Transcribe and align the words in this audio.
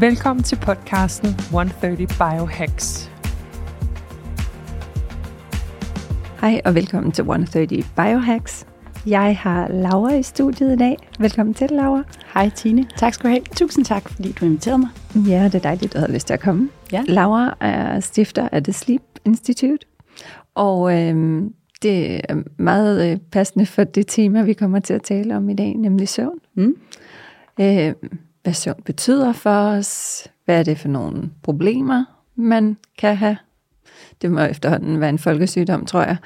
Velkommen 0.00 0.42
til 0.42 0.56
podcasten 0.56 1.28
130 1.28 1.96
Biohacks. 2.06 3.10
Hej 6.40 6.60
og 6.64 6.74
velkommen 6.74 7.12
til 7.12 7.22
130 7.22 7.82
Biohacks. 7.96 8.66
Jeg 9.06 9.38
har 9.38 9.68
Laura 9.68 10.14
i 10.14 10.22
studiet 10.22 10.72
i 10.72 10.76
dag. 10.76 10.96
Velkommen 11.18 11.54
til, 11.54 11.70
Laura. 11.70 12.02
Hej 12.34 12.50
Tine. 12.50 12.88
Tak 12.96 13.14
skal 13.14 13.30
du 13.30 13.32
have. 13.32 13.42
Tusind 13.56 13.84
tak, 13.84 14.08
fordi 14.08 14.32
du 14.32 14.44
inviterede 14.44 14.78
mig. 14.78 14.88
Ja, 15.28 15.44
det 15.44 15.54
er 15.54 15.58
dejligt, 15.58 15.84
at 15.84 15.92
du 15.92 15.98
havde 15.98 16.12
lyst 16.12 16.26
til 16.26 16.34
at 16.34 16.40
komme. 16.40 16.68
Ja. 16.92 17.02
Laura 17.08 17.56
er 17.60 18.00
stifter 18.00 18.48
af 18.52 18.64
The 18.64 18.72
Sleep 18.72 19.02
Institute, 19.24 19.86
og 20.54 21.00
øhm, 21.00 21.54
det 21.82 22.20
er 22.28 22.42
meget 22.58 23.10
øh, 23.10 23.18
passende 23.32 23.66
for 23.66 23.84
det 23.84 24.06
tema, 24.06 24.42
vi 24.42 24.52
kommer 24.52 24.78
til 24.78 24.94
at 24.94 25.02
tale 25.02 25.36
om 25.36 25.50
i 25.50 25.54
dag, 25.54 25.74
nemlig 25.74 26.08
søvn. 26.08 26.38
Mm. 26.54 26.76
Øh, 27.60 27.92
hvad 28.44 28.52
søvn 28.52 28.82
betyder 28.84 29.32
for 29.32 29.50
os, 29.50 30.22
hvad 30.44 30.58
er 30.58 30.62
det 30.62 30.78
for 30.78 30.88
nogle 30.88 31.30
problemer, 31.42 32.04
man 32.36 32.76
kan 32.98 33.16
have. 33.16 33.36
Det 34.22 34.30
må 34.32 34.40
efterhånden 34.40 35.00
være 35.00 35.08
en 35.10 35.18
folkesygdom, 35.18 35.86
tror 35.86 36.00
jeg. 36.02 36.16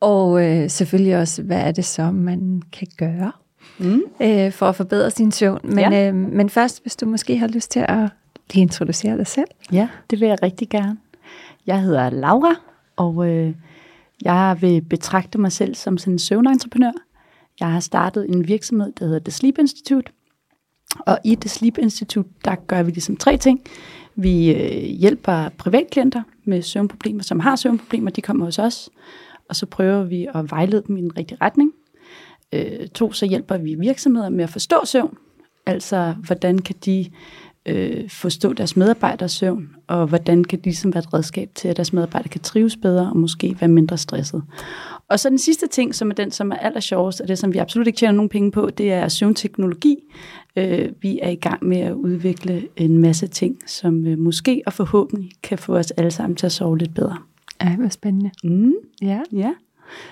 Og 0.00 0.46
øh, 0.46 0.70
selvfølgelig 0.70 1.16
også, 1.18 1.42
hvad 1.42 1.60
er 1.60 1.72
det 1.72 1.84
så, 1.84 2.10
man 2.10 2.62
kan 2.72 2.86
gøre 2.98 3.32
Mm. 3.80 4.02
øh, 4.22 4.52
for 4.52 4.66
at 4.68 4.76
forbedre 4.76 5.10
sin 5.10 5.32
søvn. 5.32 5.60
Men, 5.64 5.78
Ja. 5.78 6.08
øh, 6.08 6.14
men 6.14 6.50
først, 6.50 6.82
hvis 6.82 6.96
du 6.96 7.06
måske 7.06 7.38
har 7.38 7.46
lyst 7.48 7.70
til 7.70 7.84
at 7.88 8.08
lige 8.52 8.62
introducere 8.62 9.16
dig 9.18 9.26
selv. 9.26 9.46
Ja, 9.72 9.88
det 10.10 10.20
vil 10.20 10.28
jeg 10.28 10.42
rigtig 10.42 10.68
gerne. 10.68 10.96
Jeg 11.66 11.80
hedder 11.82 12.10
Laura, 12.10 12.54
og 12.96 13.28
øh, 13.28 13.54
jeg 14.22 14.56
vil 14.60 14.80
betragte 14.82 15.38
mig 15.38 15.52
selv 15.52 15.74
som 15.74 15.98
sådan 15.98 16.12
en 16.14 16.18
søvnentreprenør. 16.18 16.92
Jeg 17.60 17.72
har 17.72 17.80
startet 17.80 18.26
en 18.28 18.48
virksomhed, 18.48 18.92
der 18.98 19.04
hedder 19.06 19.20
The 19.20 19.30
Sleep 19.30 19.58
Institute. 19.58 20.12
Og 20.98 21.18
i 21.24 21.34
The 21.34 21.48
Sleep 21.48 21.78
Institute, 21.78 22.28
der 22.44 22.54
gør 22.54 22.82
vi 22.82 22.90
ligesom 22.90 23.16
tre 23.16 23.36
ting. 23.36 23.60
Vi 24.16 24.52
øh, 24.54 24.82
hjælper 24.82 25.48
privatklienter 25.58 26.22
med 26.44 26.62
søvnproblemer, 26.62 27.22
som 27.22 27.40
har 27.40 27.56
søvnproblemer, 27.56 28.10
de 28.10 28.22
kommer 28.22 28.44
hos 28.44 28.58
os. 28.58 28.90
Og 29.48 29.56
så 29.56 29.66
prøver 29.66 30.02
vi 30.02 30.28
at 30.34 30.50
vejlede 30.50 30.82
dem 30.86 30.96
i 30.96 31.00
den 31.00 31.18
rigtige 31.18 31.38
retning. 31.40 31.72
Øh, 32.52 32.88
to, 32.94 33.12
så 33.12 33.26
hjælper 33.26 33.56
vi 33.56 33.74
virksomheder 33.74 34.28
med 34.28 34.44
at 34.44 34.50
forstå 34.50 34.84
søvn. 34.84 35.16
Altså, 35.66 36.14
hvordan 36.26 36.58
kan 36.58 36.74
de 36.84 37.10
øh, 37.68 38.10
forstå 38.10 38.52
deres 38.52 38.76
medarbejderes 38.76 39.32
søvn, 39.32 39.68
og 39.86 40.06
hvordan 40.06 40.44
kan 40.44 40.58
de 40.58 40.64
ligesom 40.64 40.94
være 40.94 41.02
et 41.02 41.14
redskab 41.14 41.50
til, 41.54 41.68
at 41.68 41.76
deres 41.76 41.92
medarbejdere 41.92 42.28
kan 42.28 42.40
trives 42.40 42.76
bedre, 42.76 43.10
og 43.10 43.16
måske 43.16 43.56
være 43.60 43.68
mindre 43.68 43.98
stresset. 43.98 44.42
Og 45.08 45.20
så 45.20 45.28
den 45.28 45.38
sidste 45.38 45.66
ting, 45.66 45.94
som 45.94 46.10
er 46.10 46.14
den, 46.14 46.30
som 46.30 46.50
er 46.50 46.56
aller 46.56 46.80
sjovest, 46.80 47.20
og 47.20 47.28
det, 47.28 47.38
som 47.38 47.52
vi 47.52 47.58
absolut 47.58 47.86
ikke 47.86 47.96
tjener 47.96 48.12
nogen 48.12 48.28
penge 48.28 48.50
på, 48.50 48.70
det 48.70 48.92
er 48.92 49.08
søvnteknologi. 49.08 49.96
Øh, 50.56 50.88
vi 51.00 51.18
er 51.22 51.30
i 51.30 51.34
gang 51.34 51.64
med 51.64 51.78
at 51.78 51.92
udvikle 51.92 52.68
en 52.76 52.98
masse 52.98 53.26
ting, 53.26 53.58
som 53.66 54.06
øh, 54.06 54.18
måske 54.18 54.62
og 54.66 54.72
forhåbentlig 54.72 55.30
kan 55.42 55.58
få 55.58 55.76
os 55.76 55.90
alle 55.90 56.10
sammen 56.10 56.36
til 56.36 56.46
at 56.46 56.52
sove 56.52 56.78
lidt 56.78 56.94
bedre. 56.94 57.16
Ej, 57.60 57.76
hvor 57.76 57.88
spændende. 57.88 58.30
Mm, 58.44 58.72
Ja, 59.02 59.20
ja. 59.32 59.52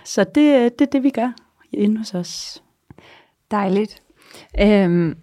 Så 0.05 0.25
det, 0.25 0.55
øh, 0.57 0.65
det 0.65 0.81
er 0.81 0.87
det, 0.93 1.03
vi 1.03 1.11
gør 1.11 1.33
inde 1.73 1.99
hos 1.99 2.15
os. 2.15 2.63
dejligt. 3.51 4.03
Øhm, 4.61 5.15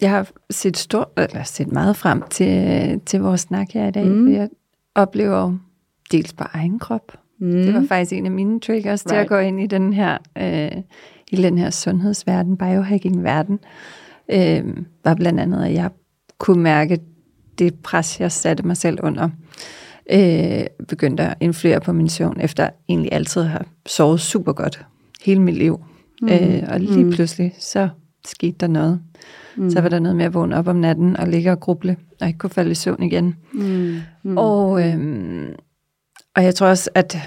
jeg 0.00 0.10
har 0.10 0.28
set, 0.50 0.76
stor, 0.76 1.10
eller 1.16 1.42
set 1.42 1.72
meget 1.72 1.96
frem 1.96 2.22
til, 2.30 3.00
til 3.06 3.20
vores 3.20 3.40
snak 3.40 3.70
her 3.72 3.88
i 3.88 3.90
dag, 3.90 4.06
Mm. 4.06 4.26
for 4.26 4.32
jeg 4.32 4.48
oplever 4.94 5.56
dels 6.12 6.32
på 6.32 6.44
egen 6.52 6.78
krop. 6.78 7.12
Mm. 7.40 7.50
Det 7.52 7.74
var 7.74 7.84
faktisk 7.88 8.12
en 8.12 8.26
af 8.26 8.32
mine 8.32 8.60
triggers 8.60 9.00
right. 9.06 9.08
til 9.08 9.16
at 9.16 9.28
gå 9.28 9.38
ind 9.38 9.60
i 9.60 9.66
den 9.66 9.92
her, 9.92 10.18
øh, 10.38 10.82
i 11.30 11.36
den 11.36 11.58
her 11.58 11.70
sundhedsverden, 11.70 12.56
biohacking-verden. 12.56 13.58
Øh, 14.28 14.64
var 15.04 15.14
blandt 15.14 15.40
andet, 15.40 15.64
at 15.64 15.72
jeg 15.74 15.90
kunne 16.38 16.62
mærke 16.62 16.98
det 17.58 17.74
pres, 17.74 18.20
jeg 18.20 18.32
satte 18.32 18.66
mig 18.66 18.76
selv 18.76 18.98
under. 19.02 19.28
Øh, 20.12 20.66
begyndte 20.88 21.22
at 21.22 21.34
influere 21.40 21.80
på 21.80 21.92
min 21.92 22.08
søvn, 22.08 22.40
efter 22.40 22.68
egentlig 22.88 23.12
altid 23.12 23.42
have 23.42 23.62
sovet 23.86 24.20
super 24.20 24.52
godt 24.52 24.86
hele 25.24 25.42
mit 25.42 25.54
liv. 25.54 25.80
Mm. 26.22 26.28
Øh, 26.28 26.62
og 26.68 26.80
lige 26.80 27.04
Mm. 27.04 27.10
pludselig, 27.10 27.54
så 27.58 27.88
skete 28.28 28.56
der 28.60 28.66
noget. 28.66 29.00
Mm. 29.56 29.70
Så 29.70 29.80
var 29.80 29.88
der 29.88 29.98
noget 29.98 30.16
med 30.16 30.24
at 30.24 30.34
vågne 30.34 30.56
op 30.56 30.68
om 30.68 30.76
natten 30.76 31.16
og 31.16 31.28
ligge 31.28 31.52
og 31.52 31.60
gruble, 31.60 31.96
og 32.20 32.26
ikke 32.26 32.38
kunne 32.38 32.50
falde 32.50 32.70
i 32.70 32.74
søvn 32.74 33.02
igen. 33.02 33.36
Mm. 33.52 34.00
Mm. 34.22 34.36
Og, 34.38 34.88
øhm, 34.88 35.54
og 36.36 36.44
jeg 36.44 36.54
tror 36.54 36.66
også, 36.66 36.90
at 36.94 37.18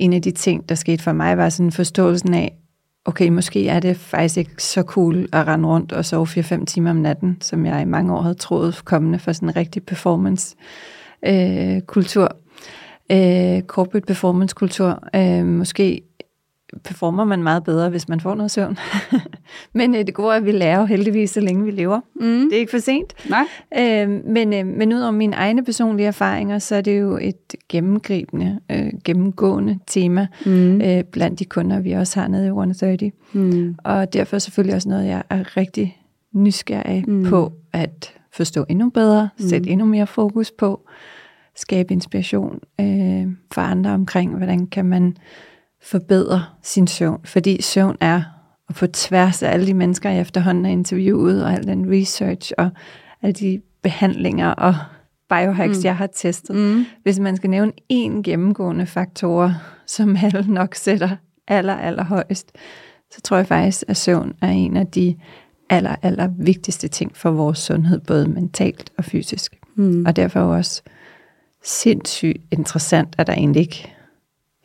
en 0.00 0.12
af 0.12 0.22
de 0.22 0.30
ting, 0.30 0.68
der 0.68 0.74
skete 0.74 1.02
for 1.02 1.12
mig, 1.12 1.38
var 1.38 1.48
sådan 1.48 1.72
forståelsen 1.72 2.34
af, 2.34 2.56
okay, 3.04 3.28
måske 3.28 3.68
er 3.68 3.80
det 3.80 3.96
faktisk 3.96 4.36
ikke 4.36 4.62
så 4.62 4.82
cool 4.82 5.28
at 5.32 5.46
rende 5.46 5.68
rundt 5.68 5.92
og 5.92 6.04
sove 6.04 6.26
4-5 6.26 6.64
timer 6.64 6.90
om 6.90 6.96
natten, 6.96 7.38
som 7.40 7.66
jeg 7.66 7.82
i 7.82 7.84
mange 7.84 8.14
år 8.14 8.22
havde 8.22 8.34
troet 8.34 8.84
kommende 8.84 9.18
for 9.18 9.32
sådan 9.32 9.48
en 9.48 9.56
rigtig 9.56 9.82
performance 9.82 10.56
øh. 11.26 11.80
Øh, 13.10 13.62
corporate 13.62 14.06
performance 14.06 14.54
kultur. 14.54 15.02
Øh, 15.14 15.46
måske 15.46 16.00
performer 16.84 17.24
man 17.24 17.42
meget 17.42 17.64
bedre, 17.64 17.88
hvis 17.90 18.08
man 18.08 18.20
får 18.20 18.34
noget 18.34 18.50
søvn. 18.50 18.78
Men 19.74 19.94
øh, 19.94 20.06
det 20.06 20.14
gode 20.14 20.32
er, 20.32 20.36
at 20.36 20.44
vi 20.46 20.52
lærer 20.52 20.78
jo 20.80 20.84
heldigvis, 20.84 21.30
så 21.30 21.40
længe 21.40 21.64
vi 21.64 21.70
lever. 21.70 22.00
Mm. 22.14 22.22
Det 22.22 22.52
er 22.52 22.58
ikke 22.58 22.70
for 22.70 22.78
sent. 22.78 23.14
Nej. 23.30 23.44
Øh, 23.78 24.08
men, 24.26 24.52
øh, 24.52 24.66
men 24.66 24.92
ud 24.92 25.00
over 25.00 25.10
mine 25.10 25.36
egne 25.36 25.64
personlige 25.64 26.06
erfaringer, 26.06 26.58
så 26.58 26.74
er 26.76 26.80
det 26.80 27.00
jo 27.00 27.18
et 27.22 27.54
gennemgribende, 27.68 28.60
øh, 28.70 28.92
gennemgående 29.04 29.78
tema 29.86 30.26
Mm. 30.46 30.80
øh, 30.80 31.04
blandt 31.04 31.38
de 31.38 31.44
kunder, 31.44 31.80
vi 31.80 31.92
også 31.92 32.20
har 32.20 32.28
nede 32.28 32.44
i 32.44 32.48
130. 32.48 33.10
Mm. 33.32 33.74
Og 33.84 34.12
derfor 34.12 34.38
selvfølgelig 34.38 34.74
også 34.74 34.88
noget, 34.88 35.06
jeg 35.06 35.22
er 35.30 35.56
rigtig 35.56 35.98
nysgerrig 36.34 37.04
Mm. 37.08 37.24
på 37.24 37.52
at 37.72 38.12
forstå 38.32 38.64
endnu 38.68 38.90
bedre, 38.90 39.28
Mm. 39.38 39.48
sætte 39.48 39.70
endnu 39.70 39.86
mere 39.86 40.06
fokus 40.06 40.50
på, 40.50 40.80
skabe 41.56 41.92
inspiration 41.94 42.60
øh, 42.80 43.26
for 43.52 43.60
andre 43.60 43.90
omkring, 43.90 44.36
hvordan 44.36 44.66
kan 44.66 44.84
man 44.84 45.16
forbedre 45.84 46.44
sin 46.62 46.86
søvn. 46.86 47.20
Fordi 47.24 47.62
søvn 47.62 47.96
er, 48.00 48.22
og 48.68 48.74
på 48.74 48.86
tværs 48.86 49.42
af 49.42 49.50
alle 49.52 49.66
de 49.66 49.74
mennesker, 49.74 50.10
jeg 50.10 50.20
efterhånden 50.20 50.64
har 50.64 50.72
interviewet, 50.72 51.44
og 51.44 51.52
al 51.52 51.66
den 51.66 51.92
research, 52.00 52.52
og 52.58 52.70
alle 53.22 53.32
de 53.32 53.60
behandlinger 53.82 54.48
og 54.50 54.74
biohacks, 55.28 55.78
Mm. 55.78 55.84
jeg 55.84 55.96
har 55.96 56.06
testet. 56.06 56.56
Mm. 56.56 56.84
Hvis 57.02 57.18
man 57.18 57.36
skal 57.36 57.50
nævne 57.50 57.72
én 57.92 58.22
gennemgående 58.22 58.86
faktor, 58.86 59.52
som 59.86 60.16
alle 60.24 60.44
nok 60.48 60.74
sætter 60.74 61.16
aller, 61.48 61.74
aller 61.74 62.04
højst, 62.04 62.52
så 63.10 63.20
tror 63.20 63.36
jeg 63.36 63.46
faktisk, 63.46 63.84
at 63.88 63.96
søvn 63.96 64.32
er 64.42 64.48
en 64.48 64.76
af 64.76 64.86
de 64.86 65.16
aller, 65.70 65.96
aller 66.02 66.28
vigtigste 66.38 66.88
ting 66.88 67.16
for 67.16 67.30
vores 67.30 67.58
sundhed, 67.58 68.00
både 68.00 68.28
mentalt 68.28 68.92
og 68.98 69.04
fysisk. 69.04 69.56
Mm. 69.74 70.04
Og 70.06 70.16
derfor 70.16 70.40
er 70.40 70.44
også 70.44 70.82
sindssygt 71.64 72.42
interessant, 72.50 73.14
at 73.18 73.26
der 73.26 73.32
egentlig 73.32 73.60
ikke, 73.60 73.91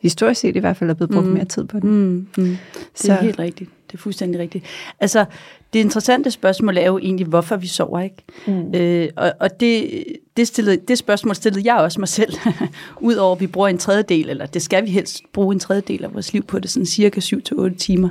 historisk 0.00 0.40
set 0.40 0.56
i 0.56 0.58
hvert 0.58 0.76
fald, 0.76 0.90
er 0.90 0.94
blevet 0.94 1.10
brugt 1.10 1.26
Mm. 1.26 1.32
mere 1.32 1.44
tid 1.44 1.64
på 1.64 1.76
det. 1.76 1.84
Mm. 1.84 2.26
Mm. 2.38 2.44
Det 2.44 2.58
Så- 2.94 3.12
er 3.12 3.16
helt 3.22 3.38
rigtigt. 3.38 3.70
Det 3.90 3.94
er 3.94 3.98
fuldstændig 3.98 4.40
rigtigt. 4.40 4.64
Altså, 5.00 5.24
det 5.72 5.78
interessante 5.78 6.30
spørgsmål 6.30 6.76
er 6.76 6.86
jo 6.86 6.98
egentlig, 6.98 7.26
hvorfor 7.26 7.56
vi 7.56 7.66
sover, 7.66 8.00
ikke? 8.00 8.16
Mm. 8.46 8.74
Øh, 8.74 9.08
og 9.16 9.32
og 9.40 9.60
det, 9.60 10.02
det, 10.36 10.46
stillede, 10.46 10.76
det 10.76 10.98
spørgsmål 10.98 11.34
stillede 11.34 11.72
jeg 11.72 11.76
også 11.82 12.00
mig 12.00 12.08
selv. 12.08 12.32
Udover 13.00 13.34
at 13.34 13.40
vi 13.40 13.46
bruger 13.46 13.68
en 13.68 13.78
tredjedel, 13.78 14.30
eller 14.30 14.46
det 14.46 14.62
skal 14.62 14.84
vi 14.84 14.90
helst 14.90 15.22
bruge 15.32 15.52
en 15.54 15.60
tredjedel 15.60 16.04
af 16.04 16.14
vores 16.14 16.32
liv 16.32 16.42
på 16.42 16.58
det, 16.58 16.70
sådan 16.70 16.86
cirka 16.86 17.20
7-8 17.20 17.76
timer 17.76 18.08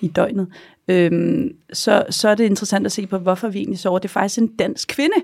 i 0.00 0.08
døgnet. 0.08 0.46
Øhm, 0.88 1.52
så, 1.72 2.04
så 2.10 2.28
er 2.28 2.34
det 2.34 2.44
interessant 2.44 2.86
at 2.86 2.92
se 2.92 3.06
på, 3.06 3.18
hvorfor 3.18 3.48
vi 3.48 3.58
egentlig 3.58 3.78
sover. 3.78 3.98
Det 3.98 4.08
er 4.08 4.12
faktisk 4.12 4.38
en 4.38 4.46
dansk 4.46 4.88
kvinde, 4.88 5.14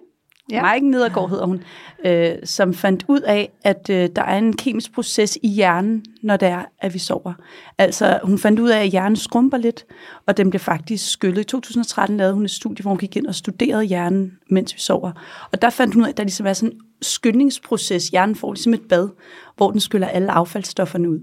Ja. 0.50 0.62
Maiken 0.62 0.90
Nedergaard 0.90 1.31
hedder 1.31 1.46
hun, 1.46 1.62
øh, 2.06 2.34
som 2.44 2.75
fandt 2.75 3.04
ud 3.08 3.20
af, 3.20 3.52
at 3.64 3.90
øh, 3.90 4.08
der 4.16 4.22
er 4.22 4.38
en 4.38 4.56
kemisk 4.56 4.94
proces 4.94 5.38
i 5.43 5.48
hjernen, 5.48 6.04
når 6.22 6.37
det 6.37 6.48
er, 6.48 6.64
at 6.78 6.94
vi 6.94 6.98
sover. 6.98 7.32
Altså, 7.78 8.20
hun 8.22 8.38
fandt 8.38 8.60
ud 8.60 8.69
af, 8.69 8.81
at 8.81 8.88
hjernen 8.88 9.16
skrumper 9.16 9.58
lidt, 9.58 9.84
og 10.26 10.37
den 10.37 10.50
bliver 10.50 10.60
faktisk 10.60 11.10
skyllet. 11.10 11.40
I 11.40 11.44
2013 11.44 12.16
lavede 12.16 12.34
hun 12.34 12.44
et 12.44 12.50
studie, 12.50 12.82
hvor 12.82 12.90
hun 12.90 12.98
gik 12.98 13.16
ind 13.16 13.26
og 13.26 13.34
studerede 13.34 13.84
hjernen, 13.84 14.32
mens 14.50 14.75
vi 14.75 14.81
sover. 14.81 15.12
Og 15.52 15.62
der 15.62 15.70
fandt 15.70 15.94
hun 15.94 16.02
ud 16.02 16.06
af, 16.06 16.10
at 16.10 16.16
der 16.16 16.25
ligesom 16.25 16.46
er 16.46 16.52
sådan 16.52 16.72
en 16.72 16.81
skyldningsproces. 17.02 18.08
Hjernen 18.08 18.34
får 18.34 18.52
ligesom 18.52 18.75
et 18.75 18.88
bad, 18.88 19.08
hvor 19.56 19.70
den 19.70 19.81
skyller 19.81 20.08
alle 20.08 20.32
affaldsstofferne 20.32 21.10
ud. 21.10 21.20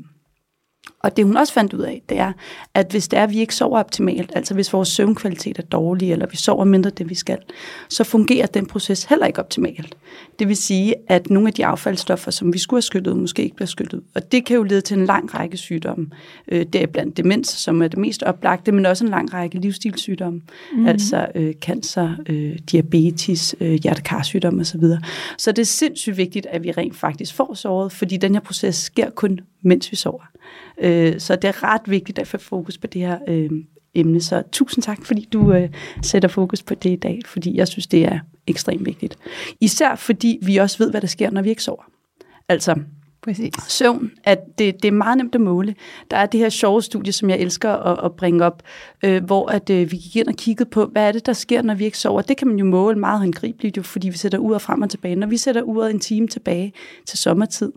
Og 1.04 1.18
det 1.18 1.26
hun 1.26 1.38
også 1.38 1.54
fandt 1.54 1.74
ud 1.74 1.80
af, 1.80 2.02
det 2.10 2.18
er, 2.18 2.32
at 2.74 2.88
hvis 2.92 3.08
det 3.08 3.20
er, 3.20 3.24
at 3.24 3.32
vi 3.32 3.40
ikke 3.40 3.56
sover 3.56 3.80
optimalt, 3.80 4.32
altså 4.36 4.54
hvis 4.54 4.74
vores 4.74 4.90
søvnkvalitet 4.90 5.60
er 5.60 5.64
dårlig, 5.64 6.12
eller 6.12 6.28
vi 6.28 6.38
sover 6.38 6.66
mindre 6.66 6.90
det, 6.90 7.10
vi 7.10 7.16
skal, 7.16 7.38
så 7.90 8.04
fungerer 8.04 8.46
den 8.46 8.66
proces 8.66 9.04
heller 9.04 9.26
ikke 9.26 9.40
optimalt. 9.40 9.98
Det 10.40 10.48
vil 10.48 10.58
sige, 10.58 10.96
at 11.08 11.30
nogle 11.30 11.48
af 11.48 11.54
de 11.54 11.66
affaldsstoffer, 11.66 12.32
som 12.32 12.54
vi 12.54 12.60
skulle 12.60 12.78
have 12.78 12.82
skyllet 12.82 13.08
ud, 13.08 13.18
måske 13.18 13.44
ikke 13.44 13.56
bliver 13.56 13.68
skyllet 13.68 13.94
ud. 13.94 14.02
Og 14.16 14.32
det 14.32 14.46
kan 14.46 14.56
jo 14.56 14.64
lede 14.64 14.82
til 14.82 14.98
en 14.98 15.06
lang 15.06 15.36
række 15.36 15.58
sygdomme. 15.58 16.10
Øh, 16.48 16.66
det 16.66 16.84
er 16.84 16.88
blandt 16.88 17.18
demens, 17.18 17.48
som 17.50 17.82
er 17.82 17.88
det 17.88 18.00
mest 18.00 18.24
oplagte, 18.24 18.72
men 18.72 18.86
også 18.86 19.06
en 19.06 19.12
lang 19.12 19.34
række 19.34 19.60
livsstilssygdomme. 19.60 20.42
Mm. 20.74 20.88
Altså 20.88 21.28
øh, 21.36 21.54
cancer, 21.54 22.12
øh, 22.30 22.58
diabetes, 22.72 23.56
øh, 23.60 23.74
hjertekarsygdomme 23.74 24.62
osv. 24.62 24.84
Så 25.38 25.52
det 25.52 25.60
er 25.60 25.66
sindssygt 25.66 26.18
vigtigt, 26.18 26.46
at 26.46 26.64
vi 26.64 26.72
rent 26.72 26.96
faktisk 26.96 27.36
får 27.36 27.54
sovet, 27.54 27.92
fordi 27.92 28.18
den 28.18 28.36
her 28.36 28.42
proces 28.42 28.76
sker 28.76 29.10
kun, 29.10 29.40
mens 29.62 29.92
vi 29.92 29.96
sover. 29.96 30.33
Øh, 30.82 31.20
så 31.20 31.36
det 31.36 31.48
er 31.48 31.64
ret 31.64 31.82
vigtigt 31.86 32.20
at 32.20 32.28
få 32.28 32.38
fokus 32.38 32.78
på 32.78 32.88
det 32.88 33.02
her 33.02 33.20
øh, 33.28 33.50
emne. 33.96 34.22
Så 34.22 34.44
tusind 34.52 34.84
tak, 34.84 35.06
fordi 35.06 35.28
du 35.34 35.54
øh, 35.54 35.70
sætter 36.02 36.30
fokus 36.30 36.64
på 36.64 36.76
det 36.76 36.90
i 36.90 36.96
dag, 36.96 37.20
fordi 37.26 37.58
jeg 37.58 37.68
synes, 37.68 37.88
det 37.88 38.06
er 38.06 38.20
ekstremt 38.48 38.86
vigtigt. 38.86 39.18
Især 39.62 39.96
fordi 39.96 40.40
vi 40.42 40.58
også 40.58 40.78
ved, 40.78 40.92
hvad 40.92 41.02
der 41.02 41.08
sker, 41.08 41.30
når 41.30 41.42
vi 41.42 41.50
ikke 41.50 41.64
sover. 41.64 41.84
Altså, 42.50 42.76
Præcis. 43.24 43.54
søvn, 43.68 44.12
at 44.24 44.40
det, 44.58 44.84
det 44.84 44.88
er 44.88 44.92
meget 44.92 45.18
nemt 45.18 45.36
at 45.36 45.42
måle. 45.42 45.76
Der 46.12 46.18
er 46.18 46.26
det 46.26 46.40
her 46.40 46.50
sjove 46.50 46.82
studie, 46.82 47.14
som 47.14 47.30
jeg 47.30 47.40
elsker 47.40 47.72
at, 47.72 48.06
at 48.06 48.12
bringe 48.16 48.46
op, 48.46 48.64
øh, 49.04 49.24
hvor 49.24 49.50
at, 49.50 49.70
øh, 49.70 49.92
vi 49.92 49.98
gik 49.98 50.16
ind 50.16 50.28
og 50.28 50.34
kiggede 50.34 50.70
på, 50.70 50.86
hvad 50.86 51.08
er 51.08 51.12
det, 51.12 51.26
der 51.26 51.34
sker, 51.34 51.62
når 51.62 51.76
vi 51.76 51.86
ikke 51.86 51.98
sover. 51.98 52.22
Det 52.22 52.38
kan 52.38 52.48
man 52.48 52.58
jo 52.58 52.66
måle 52.66 53.00
meget 53.00 53.20
håndgribeligt, 53.20 53.78
jo, 53.78 53.84
fordi 53.84 54.10
vi 54.10 54.18
sætter 54.18 54.38
uret 54.38 54.62
frem 54.62 54.82
og 54.82 54.90
tilbage. 54.90 55.16
Når 55.16 55.28
vi 55.28 55.38
sætter 55.38 55.62
uret 55.62 55.92
en 55.92 56.00
time 56.00 56.28
tilbage 56.28 56.74
til 57.06 57.18
sommertid, 57.20 57.72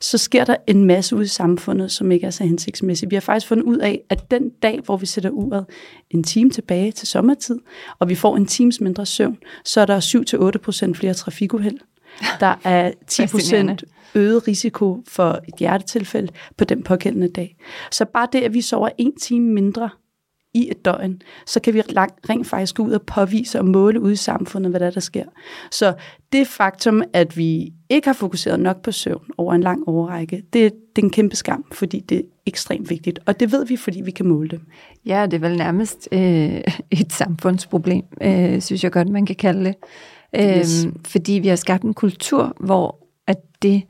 så 0.00 0.18
sker 0.18 0.44
der 0.44 0.56
en 0.66 0.84
masse 0.84 1.16
ud 1.16 1.24
i 1.24 1.28
samfundet, 1.28 1.90
som 1.90 2.12
ikke 2.12 2.26
er 2.26 2.30
så 2.30 2.44
hensigtsmæssigt. 2.44 3.10
Vi 3.10 3.16
har 3.16 3.20
faktisk 3.20 3.46
fundet 3.46 3.64
ud 3.64 3.76
af, 3.76 4.00
at 4.08 4.30
den 4.30 4.50
dag, 4.62 4.80
hvor 4.84 4.96
vi 4.96 5.06
sætter 5.06 5.30
uret 5.30 5.64
en 6.10 6.22
time 6.22 6.50
tilbage 6.50 6.92
til 6.92 7.08
sommertid, 7.08 7.58
og 7.98 8.08
vi 8.08 8.14
får 8.14 8.36
en 8.36 8.46
times 8.46 8.80
mindre 8.80 9.06
søvn, 9.06 9.38
så 9.64 9.80
er 9.80 9.86
der 9.86 10.90
7-8% 10.90 10.94
flere 10.94 11.14
trafikuheld. 11.14 11.78
Der 12.40 12.54
er 12.64 12.92
10 13.06 13.26
Fascinerende. 13.26 13.76
Øget 14.14 14.48
risiko 14.48 15.02
for 15.08 15.40
et 15.48 15.54
hjertetilfælde 15.58 16.32
på 16.56 16.64
den 16.64 16.82
pågældende 16.82 17.28
dag. 17.28 17.56
Så 17.90 18.04
bare 18.04 18.28
det, 18.32 18.40
at 18.40 18.54
vi 18.54 18.60
sover 18.60 18.88
en 18.98 19.16
time 19.16 19.52
mindre 19.52 19.90
i 20.54 20.70
et 20.70 20.84
døgn, 20.84 21.22
så 21.46 21.60
kan 21.60 21.74
vi 21.74 21.80
rent 21.80 22.46
faktisk 22.46 22.74
gå 22.74 22.82
ud 22.82 22.92
og 22.92 23.02
påvise 23.02 23.58
og 23.58 23.66
måle 23.66 24.00
ude 24.00 24.12
i 24.12 24.16
samfundet, 24.16 24.72
hvad 24.72 24.80
der, 24.80 24.86
er, 24.86 24.90
der 24.90 25.00
sker. 25.00 25.24
Så 25.70 25.94
det 26.32 26.46
faktum, 26.46 27.02
at 27.12 27.36
vi 27.36 27.72
ikke 27.90 28.08
har 28.08 28.12
fokuseret 28.12 28.60
nok 28.60 28.82
på 28.82 28.92
søvn 28.92 29.24
over 29.38 29.54
en 29.54 29.60
lang 29.60 29.88
overrække, 29.88 30.36
det, 30.36 30.72
det 30.96 31.02
er 31.02 31.06
en 31.06 31.10
kæmpe 31.10 31.36
skam, 31.36 31.64
fordi 31.72 32.00
det 32.00 32.18
er 32.18 32.22
ekstremt 32.46 32.90
vigtigt. 32.90 33.18
Og 33.26 33.40
det 33.40 33.52
ved 33.52 33.66
vi, 33.66 33.76
fordi 33.76 34.00
vi 34.00 34.10
kan 34.10 34.26
måle 34.26 34.48
det. 34.48 34.60
Ja, 35.06 35.26
det 35.26 35.34
er 35.34 35.48
vel 35.48 35.56
nærmest 35.56 36.08
øh, 36.12 36.60
et 37.00 37.12
samfundsproblem, 37.12 38.02
øh, 38.22 38.60
synes 38.60 38.84
jeg 38.84 38.92
godt, 38.92 39.08
man 39.08 39.26
kan 39.26 39.36
kalde 39.36 39.64
det. 39.64 39.74
Øh, 40.36 40.58
Yes. 40.58 40.86
Fordi 41.06 41.32
vi 41.32 41.48
har 41.48 41.56
skabt 41.56 41.82
en 41.82 41.94
kultur, 41.94 42.56
hvor 42.60 43.07
at 43.28 43.36
det 43.62 43.82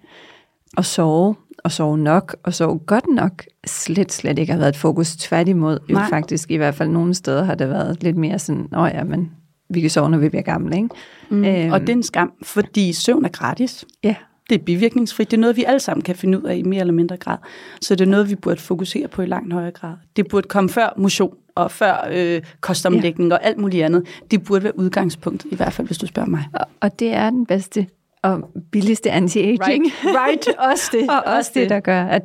at 0.77 0.85
sove, 0.85 1.35
og 1.65 1.73
sove 1.73 1.99
nok, 1.99 2.37
og 2.43 2.55
sove 2.55 2.79
godt 2.79 3.05
nok, 3.15 3.45
slet, 3.67 4.13
slet 4.13 4.39
ikke 4.39 4.53
har 4.53 4.59
været 4.59 4.69
et 4.69 4.77
fokus. 4.77 5.17
Tværtimod, 5.17 5.79
jo 5.91 5.99
faktisk 6.11 6.51
i 6.51 6.57
hvert 6.57 6.75
fald 6.75 6.89
nogle 6.89 7.15
steder 7.15 7.45
har 7.45 7.55
det 7.55 7.69
været 7.69 8.03
lidt 8.03 8.17
mere 8.17 8.39
sådan, 8.39 8.69
åh 8.77 8.91
ja, 8.95 9.05
men 9.05 9.31
vi 9.71 9.81
kan 9.81 9.91
sove, 9.91 10.11
når 10.11 10.19
vi 10.19 10.29
bliver 10.29 10.43
gamle, 10.43 10.77
ikke? 10.77 10.89
Mm. 11.31 11.45
Øhm. 11.45 11.73
Og 11.73 11.81
det 11.81 11.89
er 11.89 11.93
en 11.93 12.03
skam, 12.03 12.33
fordi 12.43 12.93
søvn 12.93 13.25
er 13.25 13.29
gratis. 13.29 13.85
Ja, 14.05 14.15
Det 14.51 14.61
er 14.61 14.65
bivirkningsfrit. 14.65 15.31
Det 15.31 15.37
er 15.37 15.41
noget, 15.41 15.57
vi 15.57 15.65
alle 15.65 15.81
sammen 15.81 16.03
kan 16.03 16.15
finde 16.17 16.39
ud 16.39 16.45
af 16.45 16.57
i 16.57 16.63
mere 16.63 16.81
eller 16.81 16.95
mindre 16.95 17.17
grad. 17.17 17.37
Så 17.81 17.95
det 17.95 18.01
er 18.07 18.11
noget, 18.11 18.31
vi 18.31 18.35
burde 18.35 18.61
fokusere 18.61 19.09
på 19.09 19.23
i 19.23 19.27
langt 19.27 19.53
højere 19.53 19.71
grad. 19.71 19.95
Det 20.17 20.29
burde 20.29 20.49
komme 20.49 20.71
før 20.71 20.95
motion 20.97 21.35
og 21.55 21.71
før 21.71 22.09
øh, 22.13 22.43
kostomlægning 22.61 23.31
ja. 23.31 23.37
og 23.37 23.45
alt 23.45 23.59
muligt 23.59 23.85
andet. 23.85 24.07
Det 24.31 24.45
burde 24.45 24.65
være 24.65 24.79
udgangspunktet, 24.79 25.53
i 25.53 25.55
hvert 25.55 25.73
fald 25.73 25.87
hvis 25.87 25.99
du 25.99 26.07
spørger 26.07 26.29
mig. 26.29 26.45
og, 26.53 26.67
og 26.81 26.99
det 26.99 27.15
er 27.15 27.31
den 27.31 27.47
bedste 27.47 27.87
og 28.23 28.51
billigste 28.73 29.11
anti-aging. 29.11 29.85
right. 30.05 30.49
Også 30.59 30.91
det. 30.93 31.11
og 31.15 31.23
også 31.37 31.51
det, 31.55 31.71
der 31.71 31.81
gør, 31.81 32.03
at 32.05 32.23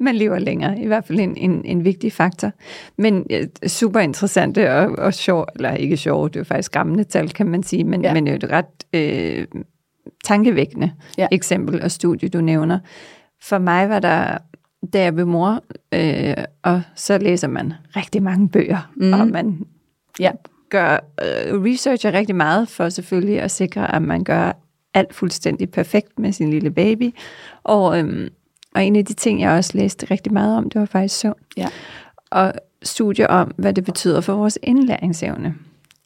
man 0.00 0.14
lever 0.14 0.38
længere. 0.38 0.78
I 0.80 0.86
hvert 0.86 1.04
fald 1.06 1.20
en, 1.20 1.36
en, 1.36 1.64
en 1.64 1.84
vigtig 1.84 2.12
faktor. 2.12 2.50
Men 2.98 3.26
super 3.66 4.00
interessante 4.00 4.72
og, 4.74 4.90
og 4.98 5.14
sjov, 5.14 5.46
eller 5.54 5.74
ikke 5.74 5.96
sjov, 5.96 6.28
det 6.28 6.36
er 6.36 6.40
jo 6.40 6.44
faktisk 6.44 6.72
gamle 6.72 7.04
tal, 7.04 7.28
kan 7.30 7.48
man 7.48 7.62
sige, 7.62 7.84
men, 7.84 8.02
Ja. 8.02 8.14
men 8.14 8.28
jo 8.28 8.34
et 8.34 8.44
ret 8.50 8.64
øh, 8.92 9.46
tankevækkende 10.24 10.92
Ja. 11.18 11.26
eksempel 11.32 11.82
og 11.82 11.90
studie, 11.90 12.28
du 12.28 12.40
nævner. 12.40 12.78
For 13.42 13.58
mig 13.58 13.88
var 13.88 13.98
der, 13.98 14.38
da 14.92 15.02
jeg 15.02 15.14
blev 15.14 15.26
mor, 15.26 15.62
øh, 15.94 16.44
og 16.62 16.82
så 16.94 17.18
læser 17.18 17.48
man 17.48 17.72
rigtig 17.96 18.22
mange 18.22 18.48
bøger, 18.48 18.90
mm. 18.96 19.12
og 19.12 19.28
man 19.28 19.58
Ja. 20.20 20.30
gør 20.70 20.92
øh, 21.22 21.62
researcher 21.62 22.12
rigtig 22.12 22.36
meget 22.36 22.68
for 22.68 22.88
selvfølgelig 22.88 23.40
at 23.40 23.50
sikre, 23.50 23.94
at 23.94 24.02
man 24.02 24.24
gør 24.24 24.52
alt 24.94 25.14
fuldstændig 25.14 25.70
perfekt 25.70 26.18
med 26.18 26.32
sin 26.32 26.50
lille 26.50 26.70
baby. 26.70 27.14
Og, 27.64 27.98
øhm, 27.98 28.28
og 28.74 28.84
en 28.84 28.96
af 28.96 29.04
de 29.04 29.12
ting, 29.14 29.40
jeg 29.40 29.50
også 29.50 29.70
læste 29.78 30.06
rigtig 30.10 30.32
meget 30.32 30.56
om, 30.56 30.70
det 30.70 30.80
var 30.80 30.86
faktisk 30.86 31.18
søvn. 31.18 31.34
Ja. 31.56 31.68
Og 32.30 32.52
studier 32.82 33.26
om, 33.26 33.50
hvad 33.56 33.72
det 33.72 33.84
betyder 33.84 34.20
for 34.20 34.34
vores 34.34 34.58
indlæringsevne. 34.62 35.54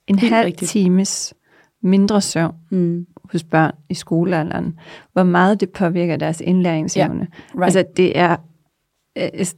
En 0.06 0.19
Helt 0.19 0.32
halv 0.34 0.46
rigtigt. 0.46 0.70
times 0.70 1.34
mindre 1.82 2.20
søvn 2.20 2.54
Mm. 2.70 3.06
hos 3.32 3.44
børn 3.44 3.72
i 3.88 3.94
skolealderen, 3.94 4.78
hvor 5.12 5.22
meget 5.22 5.60
det 5.60 5.70
påvirker 5.70 6.16
deres 6.16 6.40
indlæringsevne. 6.40 7.26
right. 7.54 7.64
Altså 7.64 7.84
det 7.96 8.19
er, 8.19 8.36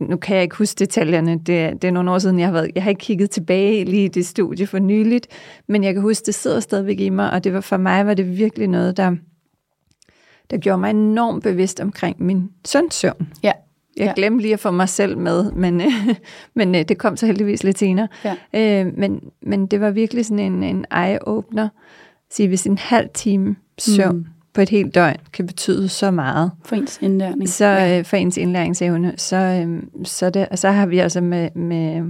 nu 0.00 0.16
kan 0.16 0.34
jeg 0.36 0.42
ikke 0.42 0.56
huske 0.56 0.78
detaljerne, 0.78 1.38
det 1.46 1.58
er, 1.60 1.70
det 1.74 1.88
er 1.88 1.92
nogle 1.92 2.10
år 2.10 2.18
siden, 2.18 2.38
jeg 2.38 2.46
har 2.48 2.52
været, 2.52 2.70
jeg 2.74 2.82
har 2.82 2.90
ikke 2.90 3.00
kigget 3.00 3.30
tilbage 3.30 3.84
lige 3.84 4.04
i 4.04 4.08
det 4.08 4.26
studie 4.26 4.66
for 4.66 4.78
nyligt, 4.78 5.26
men 5.68 5.84
jeg 5.84 5.94
kan 5.94 6.02
huske, 6.02 6.26
det 6.26 6.34
sidder 6.34 6.60
stadigvæk 6.60 7.00
i 7.00 7.08
mig, 7.08 7.30
og 7.32 7.44
det 7.44 7.52
var 7.52 7.60
for 7.60 7.76
mig 7.76 8.06
var 8.06 8.14
det 8.14 8.38
virkelig 8.38 8.68
noget, 8.68 8.96
der, 8.96 9.16
der 10.50 10.56
gjorde 10.58 10.78
mig 10.78 10.90
enormt 10.90 11.42
bevidst 11.42 11.80
omkring 11.80 12.22
min 12.22 12.48
søns 12.66 12.94
søvn. 12.94 13.28
Ja. 13.42 13.52
Jeg 13.96 14.06
Ja. 14.06 14.12
glemte 14.16 14.42
lige 14.42 14.54
at 14.54 14.60
få 14.60 14.70
mig 14.70 14.88
selv 14.88 15.18
med, 15.18 15.52
men, 15.52 15.82
men 16.56 16.74
øh, 16.74 16.82
det 16.88 16.98
kom 16.98 17.16
så 17.16 17.26
heldigvis 17.26 17.64
lidt 17.64 17.78
senere. 17.78 18.08
Ja. 18.54 18.84
Øh, 18.86 18.92
men, 18.98 19.20
men 19.42 19.66
det 19.66 19.80
var 19.80 19.90
virkelig 19.90 20.26
sådan 20.26 20.52
en, 20.52 20.62
en 20.62 20.84
eye-opener. 20.92 21.68
Sige, 22.30 22.48
hvis 22.48 22.66
en 22.66 22.78
halv 22.78 23.08
time 23.14 23.56
søvn 23.78 24.16
Mm. 24.16 24.26
På 24.56 24.62
et 24.62 24.68
helt 24.68 24.94
døgn 24.94 25.16
kan 25.32 25.46
betyde 25.46 25.88
så 25.88 26.10
meget, 26.10 26.50
For 26.64 26.76
ens 26.76 26.98
indlæring. 27.02 27.48
så 27.48 27.96
øh, 27.98 28.04
for 28.04 28.16
ens 28.16 28.36
indlæringsevne, 28.36 29.12
så, 29.16 29.36
øh, 29.36 29.82
så, 30.04 30.30
det, 30.30 30.48
så 30.54 30.70
har 30.70 30.86
vi 30.86 30.98
altså 30.98 31.20
med, 31.20 31.50
med, 31.54 32.02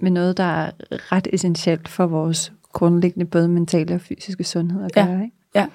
med 0.00 0.10
noget, 0.10 0.36
der 0.36 0.44
er 0.44 0.70
ret 0.92 1.28
essentielt 1.32 1.88
for 1.88 2.06
vores 2.06 2.52
grundlæggende 2.72 3.26
både 3.26 3.48
mentale 3.48 3.94
og 3.94 4.00
fysiske 4.00 4.44
sundhed 4.44 4.84
at 4.84 4.90
Ja. 4.96 5.06
gøre. 5.06 5.22
Ikke? 5.24 5.36
Ja. 5.54 5.66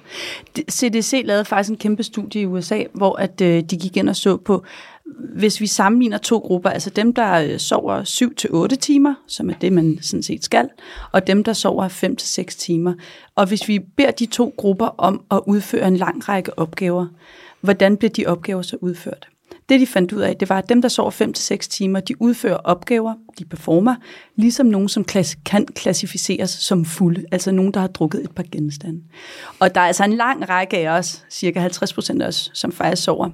CDC 0.72 1.22
lavede 1.26 1.46
faktisk 1.46 1.70
en 1.70 1.78
kæmpe 1.78 2.04
studie 2.04 2.42
i 2.42 2.46
USA, 2.46 2.84
hvor 2.94 3.16
at, 3.16 3.42
øh, 3.42 3.64
de 3.64 3.78
gik 3.78 3.98
ind 3.98 4.10
og 4.10 4.16
så 4.16 4.38
på, 4.38 4.64
hvis 5.36 5.62
vi 5.62 5.68
sammenligner 5.68 6.18
to 6.18 6.38
grupper, 6.38 6.70
altså 6.70 6.90
dem, 6.90 7.14
der 7.14 7.34
øh, 7.34 7.60
sover 7.60 8.04
7-8 8.72 8.76
timer, 8.76 9.14
som 9.28 9.50
er 9.50 9.54
det, 9.54 9.74
man 9.74 10.00
sådan 10.02 10.24
set 10.24 10.44
skal, 10.44 10.70
og 11.12 11.28
dem, 11.28 11.44
der 11.44 11.54
sover 11.54 11.88
5-6 11.88 12.44
timer. 12.58 12.94
Og 13.36 13.48
hvis 13.48 13.68
vi 13.68 13.80
beder 13.80 14.12
de 14.12 14.26
to 14.26 14.54
grupper 14.58 14.88
om 14.98 15.24
at 15.32 15.42
udføre 15.46 15.88
en 15.88 15.98
lang 15.98 16.30
række 16.30 16.60
opgaver, 16.60 17.08
hvordan 17.62 17.98
bliver 17.98 18.12
de 18.12 18.26
opgaver 18.26 18.62
så 18.62 18.78
udført? 18.82 19.28
Det, 19.70 19.80
de 19.80 19.88
fandt 19.88 20.14
ud 20.14 20.22
af, 20.22 20.36
det 20.36 20.50
var, 20.50 20.58
at 20.58 20.70
dem, 20.70 20.82
der 20.82 20.90
sover 20.90 21.12
5-6 21.12 21.58
timer, 21.58 22.00
de 22.00 22.22
udfører 22.22 22.58
opgaver, 22.58 23.14
de 23.40 23.46
performer, 23.46 23.96
ligesom 24.36 24.66
nogen, 24.66 24.90
som 24.90 25.06
klass- 25.12 25.38
kan 25.46 25.66
klassificeres 25.66 26.50
som 26.50 26.86
fulde, 26.86 27.26
altså 27.32 27.52
nogen, 27.52 27.74
der 27.74 27.80
har 27.80 27.88
drukket 27.88 28.24
et 28.24 28.32
par 28.36 28.46
genstande. 28.52 29.02
Og 29.60 29.76
der 29.76 29.82
er 29.82 29.86
altså 29.86 30.04
en 30.04 30.14
lang 30.14 30.50
række 30.50 30.78
af 30.78 30.98
os, 30.98 31.26
cirka 31.30 31.60
50 31.60 31.94
procent 31.94 32.22
af 32.22 32.28
os, 32.28 32.52
som 32.54 32.72
faktisk 32.72 33.04
sover 33.04 33.30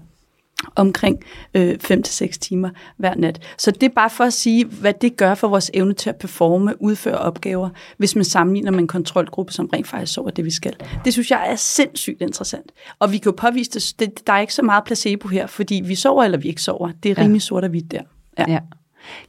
omkring 0.76 1.20
øh, 1.54 1.76
5-6 1.84 2.28
timer 2.40 2.70
hver 2.98 3.16
nat. 3.16 3.42
Så 3.58 3.72
det 3.72 3.84
er 3.84 3.94
bare 3.96 4.10
for 4.10 4.24
at 4.24 4.34
sige, 4.34 4.66
hvad 4.66 4.94
det 5.02 5.18
gør 5.18 5.36
for 5.36 5.48
vores 5.48 5.72
evne 5.74 5.94
til 5.94 6.10
at 6.10 6.16
performe, 6.16 6.82
udføre 6.82 7.18
opgaver, 7.18 7.70
hvis 7.98 8.16
man 8.16 8.26
sammenligner 8.26 8.72
med 8.72 8.80
en 8.80 8.88
kontrolgruppe, 8.88 9.54
som 9.54 9.70
rent 9.74 9.88
faktisk 9.88 10.14
sover 10.14 10.30
det, 10.30 10.46
vi 10.46 10.52
skal. 10.52 10.74
Det 11.06 11.14
synes 11.14 11.32
jeg 11.32 11.52
er 11.52 11.56
sindssygt 11.56 12.22
interessant. 12.22 12.72
Og 13.00 13.12
vi 13.12 13.18
kan 13.18 13.32
jo 13.32 13.36
påvise 13.38 13.72
det, 13.72 13.94
det 14.00 14.28
der 14.28 14.34
er 14.34 14.40
ikke 14.40 14.54
så 14.54 14.62
meget 14.62 14.84
placebo 14.84 15.28
her, 15.28 15.48
fordi 15.48 15.82
vi 15.86 15.96
sover 15.96 16.24
eller 16.24 16.38
vi 16.38 16.48
ikke 16.48 16.62
sover. 16.62 16.92
Det 17.04 17.12
er 17.12 17.16
Ja. 17.18 17.24
rimelig 17.24 17.42
sort 17.42 17.64
og 17.64 17.70
hvidt 17.70 17.92
der. 17.92 18.02
Ja. 18.40 18.46
Ja. 18.48 18.60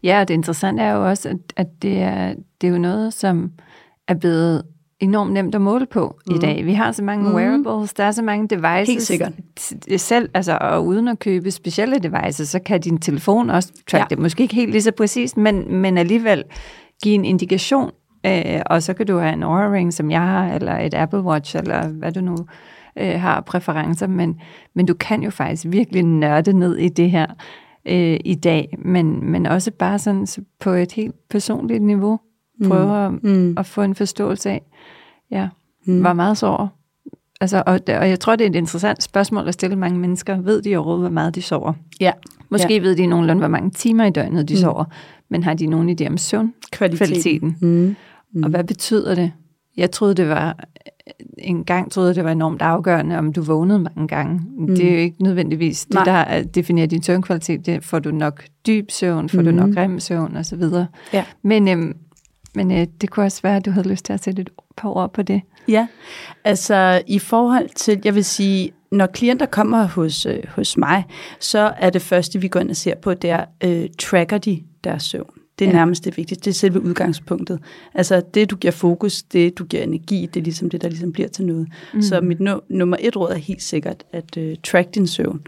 ja, 0.03 0.21
og 0.21 0.29
det 0.29 0.35
interessante 0.35 0.83
er 0.83 0.93
jo 0.93 1.09
også, 1.09 1.29
at, 1.29 1.37
at 1.57 1.67
det, 1.83 1.99
er, 2.03 2.35
det 2.61 2.67
er 2.67 2.71
jo 2.73 2.79
noget, 2.79 3.15
som 3.15 3.53
er 4.09 4.15
blevet 4.15 4.63
enormt 5.01 5.33
nemt 5.33 5.55
at 5.55 5.61
måle 5.61 5.87
på 5.87 6.19
mm. 6.27 6.35
i 6.35 6.39
dag. 6.39 6.67
Vi 6.67 6.73
har 6.73 6.93
så 6.93 7.03
mange 7.03 7.29
mm. 7.29 7.35
wearables, 7.35 7.95
der 7.95 8.05
er 8.05 8.11
så 8.11 8.23
mange 8.23 8.49
devices. 8.49 8.89
Helt 8.89 9.03
sikkert. 9.03 9.33
Selv, 9.97 10.29
altså, 10.35 10.59
og 10.61 10.87
uden 10.87 11.09
at 11.09 11.19
købe 11.19 11.51
specielle 11.51 11.99
devices, 11.99 12.49
så 12.49 12.59
kan 12.59 12.81
din 12.81 12.99
telefon 12.99 13.51
også 13.51 13.73
track 13.91 14.03
Ja. 14.03 14.07
det. 14.11 14.19
Måske 14.19 14.43
ikke 14.43 14.55
helt 14.55 14.71
lige 14.71 14.83
så 14.83 14.93
præcist, 14.93 15.37
men, 15.37 15.77
men 15.77 15.99
alligevel 15.99 16.45
give 17.03 17.15
en 17.15 17.25
indikation. 17.25 17.91
Øh, 18.27 18.61
og 18.67 18.83
så 18.83 18.95
kan 18.95 19.07
du 19.07 19.19
have 19.19 19.33
en 19.33 19.43
Oura 19.43 19.73
Ring, 19.73 19.93
som 19.93 20.11
jeg 20.11 20.21
har, 20.21 20.55
eller 20.55 20.79
et 20.79 20.95
Apple 20.95 21.21
Watch, 21.21 21.57
eller 21.57 21.89
hvad 21.89 22.13
du 22.13 22.21
nu 22.21 22.37
øh, 22.99 23.21
har 23.21 23.41
præferencer. 23.41 24.07
Men, 24.07 24.41
men 24.75 24.87
du 24.87 24.95
kan 24.95 25.23
jo 25.23 25.31
faktisk 25.31 25.65
virkelig 25.69 26.03
nørde 26.03 26.53
ned 26.53 26.77
i 26.77 26.89
det 26.89 27.11
her 27.11 27.27
øh, 27.89 28.17
i 28.25 28.35
dag, 28.35 28.79
men, 28.79 29.31
men 29.31 29.47
også 29.47 29.71
bare 29.71 29.99
sådan 29.99 30.27
så 30.27 30.41
på 30.61 30.71
et 30.71 30.93
helt 30.93 31.15
personligt 31.31 31.83
niveau 31.83 32.19
prøve 32.69 33.11
mm. 33.11 33.17
at, 33.17 33.23
Mm. 33.37 33.55
at 33.59 33.67
få 33.67 33.83
en 33.83 33.95
forståelse 33.95 34.51
af, 34.51 34.63
ja, 35.31 35.49
Mm. 35.87 36.01
hvor 36.01 36.13
meget 36.13 36.39
sover. 36.39 36.69
Altså, 37.41 37.63
og, 37.67 37.81
og 37.89 38.09
jeg 38.11 38.21
tror, 38.21 38.37
det 38.37 38.45
er 38.47 38.51
et 38.51 38.57
interessant 38.57 39.03
spørgsmål 39.03 39.49
at 39.49 39.55
stille 39.55 39.77
mange 39.77 39.99
mennesker. 39.99 40.41
Ved 40.41 40.63
de 40.63 40.77
overhovedet, 40.77 41.03
hvor 41.03 41.11
meget 41.11 41.35
de 41.35 41.43
sover? 41.43 41.73
Ja. 42.01 42.13
Måske 42.51 42.75
ja. 42.75 42.81
ved 42.81 42.97
de 42.97 43.07
nogenlunde, 43.07 43.41
hvor 43.41 43.49
mange 43.49 43.71
timer 43.71 44.05
i 44.05 44.11
døgnet 44.11 44.49
de 44.49 44.55
Mm. 44.55 44.59
sover, 44.61 44.85
men 45.31 45.43
har 45.43 45.55
de 45.55 45.67
nogen 45.67 45.97
idé 46.01 46.07
om 46.11 46.17
søvn? 46.17 46.55
Kvaliteten. 46.73 47.57
Mm. 47.61 47.97
Mm. 48.33 48.43
Og 48.43 48.51
hvad 48.51 48.65
betyder 48.65 49.15
det? 49.15 49.33
Jeg 49.77 49.91
troede, 49.91 50.15
det 50.15 50.29
var 50.29 50.57
en 51.39 51.65
gang 51.65 51.91
troede 51.93 52.09
jeg, 52.09 52.15
det 52.17 52.25
var 52.25 52.33
enormt 52.33 52.63
afgørende, 52.63 53.19
om 53.19 53.33
du 53.33 53.43
vågnede 53.43 53.79
mange 53.79 54.09
gange. 54.09 54.41
Mm. 54.59 54.67
Det 54.67 54.87
er 54.89 54.93
jo 54.93 54.99
ikke 54.99 55.23
nødvendigvis 55.23 55.85
det, 55.85 55.95
Nej. 55.95 56.05
der 56.05 56.13
er- 56.13 56.43
definerer 56.43 56.87
din 56.87 57.03
søvnkvalitet. 57.03 57.67
Det 57.67 57.85
får 57.85 57.99
du 57.99 58.11
nok 58.11 58.45
dyb 58.67 58.91
søvn, 58.91 59.29
får 59.29 59.39
mm. 59.39 59.45
du 59.45 59.51
nok 59.51 59.77
rem 59.77 60.01
søvn 60.01 60.37
osv. 60.37 60.63
Ja. 61.13 61.25
Men, 61.43 61.69
øhm, 61.69 61.97
men 62.55 62.73
øh, 62.73 62.87
det 63.01 63.11
kunne 63.11 63.27
også 63.27 63.43
være, 63.43 63.57
at 63.57 63.65
du 63.65 63.71
havde 63.71 63.89
lyst 63.89 64.05
til 64.05 64.13
at 64.13 64.25
sætte 64.25 64.43
et 64.43 64.51
par 64.77 64.89
ord 64.89 65.13
på 65.13 65.23
det. 65.23 65.41
Ja, 65.69 65.87
altså 66.45 67.03
i 67.07 67.19
forhold 67.19 67.69
til, 67.77 68.01
jeg 68.05 68.15
vil 68.15 68.25
sige, 68.25 68.73
når 68.93 69.07
klienter 69.07 69.47
kommer 69.47 69.85
hos, 69.89 70.27
øh, 70.27 70.39
hos 70.49 70.77
mig, 70.77 71.05
så 71.41 71.73
er 71.79 71.91
det 71.91 72.03
første, 72.03 72.41
vi 72.41 72.49
går 72.49 72.61
ind 72.61 72.71
og 72.71 72.77
ser 72.77 72.95
på, 72.97 73.15
det 73.15 73.31
er, 73.31 73.45
øh, 73.65 73.89
tracker 73.99 74.39
de 74.39 74.63
deres 74.85 75.03
søvn? 75.03 75.31
Det 75.59 75.65
er 75.65 75.69
Ja. 75.69 75.77
nærmest 75.77 76.05
det 76.05 76.17
vigtigste. 76.17 76.45
Det 76.45 76.51
er 76.51 76.55
selve 76.55 76.81
udgangspunktet. 76.83 77.59
Altså 77.95 78.23
det, 78.35 78.51
du 78.51 78.57
giver 78.57 78.73
fokus, 78.73 79.23
det, 79.23 79.59
du 79.59 79.65
giver 79.65 79.83
energi, 79.83 80.27
det 80.35 80.41
er 80.41 80.45
ligesom 80.45 80.71
det, 80.71 80.83
der 80.83 80.89
ligesom 80.89 81.13
bliver 81.13 81.29
til 81.29 81.47
noget. 81.47 81.69
Mm. 81.95 82.03
Så 82.03 82.21
mit 82.21 82.41
nu- 82.41 82.61
nummer 82.69 82.97
et 83.01 83.17
råd 83.17 83.31
er 83.31 83.37
helt 83.39 83.63
sikkert 83.63 84.05
at 84.13 84.37
øh, 84.37 84.57
track 84.65 84.95
din 84.95 85.07
søvn. 85.07 85.41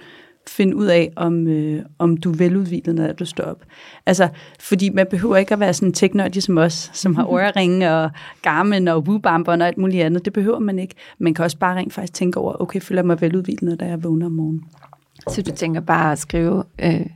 Find 0.48 0.74
ud 0.74 0.86
af, 0.86 1.12
om, 1.16 1.46
øh, 1.46 1.82
om 1.98 2.16
du 2.16 2.32
er 2.32 2.36
veludvilet, 2.36 2.94
når 2.94 3.12
du 3.12 3.24
står 3.24 3.44
op. 3.44 3.64
Altså, 4.06 4.28
fordi 4.60 4.90
man 4.90 5.06
behøver 5.10 5.36
ikke 5.36 5.54
at 5.54 5.60
være 5.60 5.74
sådan 5.74 5.92
teknørdig 5.92 6.42
som 6.42 6.58
os, 6.58 6.90
som 6.92 7.14
har 7.14 7.26
øreringe 7.34 7.92
og 7.92 8.10
Garmin 8.42 8.88
og 8.88 9.04
Woo-bamper 9.08 9.48
og 9.48 9.66
alt 9.66 9.78
muligt 9.78 10.04
andet. 10.04 10.24
Det 10.24 10.32
behøver 10.32 10.58
man 10.58 10.78
ikke. 10.78 10.94
Man 11.18 11.34
kan 11.34 11.44
også 11.44 11.58
bare 11.58 11.76
rent 11.76 11.92
faktisk 11.92 12.12
tænke 12.12 12.40
over, 12.40 12.62
okay, 12.62 12.80
føler 12.80 13.00
jeg 13.00 13.06
mig 13.06 13.20
veludvilet, 13.20 13.78
når 13.80 13.86
jeg 13.86 14.04
vågner 14.04 14.26
om 14.26 14.32
morgenen. 14.32 14.64
Så 15.28 15.42
du 15.42 15.50
tænker 15.50 15.80
bare 15.80 16.12
at 16.12 16.18
skrive... 16.18 16.64
Øh, 16.82 17.06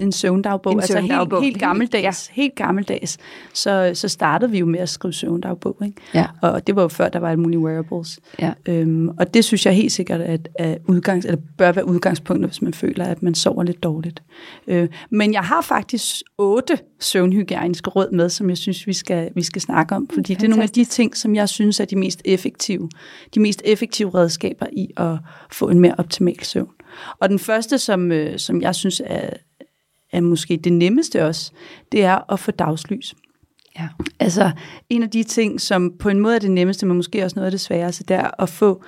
En 0.00 0.12
søvndagbog, 0.12 0.72
En 0.72 0.80
altså 0.80 0.92
søvndagbog. 0.92 1.42
Helt, 1.42 1.54
helt 1.54 1.60
gammeldags. 1.60 2.26
Helt 2.26 2.54
gammeldags. 2.54 3.18
Så, 3.52 3.90
så 3.94 4.08
startede 4.08 4.50
vi 4.50 4.58
jo 4.58 4.66
med 4.66 4.80
at 4.80 4.88
skrive 4.88 5.12
søvndagbog, 5.12 5.76
ikke? 5.84 5.96
ja, 6.14 6.26
Og 6.42 6.66
det 6.66 6.76
var 6.76 6.82
jo 6.82 6.88
før, 6.88 7.08
der 7.08 7.18
var 7.18 7.30
alle 7.30 7.42
mulige 7.42 7.58
wearables. 7.60 8.20
ja. 8.38 8.52
Øhm, 8.66 9.08
og 9.08 9.34
det 9.34 9.44
synes 9.44 9.66
jeg 9.66 9.74
helt 9.74 9.92
sikkert 9.92 10.20
at, 10.20 10.48
at 10.54 10.78
udgangs, 10.88 11.26
eller 11.26 11.40
bør 11.58 11.72
være 11.72 11.86
udgangspunktet, 11.86 12.50
hvis 12.50 12.62
man 12.62 12.74
føler, 12.74 13.04
at 13.04 13.22
man 13.22 13.34
sover 13.34 13.62
lidt 13.62 13.82
dårligt. 13.82 14.22
Øh, 14.66 14.88
men 15.10 15.32
jeg 15.32 15.42
har 15.42 15.60
faktisk 15.60 16.16
otte 16.38 16.78
søvnhygiejniske 17.00 17.90
råd 17.90 18.12
med, 18.12 18.28
som 18.28 18.48
jeg 18.48 18.58
synes, 18.58 18.86
vi 18.86 18.92
skal, 18.92 19.30
vi 19.34 19.42
skal 19.42 19.62
snakke 19.62 19.94
om. 19.94 20.08
Fordi 20.14 20.34
det 20.34 20.44
er 20.44 20.48
nogle 20.48 20.62
af 20.62 20.70
de 20.70 20.84
ting, 20.84 21.16
som 21.16 21.34
jeg 21.34 21.48
synes 21.48 21.80
er 21.80 21.84
de 21.84 21.96
mest 21.96 22.22
effektive. 22.24 22.88
De 23.34 23.40
mest 23.40 23.62
effektive 23.64 24.10
redskaber 24.14 24.66
i 24.72 24.88
at 24.96 25.16
få 25.52 25.68
en 25.68 25.80
mere 25.80 25.94
optimal 25.98 26.44
søvn. 26.44 26.70
Og 27.20 27.28
den 27.28 27.38
første, 27.38 27.78
som, 27.78 28.12
øh, 28.12 28.38
som 28.38 28.62
jeg 28.62 28.74
synes 28.74 29.02
er, 29.04 29.30
er 30.12 30.20
måske 30.20 30.56
det 30.56 30.72
nemmeste 30.72 31.24
også, 31.24 31.52
det 31.92 32.04
er 32.04 32.32
at 32.32 32.40
få 32.40 32.50
dagslys. 32.50 33.14
ja. 33.78 33.88
Altså, 34.20 34.50
en 34.90 35.02
af 35.02 35.10
de 35.10 35.22
ting, 35.22 35.60
som 35.60 35.92
på 35.98 36.08
en 36.08 36.18
måde 36.18 36.34
er 36.34 36.38
det 36.38 36.50
nemmeste, 36.50 36.86
men 36.86 36.96
måske 36.96 37.24
også 37.24 37.36
noget 37.36 37.46
af 37.46 37.50
det 37.50 37.60
sværeste, 37.60 38.04
det 38.04 38.16
er 38.16 38.42
at 38.42 38.48
få 38.48 38.82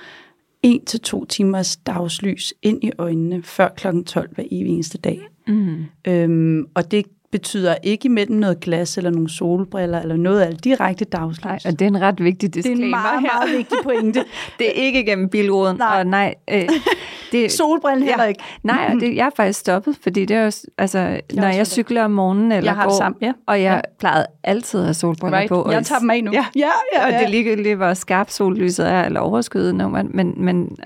en 0.63 0.85
til 0.85 1.01
to 1.01 1.25
timers 1.25 1.77
dagslys 1.77 2.55
ind 2.63 2.85
i 2.85 2.91
øjnene 2.99 3.43
før 3.43 3.69
kl. 3.69 3.87
12 4.07 4.35
hver 4.35 4.45
evig 4.51 4.73
eneste 4.73 4.99
dag. 4.99 5.21
Mm. 5.47 5.85
Øhm, 6.07 6.67
og 6.75 6.91
det 6.91 7.07
betyder 7.33 7.75
ikke 7.83 8.07
imellem 8.07 8.37
noget 8.37 8.61
glas 8.61 8.97
eller 8.99 9.11
nogle 9.11 9.31
solbriller 9.31 10.01
eller 10.03 10.17
noget 10.17 10.41
af 10.41 10.51
det 10.51 10.65
direkte 10.65 11.05
dagslys. 11.05 11.45
Nej, 11.45 11.59
og 11.65 11.73
det 11.73 11.83
er 11.83 11.87
en 11.87 12.01
ret 12.01 12.25
vigtig 12.25 12.55
det 12.55 12.59
er 12.59 12.63
disclaimer 12.63 12.85
en 12.85 12.91
meget, 12.91 13.21
her. 13.21 13.29
meget 13.33 13.53
vigtig 13.59 13.79
pointe. 13.83 14.25
Det 14.59 14.67
er 14.69 14.73
ikke 14.73 15.05
gennem 15.05 15.29
bilruden, 15.29 15.77
Nej. 15.77 15.99
og 15.99 16.07
nej, 16.07 16.35
øh, 16.51 16.69
det, 17.33 17.53
Solbrillen 17.53 18.03
heller 18.09 18.25
ikke. 18.25 18.43
nej, 18.63 18.91
og 18.95 19.01
det, 19.01 19.17
jeg 19.17 19.27
er 19.27 19.31
faktisk 19.37 19.61
stoppet, 19.61 19.97
fordi 20.03 20.25
det 20.25 20.37
er 20.37 20.45
jo, 20.45 20.51
altså, 20.79 21.21
når 21.35 21.47
også 21.47 21.57
jeg 21.57 21.67
cykler 21.67 22.05
om 22.05 22.11
morgenen 22.11 22.53
eller 22.53 22.71
Jeg 22.71 22.77
har 22.77 22.83
går, 22.85 22.91
det 22.91 22.99
samme, 22.99 23.19
ja. 23.21 23.33
og 23.47 23.63
jeg 23.63 23.83
Ja. 23.85 23.91
plejede 24.01 24.27
altid 24.45 24.81
at 24.81 24.87
have 24.87 24.95
solbriller 24.95 25.39
Right. 25.39 25.49
på. 25.49 25.63
og 25.63 25.73
Jeg 25.73 25.85
tager 25.87 25.99
dem 25.99 26.11
af 26.11 26.25
nu. 26.25 26.33
Ja, 26.33 26.47
ja, 26.57 26.69
ja, 26.95 27.05
og 27.07 27.11
ja. 27.13 27.19
det 27.19 27.25
er 27.25 27.31
ligegyldigt, 27.31 27.77
hvor 27.77 27.95
skarpt 27.95 28.33
sollyset 28.33 28.89
er, 28.89 29.03
eller 29.05 29.21
overskydende, 29.21 29.89
men, 29.89 30.35
men 30.37 30.77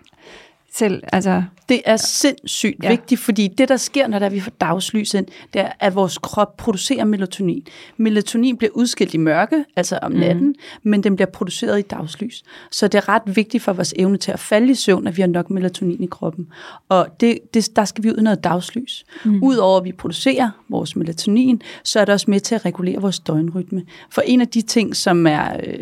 selv, 0.76 1.02
altså, 1.12 1.42
Det 1.68 1.82
er 1.84 1.96
sindssygt 1.96 2.84
Ja. 2.84 2.88
vigtigt, 2.88 3.20
fordi 3.20 3.48
det, 3.48 3.68
der 3.68 3.76
sker, 3.76 4.08
når 4.08 4.18
der 4.18 4.28
vi 4.28 4.40
får 4.40 4.50
dagslys 4.50 5.14
ind, 5.14 5.26
det 5.52 5.60
er, 5.60 5.72
at 5.80 5.94
vores 5.94 6.18
krop 6.18 6.56
producerer 6.56 7.04
melatonin. 7.04 7.66
Melatonin 7.96 8.56
bliver 8.56 8.70
udskilt 8.74 9.14
i 9.14 9.16
mørke, 9.16 9.64
altså 9.76 9.98
om 10.02 10.12
natten, 10.12 10.46
mm. 10.46 10.54
men 10.82 11.02
den 11.02 11.16
bliver 11.16 11.30
produceret 11.30 11.78
i 11.78 11.82
dagslys. 11.82 12.42
Så 12.70 12.88
det 12.88 12.98
er 12.98 13.08
ret 13.08 13.36
vigtigt 13.36 13.62
for 13.62 13.72
vores 13.72 13.94
evne 13.96 14.16
til 14.16 14.32
at 14.32 14.40
falde 14.40 14.70
i 14.70 14.74
søvn, 14.74 15.06
at 15.06 15.16
vi 15.16 15.22
har 15.22 15.26
nok 15.28 15.50
melatonin 15.50 16.02
i 16.02 16.06
kroppen. 16.06 16.46
Og 16.88 17.06
det, 17.20 17.38
det, 17.54 17.76
der 17.76 17.84
skal 17.84 18.04
vi 18.04 18.10
ud 18.10 18.16
i 18.16 18.22
noget 18.22 18.44
dagslys. 18.44 19.04
Mm. 19.24 19.42
Udover 19.42 19.78
at 19.78 19.84
vi 19.84 19.92
producerer 19.92 20.50
vores 20.68 20.96
melatonin, 20.96 21.62
så 21.84 22.00
er 22.00 22.04
det 22.04 22.12
også 22.12 22.30
med 22.30 22.40
til 22.40 22.54
at 22.54 22.64
regulere 22.64 23.00
vores 23.00 23.20
døgnrytme. 23.20 23.82
For 24.10 24.20
en 24.20 24.40
af 24.40 24.48
de 24.48 24.62
ting, 24.62 24.96
som 24.96 25.26
er... 25.26 25.56
Øh, 25.66 25.78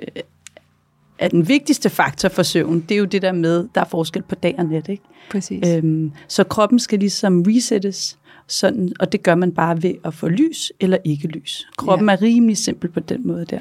er 1.24 1.28
den 1.28 1.48
vigtigste 1.48 1.90
faktor 1.90 2.28
for 2.28 2.42
søvn, 2.42 2.80
det 2.80 2.94
er 2.94 2.98
jo 2.98 3.04
det 3.04 3.22
der 3.22 3.32
med, 3.32 3.68
der 3.74 3.80
er 3.80 3.84
forskel 3.84 4.22
på 4.22 4.34
dag 4.34 4.54
og 4.58 4.64
nat, 4.64 4.88
ikke? 4.88 5.02
præcis. 5.30 5.68
Øhm, 5.68 6.12
så 6.28 6.44
kroppen 6.44 6.78
skal 6.78 6.98
ligesom 6.98 7.42
resettes, 7.46 8.18
sådan, 8.48 8.92
og 9.00 9.12
det 9.12 9.22
gør 9.22 9.34
man 9.34 9.52
bare 9.52 9.82
ved 9.82 9.94
at 10.04 10.14
få 10.14 10.28
lys 10.28 10.72
eller 10.80 10.98
ikke 11.04 11.28
lys. 11.28 11.66
Kroppen 11.76 12.08
ja. 12.08 12.12
er 12.14 12.22
rimelig 12.22 12.56
simpel 12.56 12.90
på 12.90 13.00
den 13.00 13.26
måde 13.26 13.44
der. 13.44 13.60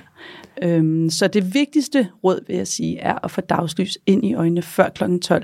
Øhm, 0.63 1.09
så 1.09 1.27
det 1.27 1.53
vigtigste 1.53 2.07
råd, 2.23 2.39
vil 2.47 2.55
jeg 2.55 2.67
sige, 2.67 2.99
er 2.99 3.25
at 3.25 3.31
få 3.31 3.41
dagslys 3.41 3.97
ind 4.05 4.25
i 4.25 4.33
øjnene 4.33 4.61
før 4.61 4.89
kl. 4.89 5.03
12. 5.19 5.43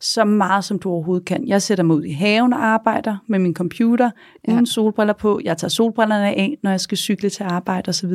Så 0.00 0.24
meget 0.24 0.64
som 0.64 0.78
du 0.78 0.90
overhovedet 0.90 1.24
kan. 1.24 1.48
Jeg 1.48 1.62
sætter 1.62 1.84
mig 1.84 1.96
ud 1.96 2.04
i 2.04 2.12
haven 2.12 2.52
og 2.52 2.64
arbejder 2.64 3.16
med 3.26 3.38
min 3.38 3.54
computer, 3.54 4.10
Ja. 4.48 4.52
uden 4.52 4.66
solbriller 4.66 5.14
på. 5.14 5.40
Jeg 5.44 5.56
tager 5.56 5.68
solbrillerne 5.68 6.26
af, 6.26 6.58
når 6.62 6.70
jeg 6.70 6.80
skal 6.80 6.98
cykle 6.98 7.30
til 7.30 7.42
arbejde 7.44 7.88
osv. 7.88 8.12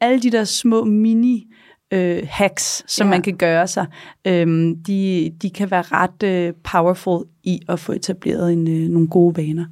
Alle 0.00 0.20
de 0.22 0.30
der 0.30 0.44
små 0.44 0.84
mini 0.84 1.46
øh, 1.90 2.22
hacks, 2.30 2.84
som 2.86 3.06
Ja. 3.06 3.10
man 3.10 3.22
kan 3.22 3.36
gøre 3.36 3.66
sig, 3.66 3.86
øhm, 4.24 4.76
de, 4.86 5.30
de 5.42 5.50
kan 5.50 5.70
være 5.70 5.82
ret 5.82 6.22
øh, 6.22 6.52
powerful 6.64 7.24
i 7.44 7.60
at 7.68 7.80
få 7.80 7.92
etableret 7.92 8.52
en, 8.52 8.68
øh, 8.68 8.88
nogle 8.88 9.08
gode 9.08 9.36
vaner. 9.36 9.64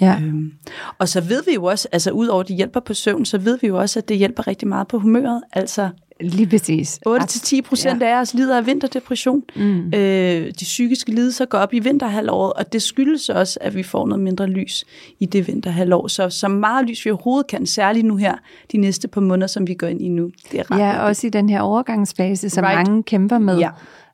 ja. 0.00 0.16
Øhm, 0.22 0.52
og 0.98 1.08
så 1.08 1.20
ved 1.20 1.42
vi 1.46 1.54
jo 1.54 1.64
også, 1.64 1.88
altså 1.92 2.10
udover 2.10 2.40
at 2.40 2.48
det 2.48 2.56
hjælper 2.56 2.80
på 2.80 2.94
søvn, 2.94 3.24
så 3.24 3.38
ved 3.38 3.58
vi 3.62 3.66
jo 3.66 3.78
også, 3.78 3.98
at 3.98 4.08
det 4.08 4.16
hjælper 4.16 4.46
rigtig 4.46 4.68
meget 4.68 4.88
på 4.88 4.98
humøret. 4.98 5.42
Altså 5.52 5.88
Lige 6.20 6.46
præcis. 6.46 7.00
8-10 7.08 7.60
procent 7.60 8.02
af 8.02 8.20
os 8.20 8.34
lider 8.34 8.56
af 8.58 8.66
vinterdepression. 8.66 9.42
Mm. 9.56 9.86
Øh, 9.94 10.46
de 10.46 10.52
psykiske 10.64 11.10
lidelser 11.10 11.44
går 11.44 11.58
op 11.58 11.74
i 11.74 11.78
vinterhalvåret, 11.78 12.52
og 12.52 12.72
det 12.72 12.82
skyldes 12.82 13.28
også, 13.28 13.58
at 13.62 13.74
vi 13.74 13.82
får 13.82 14.06
noget 14.06 14.22
mindre 14.24 14.46
lys 14.46 14.84
i 15.20 15.26
det 15.26 15.46
vinterhalvår. 15.48 16.08
Så 16.08 16.30
så 16.30 16.48
meget 16.48 16.86
lys 16.88 17.04
vi 17.04 17.10
overhovedet 17.10 17.46
kan, 17.46 17.66
særligt 17.66 18.06
nu 18.06 18.16
her, 18.16 18.34
de 18.72 18.76
næste 18.76 19.08
par 19.08 19.20
måneder, 19.20 19.46
som 19.46 19.66
vi 19.66 19.74
går 19.74 19.86
ind 19.86 20.02
i 20.02 20.08
nu. 20.08 20.30
Det 20.52 20.60
er 20.60 20.70
ret 20.70 20.78
Ja, 20.78 20.98
også 21.02 21.26
i 21.26 21.30
den 21.30 21.48
her 21.48 21.60
overgangsfase, 21.60 22.50
som 22.50 22.64
Right. 22.64 22.76
mange 22.88 23.02
kæmper 23.02 23.38
med, 23.38 23.58
Ja. 23.58 23.70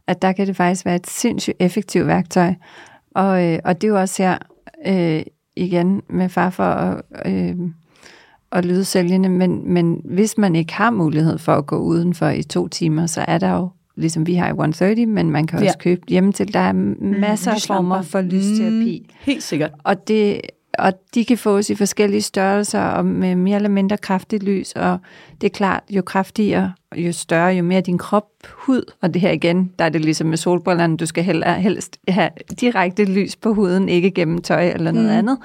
at 0.06 0.22
der 0.22 0.32
kan 0.32 0.46
det 0.46 0.56
faktisk 0.56 0.84
være 0.84 0.96
et 0.96 1.06
sindssygt 1.06 1.56
effektivt 1.60 2.06
værktøj. 2.06 2.54
Og, 3.14 3.44
øh, 3.52 3.58
og 3.64 3.80
det 3.80 3.86
er 3.86 3.92
jo 3.92 4.00
også 4.00 4.22
her, 4.22 4.38
øh, 4.86 5.22
igen 5.56 6.02
med 6.10 6.28
far 6.28 6.50
for 6.50 6.64
at, 6.64 7.02
øh, 7.26 7.54
at 8.54 8.64
lyde 8.64 8.84
sælgende, 8.84 9.28
men, 9.28 9.72
men 9.72 10.00
hvis 10.04 10.38
man 10.38 10.56
ikke 10.56 10.72
har 10.74 10.90
mulighed 10.90 11.38
for 11.38 11.52
at 11.54 11.66
gå 11.66 11.76
udenfor 11.76 12.28
i 12.28 12.42
to 12.42 12.68
timer, 12.68 13.06
så 13.06 13.24
er 13.28 13.38
der 13.38 13.52
jo, 13.56 13.68
ligesom 13.96 14.26
vi 14.26 14.34
har 14.34 14.46
i 14.46 14.50
130, 14.50 15.06
men 15.06 15.30
man 15.30 15.46
kan 15.46 15.58
også 15.58 15.66
Ja. 15.66 15.82
købe 15.82 16.00
hjemme 16.08 16.32
til. 16.32 16.52
Der 16.54 16.60
er 16.60 16.72
masser 17.20 17.50
af 17.50 17.60
former 17.66 18.02
for 18.02 18.20
lysterapi. 18.20 19.06
Mm, 19.08 19.14
helt 19.20 19.42
sikkert. 19.42 19.70
Og, 19.84 20.08
det, 20.08 20.40
og 20.78 20.92
de 21.14 21.24
kan 21.24 21.38
fås 21.38 21.70
i 21.70 21.74
forskellige 21.74 22.22
størrelser 22.22 22.80
og 22.80 23.06
med 23.06 23.34
mere 23.36 23.56
eller 23.56 23.68
mindre 23.68 23.96
kraftigt 23.96 24.42
lys. 24.42 24.72
Og 24.72 24.98
det 25.40 25.46
er 25.46 25.54
klart, 25.54 25.82
jo 25.90 26.02
kraftigere 26.02 26.72
jo 26.96 27.12
større, 27.12 27.48
jo 27.54 27.62
mere 27.62 27.80
din 27.80 27.98
krop 27.98 28.24
hud. 28.66 28.92
Og 29.02 29.14
det 29.14 29.22
her 29.22 29.30
igen, 29.30 29.70
der 29.78 29.84
er 29.84 29.88
det 29.88 30.00
ligesom 30.00 30.26
med 30.26 30.36
solbrillerne, 30.36 30.96
du 30.96 31.06
skal 31.06 31.24
heller, 31.24 31.52
helst 31.54 31.98
have 32.08 32.30
direkte 32.60 33.04
lys 33.04 33.36
på 33.36 33.54
huden, 33.54 33.88
ikke 33.88 34.10
gennem 34.10 34.40
tøj 34.40 34.68
eller 34.68 34.92
noget 34.92 35.08
Mm. 35.10 35.18
andet. 35.18 35.38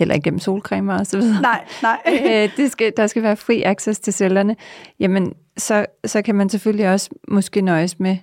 Heller 0.00 0.14
ikke 0.14 0.24
gennem 0.24 0.38
solcremer 0.38 0.98
og 0.98 1.06
så 1.06 1.18
videre. 1.18 1.42
Nej, 1.42 1.64
nej. 1.82 1.98
øh, 2.44 2.56
det 2.56 2.72
skal, 2.72 2.92
der 2.96 3.06
skal 3.06 3.22
være 3.22 3.36
fri 3.36 3.62
access 3.62 4.00
til 4.00 4.12
cellerne. 4.12 4.56
Jamen, 5.00 5.32
så, 5.56 5.86
så 6.04 6.22
kan 6.22 6.34
man 6.34 6.48
selvfølgelig 6.48 6.88
også 6.88 7.10
måske 7.28 7.60
nøjes 7.60 7.98
med 8.00 8.16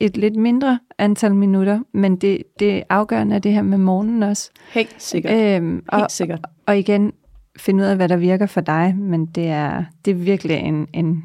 et 0.00 0.16
lidt 0.16 0.36
mindre 0.36 0.78
antal 0.98 1.34
minutter, 1.34 1.80
men 1.92 2.16
det, 2.16 2.42
det 2.58 2.82
afgørende 2.88 3.34
er 3.34 3.38
det 3.38 3.52
her 3.52 3.62
med 3.62 3.78
morgenen 3.78 4.22
også. 4.22 4.50
Helt 4.72 4.94
sikkert. 4.98 5.32
Øhm, 5.32 5.84
og, 5.88 5.98
Helt 5.98 6.12
sikkert. 6.12 6.40
og 6.66 6.78
igen, 6.78 7.12
finde 7.58 7.84
ud 7.84 7.88
af, 7.88 7.96
hvad 7.96 8.08
der 8.08 8.16
virker 8.16 8.46
for 8.46 8.60
dig, 8.60 8.94
men 8.98 9.26
det 9.26 9.46
er, 9.46 9.84
det 10.04 10.10
er 10.10 10.14
virkelig 10.14 10.56
en, 10.56 10.88
en 10.92 11.24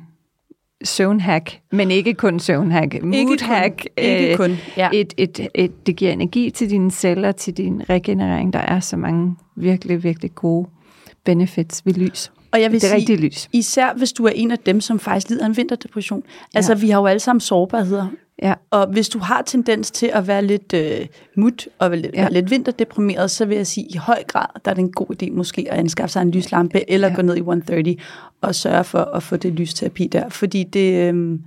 søvnhack, 0.84 1.60
men 1.72 1.92
ikke 1.92 2.14
kun 2.14 2.40
søvnhack. 2.40 3.04
Moodhack. 3.04 3.86
Ikke 3.98 4.38
kun. 4.38 4.58
Ja. 4.78 4.90
Et, 4.94 5.14
et, 5.18 5.48
et, 5.56 5.88
det 5.88 5.96
giver 5.96 6.12
energi 6.12 6.50
til 6.50 6.70
dine 6.70 6.92
celler, 6.92 7.32
til 7.32 7.58
din 7.58 7.82
regenerering. 7.90 8.54
Der 8.54 8.60
er 8.60 8.80
så 8.80 8.98
mange 8.98 9.36
virkelig, 9.56 10.04
virkelig 10.04 10.36
gode 10.36 10.68
benefits 11.26 11.86
ved 11.86 11.94
lys. 11.94 12.32
Og 12.52 12.62
jeg 12.62 12.72
vil 12.72 12.82
det 12.82 12.94
er 12.94 13.00
sige, 13.00 13.16
lys. 13.18 13.50
især 13.54 13.94
hvis 13.98 14.14
du 14.14 14.26
er 14.26 14.30
en 14.36 14.52
af 14.52 14.60
dem, 14.60 14.82
som 14.82 15.00
faktisk 15.00 15.30
lider 15.30 15.44
af 15.44 15.48
en 15.50 15.58
vinterdepression. 15.58 16.24
Altså, 16.56 16.76
vi 16.76 16.90
har 16.90 17.00
jo 17.00 17.06
alle 17.06 17.20
sammen 17.20 17.42
sårbarheder. 17.42 18.08
Ja. 18.44 18.54
Og 18.72 18.88
hvis 18.88 19.10
du 19.10 19.20
har 19.20 19.42
tendens 19.42 19.92
til 19.92 20.06
at 20.14 20.28
være 20.28 20.46
lidt 20.46 20.74
øh, 20.74 21.06
mut 21.36 21.68
og 21.80 21.90
lidt, 21.98 22.14
Ja. 22.16 22.22
ja. 22.22 22.28
lidt 22.30 22.52
vinterdeprimeret, 22.52 23.32
så 23.32 23.46
vil 23.46 23.58
jeg 23.58 23.68
sige, 23.68 23.86
at 23.90 23.94
i 23.96 23.98
høj 23.98 24.24
grad, 24.28 24.46
der 24.66 24.72
er 24.72 24.76
det 24.76 24.82
en 24.82 24.92
god 24.92 25.24
idé 25.24 25.32
måske 25.32 25.68
at 25.72 25.80
anskaffe 25.80 26.14
sig 26.14 26.22
en 26.22 26.32
lyslampe, 26.32 26.92
eller 26.92 27.08
Ja. 27.08 27.12
ja. 27.12 27.16
gå 27.16 27.22
ned 27.22 27.36
i 27.36 27.40
130 27.40 27.96
og 28.42 28.56
sørge 28.56 28.84
for 28.84 29.00
at 29.00 29.24
få 29.24 29.36
det 29.38 29.54
lysterapi 29.54 30.08
der. 30.08 30.30
Fordi 30.30 30.64
det, 30.64 31.14
øh, 31.14 31.40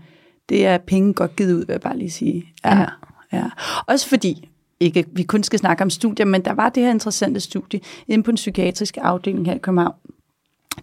det 0.48 0.66
er 0.66 0.78
penge 0.78 1.12
godt 1.14 1.36
givet 1.36 1.52
ud, 1.54 1.58
vil 1.66 1.72
jeg 1.72 1.80
bare 1.80 1.98
lige 1.98 2.10
sige. 2.10 2.44
Ja. 2.64 2.84
ja. 3.32 3.44
Også 3.86 4.08
fordi, 4.08 4.48
ikke, 4.80 5.04
vi 5.12 5.22
kun 5.22 5.42
skal 5.42 5.58
snakke 5.58 5.82
om 5.82 5.90
studier, 5.90 6.26
men 6.26 6.40
der 6.44 6.52
var 6.52 6.68
det 6.68 6.82
her 6.82 6.90
interessante 6.90 7.40
studie 7.40 7.80
inde 8.08 8.24
på 8.24 8.30
den 8.30 8.36
psykiatriske 8.36 9.00
afdeling 9.02 9.46
her 9.46 9.54
i 9.54 9.58
København, 9.58 9.94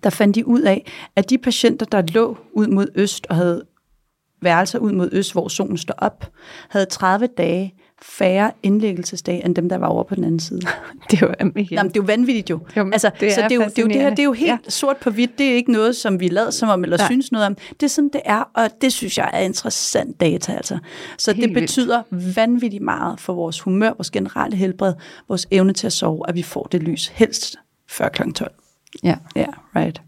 der 0.03 0.09
fandt 0.09 0.35
de 0.35 0.47
ud 0.47 0.61
af, 0.61 0.91
at 1.15 1.29
de 1.29 1.37
patienter, 1.37 1.85
der 1.85 2.01
lå 2.01 2.37
ud 2.53 2.67
mod 2.67 2.87
øst 2.95 3.27
og 3.29 3.35
havde 3.35 3.65
værelser 4.41 4.79
ud 4.79 4.91
mod 4.91 5.09
øst, 5.11 5.31
hvor 5.31 5.47
solen 5.47 5.77
står 5.77 5.95
op, 5.97 6.31
havde 6.69 6.85
30 6.85 7.27
dage 7.27 7.73
færre 8.01 8.51
indlæggelsesdage, 8.63 9.45
end 9.45 9.55
dem, 9.55 9.69
der 9.69 9.77
var 9.77 9.87
over 9.87 10.03
på 10.03 10.15
den 10.15 10.23
anden 10.23 10.39
side. 10.39 10.61
Det 11.11 11.21
er 11.21 11.27
jo. 11.27 11.33
Jamen, 11.71 11.91
det 11.91 11.97
er 11.97 12.01
jo 12.01 12.03
vanvittigt 12.03 12.49
jo. 12.49 12.59
Jo, 12.77 12.83
men 12.83 12.93
altså, 12.93 13.11
det 13.19 13.33
så 13.33 13.41
er 13.41 13.47
det 13.47 13.55
er, 13.55 13.63
jo, 13.63 13.69
det, 13.69 13.77
er 13.77 13.81
jo 13.81 13.87
det 13.87 13.95
her, 13.95 14.09
det 14.09 14.19
er 14.19 14.23
jo 14.23 14.33
helt 14.33 14.51
ja. 14.65 14.69
sort 14.69 14.97
på 14.97 15.09
hvidt. 15.09 15.37
Det 15.37 15.51
er 15.51 15.55
ikke 15.55 15.71
noget, 15.71 15.95
som 15.95 16.19
vi 16.19 16.27
lader 16.27 16.49
som 16.49 16.69
om, 16.69 16.83
eller 16.83 16.97
Nej. 16.97 17.07
Synes 17.07 17.31
noget 17.31 17.47
om. 17.47 17.55
Det 17.55 17.83
er 17.83 17.87
sådan, 17.87 18.09
det 18.13 18.21
er, 18.25 18.43
og 18.53 18.69
det 18.81 18.93
synes 18.93 19.17
jeg 19.17 19.29
er 19.33 19.39
interessant 19.39 20.19
data. 20.19 20.53
Altså. 20.53 20.77
Så 21.17 21.33
Helt 21.33 21.47
det 21.47 21.55
vildt. 21.55 21.67
betyder 21.67 22.01
vanvittigt 22.35 22.83
meget 22.83 23.19
for 23.19 23.33
vores 23.33 23.59
humør, 23.59 23.89
vores 23.89 24.11
generelle 24.11 24.57
helbred, 24.57 24.93
vores 25.27 25.47
evne 25.51 25.73
til 25.73 25.87
at 25.87 25.93
sove, 25.93 26.29
at 26.29 26.35
vi 26.35 26.43
får 26.43 26.67
det 26.71 26.83
lys 26.83 27.07
helst 27.07 27.55
før 27.89 28.09
kl. 28.09 28.31
12. 28.31 28.51
Ja. 29.03 29.15
Ja, 29.35 29.45
right. 29.75 30.01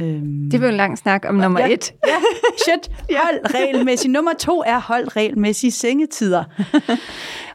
Øhm. 0.00 0.50
Det 0.50 0.60
var 0.60 0.68
en 0.68 0.74
lang 0.74 0.98
snak 0.98 1.24
om 1.28 1.34
nummer 1.34 1.60
Ja. 1.60 1.68
et. 1.68 1.92
Ja, 2.06 2.16
shit. 2.64 2.90
Hold 3.22 3.54
regelmæssigt. 3.54 4.12
Nummer 4.12 4.32
to 4.38 4.62
er 4.66 4.78
hold 4.78 5.16
regelmæssige 5.16 5.70
sengetider. 5.70 6.44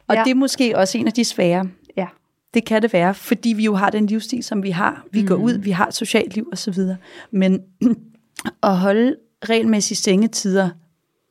Og 0.08 0.16
ja. 0.16 0.24
det 0.24 0.32
er 0.32 0.36
måske 0.36 0.78
også 0.78 0.98
en 0.98 1.08
af 1.08 1.14
de 1.14 1.24
svære. 1.24 1.66
Ja. 1.98 2.08
Det 2.54 2.66
kan 2.66 2.82
det 2.82 2.94
være, 2.94 3.14
fordi 3.14 3.50
vi 3.50 3.64
jo 3.64 3.76
har 3.76 3.90
den 3.90 4.06
livsstil, 4.06 4.44
som 4.44 4.64
vi 4.64 4.70
har. 4.70 5.06
Vi 5.12 5.22
mm. 5.22 5.28
går 5.28 5.36
ud, 5.36 5.54
vi 5.54 5.72
har 5.72 5.88
et 5.88 5.94
socialt 5.94 6.36
liv 6.36 6.50
osv. 6.52 6.80
Men 7.32 7.60
at 8.64 8.78
holde 8.78 9.16
regelmæssige 9.50 9.98
sengetider, 9.98 10.70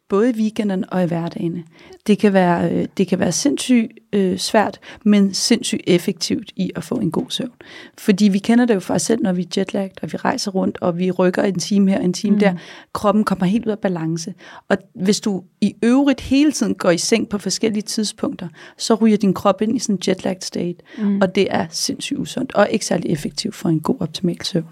både 0.09 0.31
i 0.31 0.33
weekenden 0.33 0.85
og 0.89 1.03
i 1.03 1.07
hverdagene, 1.07 1.65
det 2.07 2.19
kan 2.19 2.33
være, 2.33 2.73
øh, 2.73 2.87
det 2.97 3.09
kan 3.09 3.19
være 3.19 3.33
sindssygt 3.33 3.93
øh, 4.13 4.39
svært, 4.39 4.81
men 5.05 5.35
sindssygt 5.35 5.83
effektivt 5.87 6.53
i 6.57 6.71
at 6.77 6.85
få 6.85 6.95
en 6.95 7.11
god 7.11 7.27
søvn. 7.29 7.53
Fordi 7.99 8.29
vi 8.29 8.39
kender 8.39 8.65
det 8.65 8.75
jo 8.75 8.81
for 8.81 8.95
os 8.95 9.03
selv, 9.03 9.23
når 9.23 9.33
vi 9.33 9.43
er 9.43 9.47
jetlagt, 9.57 9.99
og 10.03 10.13
vi 10.13 10.17
rejser 10.17 10.51
rundt, 10.51 10.79
og 10.81 10.99
vi 10.99 11.11
rykker 11.11 11.43
en 11.43 11.59
time 11.59 11.91
her, 11.91 12.01
en 12.01 12.13
time 12.13 12.35
mm. 12.35 12.41
der. 12.41 12.55
Kroppen 12.93 13.25
kommer 13.25 13.47
helt 13.47 13.67
ud 13.67 13.71
af 13.71 13.79
balance. 13.79 14.35
Og 14.69 14.77
hvis 14.95 15.21
du 15.21 15.45
i 15.61 15.75
øvrigt 15.83 16.21
hele 16.21 16.53
tiden 16.53 16.75
går 16.75 16.91
i 16.91 16.99
seng 16.99 17.29
på 17.29 17.39
forskellige 17.39 17.83
tidspunkter, 17.83 18.49
så 18.77 18.95
ryger 18.95 19.17
din 19.17 19.35
krop 19.35 19.63
ind 19.63 19.77
i 19.77 19.79
sådan 19.79 19.95
en 19.95 20.03
jetlagt 20.09 20.45
state. 20.45 20.79
Mm. 20.99 21.21
Og 21.21 21.35
det 21.35 21.47
er 21.51 21.67
sindssygt 21.71 22.19
usundt, 22.19 22.55
og 22.55 22.69
ikke 22.71 22.87
særlig 22.87 23.11
effektivt 23.11 23.55
for 23.55 23.69
en 23.69 23.81
god 23.81 23.97
optimal 24.01 24.45
søvn. 24.45 24.67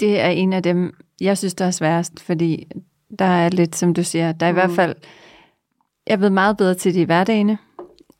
Det 0.00 0.20
er 0.20 0.28
en 0.28 0.52
af 0.52 0.62
dem, 0.62 0.94
jeg 1.20 1.38
synes, 1.38 1.54
der 1.54 1.64
er 1.64 1.70
sværest, 1.70 2.20
fordi 2.20 2.68
der 3.18 3.24
er 3.24 3.48
lidt, 3.48 3.76
som 3.76 3.94
du 3.94 4.02
siger, 4.02 4.32
der 4.32 4.46
er 4.46 4.50
i 4.50 4.52
hvert 4.52 4.70
fald, 4.70 4.94
jeg 6.06 6.12
er 6.12 6.16
blevet 6.16 6.32
meget 6.32 6.56
bedre 6.56 6.74
til 6.74 6.94
det 6.94 7.00
i 7.00 7.04
hverdagene, 7.04 7.58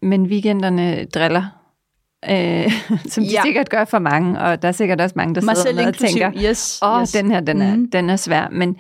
men 0.03 0.23
weekenderne 0.27 1.05
driller, 1.05 1.45
øh, 2.31 2.73
som 3.13 3.25
de 3.25 3.31
Ja. 3.31 3.43
sikkert 3.45 3.71
gør 3.71 3.85
for 3.85 3.99
mange, 3.99 4.41
og 4.41 4.63
der 4.63 4.69
er 4.69 4.73
sikkert 4.73 5.01
også 5.01 5.13
mange, 5.17 5.35
der 5.35 5.41
Mig 5.41 5.57
sidder 5.57 5.87
og 5.89 5.95
tænker, 5.95 6.33
Yes, 6.51 6.79
åh, 6.83 7.01
yes. 7.01 7.13
den 7.13 7.31
her, 7.31 7.41
den 7.41 7.63
er, 7.63 7.77
Mhm. 7.77 7.91
den 7.91 8.11
er 8.11 8.17
svær. 8.17 8.49
Men, 8.53 8.77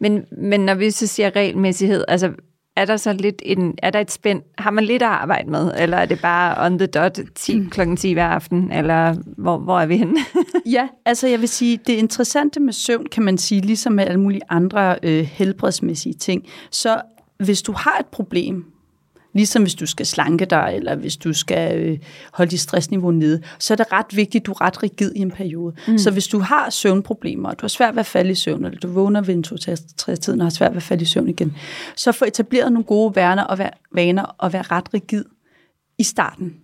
men, 0.00 0.24
men 0.38 0.60
når 0.60 0.74
vi 0.74 0.90
så 0.90 1.06
siger 1.06 1.30
regelmæssighed, 1.36 2.04
altså 2.08 2.32
er 2.76 2.84
der 2.84 2.96
så 2.96 3.12
lidt 3.12 3.42
en, 3.44 3.74
er 3.82 3.90
der 3.90 4.00
et 4.00 4.10
spænd, 4.10 4.42
har 4.58 4.70
man 4.70 4.84
lidt 4.84 5.02
at 5.02 5.08
arbejde 5.08 5.50
med, 5.50 5.72
eller 5.78 5.96
er 5.96 6.06
det 6.06 6.18
bare 6.22 6.66
on 6.66 6.78
the 6.78 6.86
dot 6.86 7.18
10, 7.34 7.58
Mm. 7.58 7.70
klokken 7.70 7.96
10 7.96 8.12
hver 8.12 8.26
aften, 8.26 8.72
eller 8.72 9.14
hvor, 9.38 9.58
hvor 9.58 9.80
er 9.80 9.86
vi 9.86 9.96
henne? 9.96 10.16
Ja, 10.72 10.88
altså 11.04 11.28
jeg 11.28 11.40
vil 11.40 11.48
sige, 11.48 11.78
det 11.86 11.92
interessante 11.92 12.60
med 12.60 12.72
søvn, 12.72 13.06
kan 13.12 13.22
man 13.22 13.38
sige, 13.38 13.60
ligesom 13.60 13.92
med 13.92 14.04
alle 14.04 14.20
mulige 14.20 14.40
andre 14.48 14.96
øh, 15.02 15.24
helbredsmæssige 15.24 16.14
ting, 16.14 16.42
så 16.70 17.00
hvis 17.44 17.62
du 17.62 17.72
har 17.72 17.96
et 18.00 18.06
problem, 18.06 18.64
ligesom 19.32 19.62
hvis 19.62 19.74
du 19.74 19.86
skal 19.86 20.06
slanke 20.06 20.44
dig, 20.44 20.72
eller 20.76 20.94
hvis 20.94 21.16
du 21.16 21.32
skal 21.32 21.78
øh, 21.78 21.98
holde 22.32 22.50
dit 22.50 22.60
stressniveau 22.60 23.10
nede, 23.10 23.42
så 23.58 23.74
er 23.74 23.76
det 23.76 23.92
ret 23.92 24.16
vigtigt, 24.16 24.42
at 24.42 24.46
du 24.46 24.52
er 24.52 24.60
ret 24.60 24.82
rigid 24.82 25.12
i 25.16 25.18
en 25.18 25.30
periode. 25.30 25.74
Mm. 25.88 25.98
Så 25.98 26.10
hvis 26.10 26.28
du 26.28 26.38
har 26.38 26.70
søvnproblemer, 26.70 27.48
og 27.48 27.60
du 27.60 27.62
har 27.62 27.68
svært 27.68 27.94
ved 27.94 28.00
at 28.00 28.06
falde 28.06 28.30
i 28.30 28.34
søvn, 28.34 28.64
eller 28.64 28.78
du 28.78 28.88
vågner 28.88 29.20
ved 29.20 29.34
en 29.34 29.42
to 29.42 29.56
tiden 29.56 30.40
og 30.40 30.44
har 30.44 30.50
svært 30.50 30.70
ved 30.70 30.76
at 30.76 30.82
falde 30.82 31.02
i 31.02 31.06
søvn 31.06 31.28
igen, 31.28 31.56
så 31.96 32.12
få 32.12 32.24
etableret 32.24 32.72
nogle 32.72 32.84
gode 32.84 33.16
vaner 33.16 33.42
og, 33.42 33.58
vaner 33.94 34.22
og 34.22 34.52
være 34.52 34.62
ret 34.62 34.94
rigid 34.94 35.24
i 35.98 36.02
starten. 36.02 36.54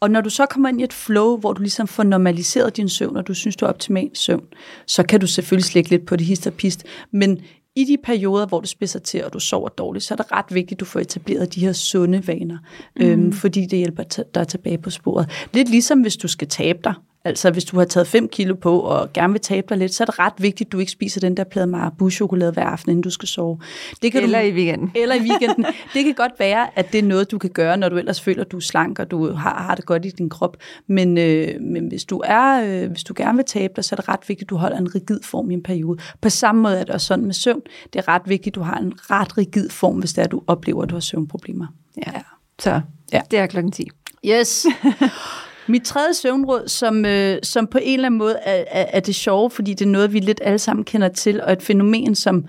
Og 0.00 0.10
når 0.10 0.20
du 0.20 0.30
så 0.30 0.46
kommer 0.46 0.68
ind 0.68 0.80
i 0.80 0.84
et 0.84 0.92
flow, 0.92 1.36
hvor 1.36 1.52
du 1.52 1.62
ligesom 1.62 1.86
får 1.86 2.02
normaliseret 2.02 2.76
din 2.76 2.88
søvn, 2.88 3.16
og 3.16 3.26
du 3.26 3.34
synes, 3.34 3.56
du 3.56 3.64
er 3.64 3.68
optimal 3.68 4.10
søvn, 4.14 4.44
så 4.86 5.02
kan 5.02 5.20
du 5.20 5.26
selvfølgelig 5.26 5.64
slække 5.64 5.90
lidt 5.90 6.06
på 6.06 6.16
det 6.16 6.26
hist 6.26 6.46
og 6.46 6.52
pist. 6.52 6.84
Men 7.12 7.40
i 7.76 7.84
de 7.84 7.96
perioder, 8.04 8.46
hvor 8.46 8.60
du 8.60 8.66
spidser 8.66 8.98
til, 8.98 9.24
og 9.24 9.32
du 9.32 9.40
sover 9.40 9.68
dårligt, 9.68 10.04
så 10.04 10.14
er 10.14 10.16
det 10.16 10.32
ret 10.32 10.54
vigtigt, 10.54 10.72
at 10.76 10.80
du 10.80 10.84
får 10.84 11.00
etableret 11.00 11.54
de 11.54 11.60
her 11.60 11.72
sunde 11.72 12.26
vaner, 12.26 12.58
mm. 12.96 13.06
øhm, 13.06 13.32
fordi 13.32 13.66
det 13.66 13.78
hjælper 13.78 14.02
dig 14.34 14.48
tilbage 14.48 14.78
på 14.78 14.90
sporet. 14.90 15.30
Lidt 15.54 15.68
ligesom 15.70 16.00
hvis 16.00 16.16
du 16.16 16.28
skal 16.28 16.48
tabe 16.48 16.78
dig. 16.84 16.94
Altså 17.24 17.50
hvis 17.50 17.64
du 17.64 17.78
har 17.78 17.84
taget 17.84 18.06
5 18.06 18.28
kilo 18.28 18.54
på 18.54 18.80
og 18.80 19.12
gerne 19.12 19.32
vil 19.32 19.40
tabe 19.40 19.66
dig 19.68 19.78
lidt, 19.78 19.94
så 19.94 20.04
er 20.04 20.06
det 20.06 20.18
ret 20.18 20.32
vigtigt, 20.38 20.68
at 20.68 20.72
du 20.72 20.78
ikke 20.78 20.92
spiser 20.92 21.20
den 21.20 21.36
der 21.36 21.44
plade 21.44 21.66
Marabu-chokolade 21.66 22.52
hver 22.52 22.64
aften, 22.64 22.90
inden 22.90 23.02
du 23.02 23.10
skal 23.10 23.28
sove. 23.28 23.58
Det 24.02 24.12
kan 24.12 24.22
eller 24.22 24.40
du, 24.40 24.46
i 24.46 24.52
weekenden. 24.52 24.92
eller 24.94 25.14
i 25.14 25.20
weekenden. 25.20 25.64
Det 25.94 26.04
kan 26.04 26.14
godt 26.14 26.32
være, 26.38 26.78
at 26.78 26.92
det 26.92 26.98
er 26.98 27.02
noget, 27.02 27.30
du 27.30 27.38
kan 27.38 27.50
gøre, 27.50 27.76
når 27.76 27.88
du 27.88 27.96
ellers 27.96 28.20
føler, 28.20 28.44
at 28.44 28.52
du 28.52 28.56
er 28.56 28.60
slank, 28.60 28.98
og 28.98 29.10
du 29.10 29.32
har, 29.32 29.62
har 29.62 29.74
det 29.74 29.86
godt 29.86 30.04
i 30.04 30.10
din 30.10 30.28
krop. 30.28 30.56
Men, 30.86 31.18
øh, 31.18 31.60
men 31.60 31.88
hvis, 31.88 32.04
du 32.04 32.22
er, 32.24 32.62
øh, 32.64 32.90
hvis 32.90 33.04
du 33.04 33.14
gerne 33.16 33.36
vil 33.36 33.44
tabe 33.46 33.72
dig, 33.76 33.84
så 33.84 33.94
er 33.94 33.96
det 33.96 34.08
ret 34.08 34.28
vigtigt, 34.28 34.46
at 34.46 34.50
du 34.50 34.56
holder 34.56 34.78
en 34.78 34.94
rigid 34.94 35.20
form 35.22 35.50
i 35.50 35.54
en 35.54 35.62
periode. 35.62 35.98
På 36.20 36.28
samme 36.28 36.62
måde 36.62 36.78
er 36.78 36.84
det 36.84 36.90
også 36.90 37.06
sådan 37.06 37.24
med 37.24 37.34
søvn. 37.34 37.62
Det 37.92 37.98
er 37.98 38.08
ret 38.08 38.22
vigtigt, 38.26 38.52
at 38.52 38.54
du 38.54 38.62
har 38.62 38.78
en 38.78 38.92
ret 38.96 39.38
rigid 39.38 39.70
form, 39.70 39.98
hvis 39.98 40.12
det 40.12 40.18
er, 40.18 40.24
at 40.24 40.30
du 40.30 40.42
oplever, 40.46 40.82
at 40.82 40.90
du 40.90 40.94
har 40.94 41.00
søvnproblemer. 41.00 41.66
Ja. 42.06 42.12
Så 42.58 42.70
Ja. 42.70 42.80
ja. 43.12 43.20
det 43.30 43.38
er 43.38 43.46
klokken 43.46 43.72
10. 43.72 43.88
Yes. 44.24 44.66
Mit 45.66 45.82
tredje 45.82 46.14
søvnråd, 46.14 46.68
som, 46.68 47.04
øh, 47.04 47.38
som 47.42 47.66
på 47.66 47.78
en 47.82 47.94
eller 47.94 48.06
anden 48.06 48.18
måde 48.18 48.36
er, 48.42 48.64
er, 48.68 48.86
er 48.92 49.00
det 49.00 49.14
sjove, 49.14 49.50
fordi 49.50 49.74
det 49.74 49.84
er 49.84 49.90
noget, 49.90 50.12
vi 50.12 50.18
lidt 50.18 50.40
alle 50.44 50.58
sammen 50.58 50.84
kender 50.84 51.08
til, 51.08 51.40
og 51.42 51.52
et 51.52 51.62
fænomen, 51.62 52.14
som 52.14 52.44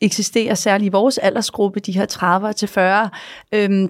eksisterer 0.00 0.54
særligt 0.54 0.88
i 0.88 0.92
vores 0.92 1.18
aldersgruppe, 1.18 1.80
de 1.80 1.92
her 1.92 2.06
30 2.06 2.52
til 2.52 2.68
40. 2.68 3.10
Øhm, 3.54 3.88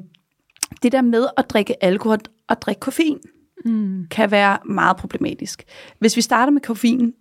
det 0.82 0.92
der 0.92 1.02
med 1.02 1.26
at 1.36 1.50
drikke 1.50 1.84
alkohol 1.84 2.18
og 2.48 2.62
drikke 2.62 2.80
koffein 2.80 3.18
mm. 3.64 4.06
kan 4.10 4.30
være 4.30 4.58
meget 4.64 4.96
problematisk. 4.96 5.64
Hvis 5.98 6.16
vi 6.16 6.20
starter 6.20 6.52
med 6.52 6.60
koffein, 6.60 7.12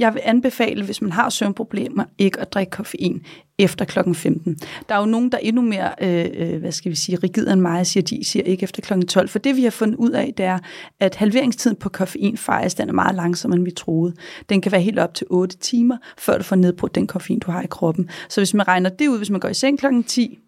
jeg 0.00 0.14
vil 0.14 0.20
anbefale, 0.24 0.84
hvis 0.84 1.02
man 1.02 1.12
har 1.12 1.30
søvnproblemer, 1.30 2.04
ikke 2.18 2.40
at 2.40 2.52
drikke 2.52 2.70
koffein 2.70 3.22
efter 3.58 3.84
klokken 3.84 4.14
15. 4.14 4.58
Der 4.88 4.94
er 4.94 4.98
jo 4.98 5.04
nogen, 5.04 5.32
der 5.32 5.38
er 5.38 5.42
endnu 5.42 5.62
mere, 5.62 5.92
øh, 6.02 6.26
øh, 6.34 6.60
hvad 6.60 6.72
skal 6.72 6.90
vi 6.90 6.96
sige, 6.96 7.18
rigid 7.22 7.48
end 7.48 7.60
mig, 7.60 7.86
siger 7.86 8.04
de, 8.04 8.24
siger 8.24 8.42
ikke 8.42 8.62
efter 8.64 8.82
klokken 8.82 9.06
12. 9.08 9.28
For 9.28 9.38
det 9.38 9.56
vi 9.56 9.62
har 9.62 9.70
fundet 9.70 9.96
ud 9.96 10.10
af, 10.10 10.34
det 10.36 10.46
er, 10.46 10.58
at 11.00 11.14
halveringstiden 11.14 11.76
på 11.76 11.88
koffein 11.88 12.36
faktisk, 12.36 12.78
den 12.78 12.88
er 12.88 12.92
meget 12.92 13.14
langsommere, 13.14 13.56
end 13.56 13.64
vi 13.64 13.70
troede. 13.70 14.14
Den 14.48 14.60
kan 14.60 14.72
være 14.72 14.80
helt 14.80 14.98
op 14.98 15.14
til 15.14 15.26
8 15.30 15.56
timer, 15.56 15.96
før 16.18 16.38
du 16.38 16.44
får 16.44 16.56
nedbrudt 16.56 16.94
den 16.94 17.06
koffein, 17.06 17.38
du 17.38 17.50
har 17.50 17.62
i 17.62 17.66
kroppen. 17.70 18.08
Så 18.28 18.40
hvis 18.40 18.54
man 18.54 18.68
regner 18.68 18.90
det 18.90 19.08
ud, 19.08 19.18
hvis 19.18 19.30
man 19.30 19.40
går 19.40 19.48
i 19.48 19.54
seng 19.54 19.78
klokken 19.78 20.04
10, 20.04 20.38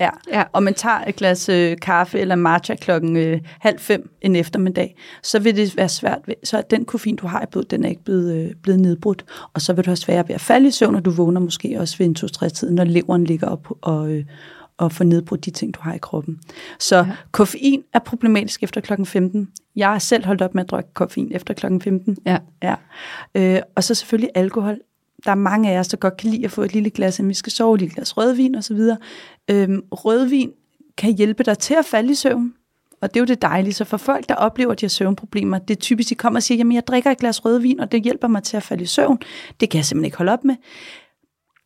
Ja. 0.00 0.10
Ja. 0.28 0.44
og 0.52 0.62
man 0.62 0.74
tager 0.74 1.04
et 1.06 1.16
glas 1.16 1.48
øh, 1.48 1.76
kaffe 1.82 2.20
eller 2.20 2.34
matcha 2.34 2.74
klokken 2.74 3.16
øh, 3.16 3.40
halv 3.60 3.78
fem 3.78 4.10
en 4.20 4.36
eftermiddag, 4.36 4.96
så 5.22 5.38
vil 5.38 5.56
det 5.56 5.76
være 5.76 5.88
svært. 5.88 6.18
Ved, 6.26 6.34
så 6.44 6.62
den 6.70 6.84
koffein, 6.84 7.16
du 7.16 7.26
har 7.26 7.42
i 7.42 7.46
blodet, 7.50 7.70
den 7.70 7.84
er 7.84 7.88
ikke 7.88 8.04
blevet, 8.04 8.36
øh, 8.36 8.54
blevet 8.62 8.80
nedbrudt. 8.80 9.24
Og 9.54 9.60
så 9.60 9.72
vil 9.72 9.84
du 9.84 9.90
have 9.90 9.96
svært 9.96 10.28
ved 10.28 10.34
at 10.34 10.40
falde 10.40 10.68
i 10.68 10.70
søvn, 10.70 10.94
og 10.94 11.04
du 11.04 11.10
vågner 11.10 11.40
måske 11.40 11.76
også 11.80 11.98
ved 11.98 12.06
en 12.06 12.14
to-tre 12.14 12.48
tid, 12.48 12.70
når 12.70 12.84
leveren 12.84 13.24
ligger 13.24 13.46
op 13.46 13.68
og, 13.82 14.12
øh, 14.12 14.24
og 14.78 14.92
får 14.92 15.04
nedbrudt 15.04 15.44
de 15.44 15.50
ting, 15.50 15.74
du 15.74 15.80
har 15.82 15.94
i 15.94 15.98
kroppen. 15.98 16.40
Så 16.78 16.96
ja. 16.96 17.06
koffein 17.30 17.82
er 17.94 17.98
problematisk 17.98 18.62
efter 18.62 18.80
klokken 18.80 19.06
15. 19.06 19.48
Jeg 19.76 19.88
har 19.88 19.98
selv 19.98 20.24
holdt 20.24 20.42
op 20.42 20.54
med 20.54 20.64
at 20.64 20.70
drikke 20.70 20.94
koffein 20.94 21.28
efter 21.32 21.54
klokken 21.54 21.80
15. 21.80 22.16
Ja. 22.26 22.38
Ja. 22.62 22.74
Øh, 23.34 23.60
og 23.76 23.84
så 23.84 23.94
selvfølgelig 23.94 24.30
alkohol. 24.34 24.78
Der 25.24 25.30
er 25.30 25.34
mange 25.34 25.70
af 25.72 25.78
os, 25.78 25.88
der 25.88 25.96
godt 25.96 26.16
kan 26.16 26.30
lide 26.30 26.44
at 26.44 26.50
få 26.50 26.62
et 26.62 26.72
lille 26.72 26.90
glas, 26.90 27.20
at 27.20 27.28
vi 27.28 27.34
skal 27.34 27.52
sove, 27.52 27.74
et 27.74 27.80
lille 27.80 27.94
glas 27.94 28.16
rødvin 28.16 28.54
osv. 28.54 28.80
Øhm, 29.50 29.82
rødvin 29.92 30.52
kan 30.96 31.12
hjælpe 31.14 31.42
dig 31.42 31.58
til 31.58 31.74
at 31.74 31.84
falde 31.84 32.12
i 32.12 32.14
søvn. 32.14 32.54
Og 33.00 33.14
det 33.14 33.16
er 33.16 33.20
jo 33.20 33.26
det 33.26 33.42
dejlige. 33.42 33.72
Så 33.72 33.84
for 33.84 33.96
folk, 33.96 34.28
der 34.28 34.34
oplever, 34.34 34.72
at 34.72 34.80
de 34.80 34.86
har 34.86 34.88
søvnproblemer, 34.88 35.58
det 35.58 35.76
er 35.76 35.80
typisk, 35.80 36.08
de 36.08 36.14
kommer 36.14 36.38
og 36.38 36.42
siger, 36.42 36.58
jamen 36.58 36.72
jeg 36.72 36.86
drikker 36.86 37.10
et 37.10 37.18
glas 37.18 37.44
rødvin, 37.44 37.80
og 37.80 37.92
det 37.92 38.02
hjælper 38.02 38.28
mig 38.28 38.42
til 38.42 38.56
at 38.56 38.62
falde 38.62 38.82
i 38.82 38.86
søvn. 38.86 39.18
Det 39.60 39.70
kan 39.70 39.78
jeg 39.78 39.84
simpelthen 39.84 40.04
ikke 40.04 40.16
holde 40.16 40.32
op 40.32 40.44
med 40.44 40.54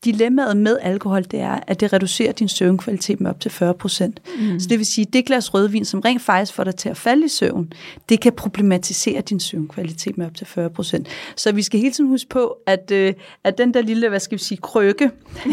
dilemmaet 0.05 0.57
med 0.57 0.79
alkohol, 0.83 1.23
det 1.23 1.41
er, 1.41 1.61
at 1.67 1.81
det 1.81 1.93
reducerer 1.93 2.33
din 2.33 2.49
søvnkvalitet 2.49 3.21
med 3.21 3.31
op 3.31 3.41
til 3.41 3.51
40 3.51 3.75
procent. 3.75 4.21
Mm. 4.41 4.61
Så 4.61 4.69
det 4.69 4.79
vil 4.79 4.87
sige, 4.87 5.07
at 5.07 5.13
det 5.13 5.27
glas 5.27 5.55
rødvin, 5.55 5.85
som 5.85 6.01
rent 6.01 6.23
faktisk 6.23 6.55
får 6.55 6.65
dig 6.65 6.75
til 6.75 6.89
at 6.89 6.97
falde 6.97 7.25
i 7.25 7.29
søvn, 7.29 7.73
det 8.09 8.21
kan 8.21 8.33
problematisere 8.33 9.21
din 9.21 9.41
søvnkvalitet 9.41 10.19
med 10.19 10.27
op 10.27 10.35
til 10.35 10.47
40 10.47 10.71
procent. 10.71 11.09
Så 11.37 11.53
vi 11.53 11.63
skal 11.63 11.81
hele 11.81 11.93
tiden 11.93 12.11
huske 12.11 12.29
på, 12.29 12.57
at, 12.67 12.91
øh, 12.91 13.15
at 13.45 13.59
den 13.59 13.75
der 13.75 13.83
lille, 13.83 14.09
hvad 14.09 14.21
skal 14.21 14.39
vi 14.39 14.43
sige, 14.43 14.59
krøkke, 14.59 15.11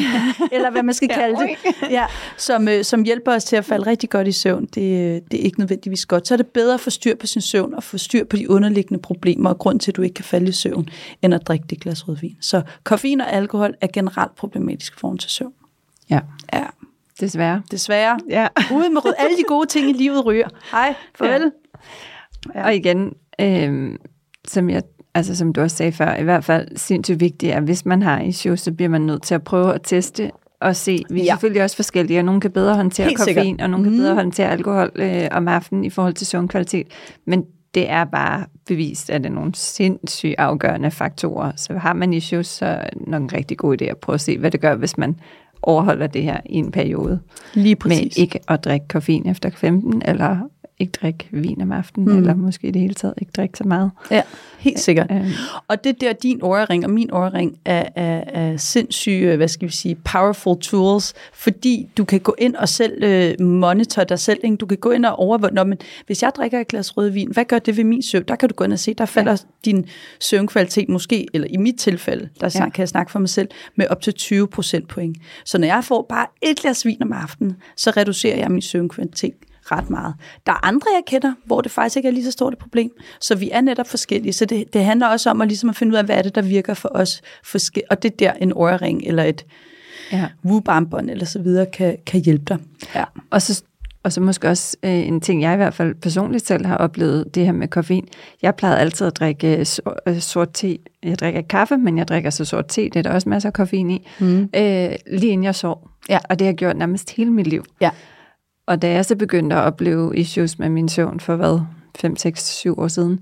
eller 0.52 0.72
hvad 0.72 0.84
man 0.84 0.94
skal 0.94 1.10
kalde 1.10 1.36
det, 1.40 1.76
ja, 1.98 2.06
som, 2.38 2.68
øh, 2.68 2.84
som 2.84 3.04
hjælper 3.04 3.36
os 3.36 3.44
til 3.44 3.56
at 3.56 3.66
falde 3.66 3.86
rigtig 3.86 4.10
godt 4.10 4.28
i 4.28 4.32
søvn, 4.32 4.66
det, 4.66 5.24
det 5.32 5.40
er 5.40 5.44
ikke 5.44 5.60
nødvendigvis 5.60 6.06
godt. 6.06 6.28
Så 6.28 6.34
er 6.34 6.38
det 6.38 6.48
bedre 6.48 6.74
at 6.74 6.80
få 6.80 6.90
styr 6.90 7.16
på 7.16 7.28
sin 7.28 7.42
søvn 7.42 7.74
og 7.74 7.84
få 7.84 7.98
styr 7.98 8.24
på 8.24 8.38
de 8.38 8.50
underliggende 8.50 9.02
problemer 9.02 9.50
og 9.50 9.58
grund 9.58 9.80
til, 9.80 9.92
at 9.92 9.96
du 9.96 10.02
ikke 10.02 10.14
kan 10.14 10.26
falde 10.26 10.50
i 10.50 10.52
søvn, 10.52 10.90
end 11.22 11.34
at 11.34 11.48
drikke 11.48 11.66
det 11.70 11.80
glas 11.80 12.08
rødvin. 12.08 12.38
Så 12.42 12.62
koffein 12.84 13.22
og 13.22 13.34
alkohol 13.34 13.74
er 13.82 13.88
generelt 13.94 14.37
problematisk 14.38 15.00
forhold 15.00 15.20
til 15.20 15.30
søvn. 15.30 15.54
Ja. 16.10 16.20
Ja, 16.54 16.66
Desværre. 17.20 17.62
desværre. 17.72 18.20
Ja. 18.30 18.48
Ude 18.74 18.90
med 18.90 19.06
rød. 19.06 19.14
Alle 19.18 19.38
de 19.38 19.44
gode 19.48 19.68
ting 19.68 19.90
i 19.90 19.94
livet 19.94 20.26
ryger. 20.26 20.48
Hej, 20.72 20.94
farvel. 21.16 21.52
Ja. 22.56 22.66
Og 22.66 22.76
igen, 22.76 23.14
øh, 23.42 23.96
som, 24.48 24.70
jeg, 24.70 24.82
altså, 25.14 25.36
som 25.36 25.54
du 25.54 25.62
også 25.62 25.78
sagde 25.78 25.92
før, 25.92 26.16
i 26.16 26.24
hvert 26.24 26.44
fald 26.46 26.78
sindssygt 26.78 27.20
vigtigt, 27.20 27.54
at 27.54 27.64
hvis 27.64 27.86
man 27.86 28.02
har 28.02 28.22
issues, 28.22 28.62
så 28.62 28.72
bliver 28.72 28.90
man 28.90 29.02
nødt 29.02 29.24
til 29.24 29.36
at 29.36 29.44
prøve 29.44 29.74
at 29.74 29.82
teste 29.84 30.32
og 30.62 30.76
se. 30.76 31.04
Vi 31.10 31.20
er 31.20 31.24
Ja. 31.24 31.28
ja. 31.28 31.34
selvfølgelig 31.34 31.64
også 31.64 31.76
forskellige, 31.76 32.20
og 32.20 32.26
nogen 32.26 32.42
kan 32.42 32.52
bedre 32.52 32.76
håndtere 32.76 33.06
Helt 33.08 33.18
koffein, 33.18 33.36
sikkert. 33.36 33.62
og 33.62 33.70
nogen 33.70 33.84
kan 33.84 33.94
Mm. 33.94 34.00
bedre 34.00 34.16
håndtere 34.16 34.50
alkohol 34.52 34.92
øh, 34.96 35.28
om 35.32 35.48
aftenen 35.48 35.84
i 35.84 35.90
forhold 35.90 36.14
til 36.14 36.28
søvnkvalitet. 36.28 36.88
Men 37.26 37.46
det 37.78 37.90
er 37.90 38.04
bare 38.04 38.46
bevist, 38.68 39.10
at 39.10 39.24
det 39.24 39.30
er 39.30 39.34
nogle 39.34 39.56
sindssygt 39.56 40.36
afgørende 40.38 40.92
faktorer. 40.92 41.52
Så 41.56 41.74
har 41.74 41.94
man 41.94 42.14
issues, 42.14 42.48
så 42.48 42.66
er 42.66 42.90
det 42.90 43.08
nok 43.08 43.22
en 43.22 43.34
rigtig 43.34 43.58
god 43.58 43.82
idé 43.82 43.86
at 43.86 43.98
prøve 43.98 44.14
at 44.14 44.22
se, 44.22 44.38
hvad 44.38 44.52
det 44.52 44.62
gør, 44.62 44.76
hvis 44.76 44.98
man 44.98 45.20
overholder 45.62 46.08
det 46.08 46.24
her 46.24 46.40
i 46.46 46.56
en 46.56 46.72
periode. 46.72 47.20
Lige 47.54 47.76
Med 47.76 47.76
præcis. 47.76 48.18
ikke 48.18 48.40
at 48.48 48.64
drikke 48.64 48.88
koffein 48.88 49.28
efter 49.30 49.50
15, 49.50 50.02
eller 50.06 50.38
ikke 50.80 50.92
drikke 51.02 51.28
vin 51.32 51.62
om 51.62 51.72
aftenen, 51.72 52.10
Mm. 52.12 52.18
eller 52.18 52.36
måske 52.36 52.68
i 52.68 52.72
det 52.72 52.82
hele 52.82 52.94
taget 52.94 53.14
ikke 53.22 53.32
drikke 53.38 53.58
så 53.58 53.64
meget. 53.64 53.92
Ja, 54.12 54.22
helt 54.60 54.80
sikkert. 54.80 55.08
Øh, 55.12 55.32
Og 55.68 55.84
det 55.84 56.02
der, 56.02 56.14
din 56.14 56.40
årring 56.42 56.86
og 56.86 56.92
min 56.92 57.10
årring 57.14 57.58
er, 57.66 57.84
er, 57.96 58.24
er 58.28 58.58
sindssyge, 58.58 59.36
hvad 59.36 59.48
skal 59.48 59.68
vi 59.68 59.74
sige, 59.74 59.96
powerful 59.96 60.60
tools, 60.60 61.14
fordi 61.34 61.90
du 61.98 62.06
kan 62.06 62.20
gå 62.20 62.36
ind 62.38 62.56
og 62.56 62.70
selv 62.70 63.04
øh, 63.04 63.46
monitor 63.46 64.04
dig 64.04 64.20
selv. 64.20 64.40
Ikke? 64.44 64.56
Du 64.56 64.66
kan 64.66 64.78
gå 64.78 64.92
ind 64.92 65.06
og 65.06 65.16
overvåge, 65.20 65.54
Nå, 65.54 65.64
men 65.64 65.78
hvis 66.06 66.24
jeg 66.24 66.32
drikker 66.36 66.60
et 66.60 66.68
glas 66.68 66.98
rødvin, 66.98 67.30
hvad 67.34 67.46
gør 67.46 67.60
det 67.60 67.78
ved 67.78 67.84
min 67.84 68.02
søvn? 68.02 68.24
Der 68.28 68.36
kan 68.36 68.50
du 68.50 68.56
gå 68.56 68.64
ind 68.64 68.74
og 68.74 68.80
se, 68.80 68.94
der 68.94 69.06
falder 69.06 69.32
ja. 69.32 69.38
din 69.66 69.86
søvnkvalitet 70.20 70.90
måske, 70.90 71.28
eller 71.34 71.48
i 71.52 71.58
mit 71.58 71.76
tilfælde, 71.80 72.30
der 72.42 72.50
ja. 72.56 72.70
Kan 72.70 72.82
jeg 72.82 72.90
snakke 72.90 73.12
for 73.12 73.20
mig 73.20 73.30
selv, 73.30 73.48
med 73.76 73.88
op 73.90 74.02
til 74.02 74.14
20 74.14 74.48
procent 74.48 74.88
point. 74.88 75.18
Så 75.46 75.58
når 75.58 75.68
jeg 75.68 75.84
får 75.84 76.06
bare 76.10 76.28
et 76.42 76.58
glas 76.60 76.86
vin 76.86 77.04
om 77.04 77.14
aftenen, 77.14 77.56
så 77.76 77.92
reducerer 77.98 78.38
jeg 78.38 78.52
min 78.52 78.62
søvnkvalitet 78.62 79.34
ret 79.72 79.90
meget. 79.90 80.14
Der 80.46 80.52
er 80.52 80.66
andre, 80.68 80.88
jeg 80.96 81.04
kender, 81.08 81.34
hvor 81.46 81.62
det 81.62 81.72
faktisk 81.72 81.98
ikke 81.98 82.10
er 82.10 82.14
lige 82.14 82.26
så 82.26 82.32
stort 82.32 82.54
et 82.54 82.60
problem. 82.60 82.92
Så 83.22 83.36
vi 83.36 83.50
er 83.52 83.62
netop 83.62 83.88
forskellige. 83.88 84.34
Så 84.34 84.46
det, 84.46 84.74
det 84.74 84.86
handler 84.86 85.08
også 85.08 85.30
om 85.30 85.42
at, 85.42 85.48
ligesom 85.48 85.70
at 85.70 85.76
finde 85.76 85.92
ud 85.92 85.98
af, 85.98 86.06
hvad 86.06 86.18
er 86.18 86.22
det, 86.22 86.36
der 86.36 86.42
virker 86.42 86.74
for 86.74 86.90
os. 86.94 87.22
Forske- 87.44 87.84
og 87.90 88.04
det 88.04 88.12
er 88.12 88.16
der, 88.16 88.34
en 88.34 88.54
årring 88.56 89.02
eller 89.06 89.24
et 89.24 89.46
ja. 90.12 90.28
wubarmbånd 90.46 91.10
eller 91.10 91.26
så 91.26 91.40
videre 91.40 91.66
kan, 91.66 91.98
kan 92.06 92.22
hjælpe 92.22 92.46
dig. 92.48 92.58
Ja. 92.96 93.04
Og 93.30 93.42
så, 93.42 93.64
og 94.04 94.14
så 94.14 94.22
måske 94.22 94.50
også 94.50 94.78
øh, 94.84 94.92
en 94.92 95.22
ting, 95.22 95.42
jeg 95.42 95.54
i 95.54 95.56
hvert 95.56 95.74
fald 95.74 95.96
personligt 95.96 96.48
selv 96.48 96.66
har 96.66 96.78
oplevet, 96.78 97.36
det 97.36 97.46
her 97.46 97.52
med 97.52 97.68
koffein. 97.68 98.08
Jeg 98.42 98.56
plejede 98.56 98.80
altid 98.80 99.08
at 99.08 99.16
drikke 99.20 99.58
øh, 99.58 99.66
sor, 99.66 99.98
øh, 100.08 100.20
sort 100.20 100.50
te. 100.54 100.78
Jeg 101.04 101.20
drikker 101.20 101.38
ikke 101.38 101.48
kaffe, 101.48 101.78
men 101.78 101.98
jeg 101.98 102.08
drikker 102.08 102.30
så 102.30 102.46
sort 102.46 102.68
te. 102.68 102.82
Det 102.82 102.96
er 102.96 103.02
der 103.02 103.12
også 103.12 103.30
masser 103.30 103.50
af 103.50 103.54
koffein 103.54 103.90
i. 103.90 104.08
Mm. 104.20 104.50
Øh, 104.56 104.90
lige 105.12 105.32
inden 105.32 105.44
jeg 105.44 105.56
sov. 105.56 105.90
Ja. 106.10 106.20
Og 106.30 106.40
det 106.40 106.46
har 106.46 106.52
jeg 106.52 106.56
gjort 106.56 106.78
nærmest 106.78 107.12
hele 107.12 107.32
mit 107.32 107.48
liv. 107.48 107.64
Ja. 107.82 107.90
Og 108.68 108.82
da 108.82 108.92
jeg 108.92 109.06
så 109.06 109.16
begyndte 109.16 109.56
at 109.56 109.62
opleve 109.62 110.18
issues 110.18 110.60
med 110.60 110.70
min 110.70 110.90
søvn 110.90 111.20
for 111.20 111.36
hvad, 111.36 111.60
5, 111.98 112.16
6, 112.16 112.48
7 112.56 112.80
år 112.80 112.88
siden, 112.88 113.20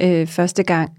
øh, 0.00 0.26
første 0.26 0.62
gang, 0.62 0.90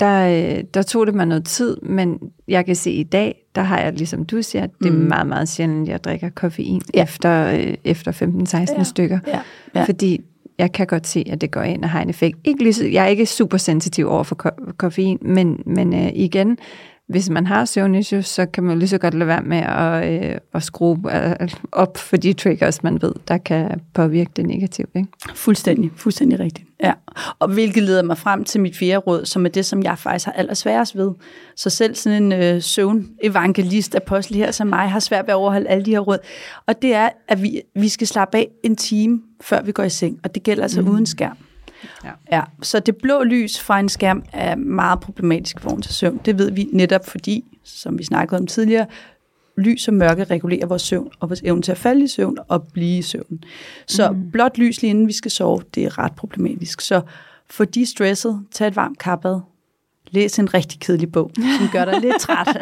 der, 0.00 0.28
øh, 0.58 0.64
der 0.74 0.82
tog 0.82 1.06
det 1.06 1.14
mig 1.14 1.26
noget 1.26 1.44
tid, 1.44 1.76
men 1.82 2.18
jeg 2.48 2.66
kan 2.66 2.76
se 2.76 2.90
i 2.90 3.02
dag, 3.02 3.34
der 3.54 3.62
har 3.62 3.80
jeg, 3.80 3.92
ligesom 3.92 4.24
du 4.24 4.42
siger, 4.42 4.66
det 4.66 4.86
er 4.88 4.92
Mm. 4.92 4.98
meget, 4.98 5.26
meget 5.26 5.48
sjældent, 5.48 5.88
jeg 5.88 6.04
drikker 6.04 6.28
koffein 6.30 6.80
Ja. 6.94 7.02
efter, 7.02 7.46
øh, 7.46 7.74
efter 7.84 8.12
15-16 8.12 8.76
Ja. 8.78 8.82
stykker. 8.82 9.18
Ja. 9.26 9.40
Ja. 9.74 9.84
Fordi 9.84 10.20
jeg 10.58 10.72
kan 10.72 10.86
godt 10.86 11.06
se, 11.06 11.24
at 11.30 11.40
det 11.40 11.50
går 11.50 11.62
ind 11.62 11.84
og 11.84 11.90
har 11.90 12.02
en 12.02 12.10
effekt. 12.10 12.38
Ikke 12.44 12.62
lige, 12.62 12.92
jeg 12.92 13.04
er 13.04 13.08
ikke 13.08 13.26
super 13.26 13.56
sensitiv 13.56 14.08
over 14.08 14.22
for 14.22 14.34
ko- 14.34 14.72
koffein, 14.76 15.18
men, 15.22 15.62
men 15.66 15.94
øh, 15.94 16.10
igen, 16.14 16.58
hvis 17.08 17.30
man 17.30 17.46
har 17.46 17.64
søvnissues, 17.64 18.26
så 18.26 18.46
kan 18.46 18.64
man 18.64 18.78
lige 18.78 18.88
så 18.88 18.98
godt 18.98 19.14
lade 19.14 19.28
være 19.28 19.42
med 19.42 19.58
at, 19.58 20.24
øh, 20.24 20.38
at 20.54 20.62
skrue 20.62 20.98
øh, 21.14 21.48
op 21.72 21.96
for 21.98 22.16
de 22.16 22.32
triggers, 22.32 22.82
man 22.82 23.02
ved, 23.02 23.12
der 23.28 23.38
kan 23.38 23.80
påvirke 23.94 24.30
det 24.36 24.46
negativt. 24.46 24.90
Ikke? 24.96 25.08
Fuldstændig, 25.34 25.90
fuldstændig 25.96 26.40
rigtigt. 26.40 26.68
Ja. 26.82 26.92
Og 27.38 27.48
hvilket 27.48 27.82
leder 27.82 28.02
mig 28.02 28.18
frem 28.18 28.44
til 28.44 28.60
mit 28.60 28.76
fjerde 28.76 28.98
råd, 28.98 29.24
som 29.24 29.44
er 29.44 29.50
det, 29.50 29.66
som 29.66 29.82
jeg 29.82 29.98
faktisk 29.98 30.26
har 30.26 30.32
allersværest 30.32 30.96
ved. 30.96 31.12
Så 31.56 31.70
selv 31.70 31.94
sådan 31.94 32.22
en 32.22 32.32
øh, 32.32 32.62
søvn-evangelist, 32.62 33.94
apostel 33.94 34.36
her 34.36 34.50
som 34.50 34.66
mig, 34.66 34.90
har 34.90 35.00
svært 35.00 35.26
ved 35.26 35.34
at 35.34 35.36
overholde 35.36 35.68
alle 35.68 35.84
de 35.84 35.90
her 35.90 36.00
råd. 36.00 36.18
Og 36.66 36.82
det 36.82 36.94
er, 36.94 37.08
at 37.28 37.42
vi, 37.42 37.62
vi 37.74 37.88
skal 37.88 38.06
slappe 38.06 38.38
af 38.38 38.48
en 38.64 38.76
time, 38.76 39.20
før 39.40 39.62
vi 39.62 39.72
går 39.72 39.82
i 39.82 39.90
seng. 39.90 40.20
Og 40.24 40.34
det 40.34 40.42
gælder 40.42 40.62
altså 40.62 40.82
mm. 40.82 40.88
uden 40.88 41.06
skærm. 41.06 41.36
Ja. 42.04 42.10
Ja, 42.32 42.42
så 42.62 42.80
det 42.80 42.96
blå 42.96 43.22
lys 43.22 43.60
fra 43.60 43.80
en 43.80 43.88
skærm 43.88 44.24
er 44.32 44.56
meget 44.56 45.00
problematisk 45.00 45.60
for 45.60 45.80
til 45.80 45.94
søvn. 45.94 46.20
Det 46.24 46.38
ved 46.38 46.50
vi 46.50 46.68
netop 46.72 47.06
fordi, 47.06 47.44
som 47.64 47.98
vi 47.98 48.04
snakkede 48.04 48.40
om 48.40 48.46
tidligere, 48.46 48.86
lys 49.58 49.88
og 49.88 49.94
mørke 49.94 50.24
regulerer 50.24 50.66
vores 50.66 50.82
søvn 50.82 51.10
og 51.20 51.30
vores 51.30 51.40
evne 51.40 51.62
til 51.62 51.72
at 51.72 51.78
falde 51.78 52.04
i 52.04 52.08
søvn 52.08 52.38
og 52.48 52.68
blive 52.72 52.98
i 52.98 53.02
søvn. 53.02 53.44
Så 53.86 54.10
mm. 54.10 54.30
blåt 54.30 54.58
lys 54.58 54.82
lige 54.82 54.90
inden 54.90 55.08
vi 55.08 55.12
skal 55.12 55.30
sove, 55.30 55.62
det 55.74 55.84
er 55.84 55.98
ret 55.98 56.12
problematisk. 56.12 56.80
Så 56.80 57.00
for 57.50 57.64
de 57.64 57.86
stresset, 57.86 58.44
tag 58.52 58.68
et 58.68 58.76
varmt 58.76 58.98
kappad, 58.98 59.40
læs 60.10 60.38
en 60.38 60.54
rigtig 60.54 60.80
kedelig 60.80 61.12
bog, 61.12 61.30
som 61.58 61.68
gør 61.72 61.84
dig 61.84 62.00
lidt 62.00 62.20
træt. 62.20 62.56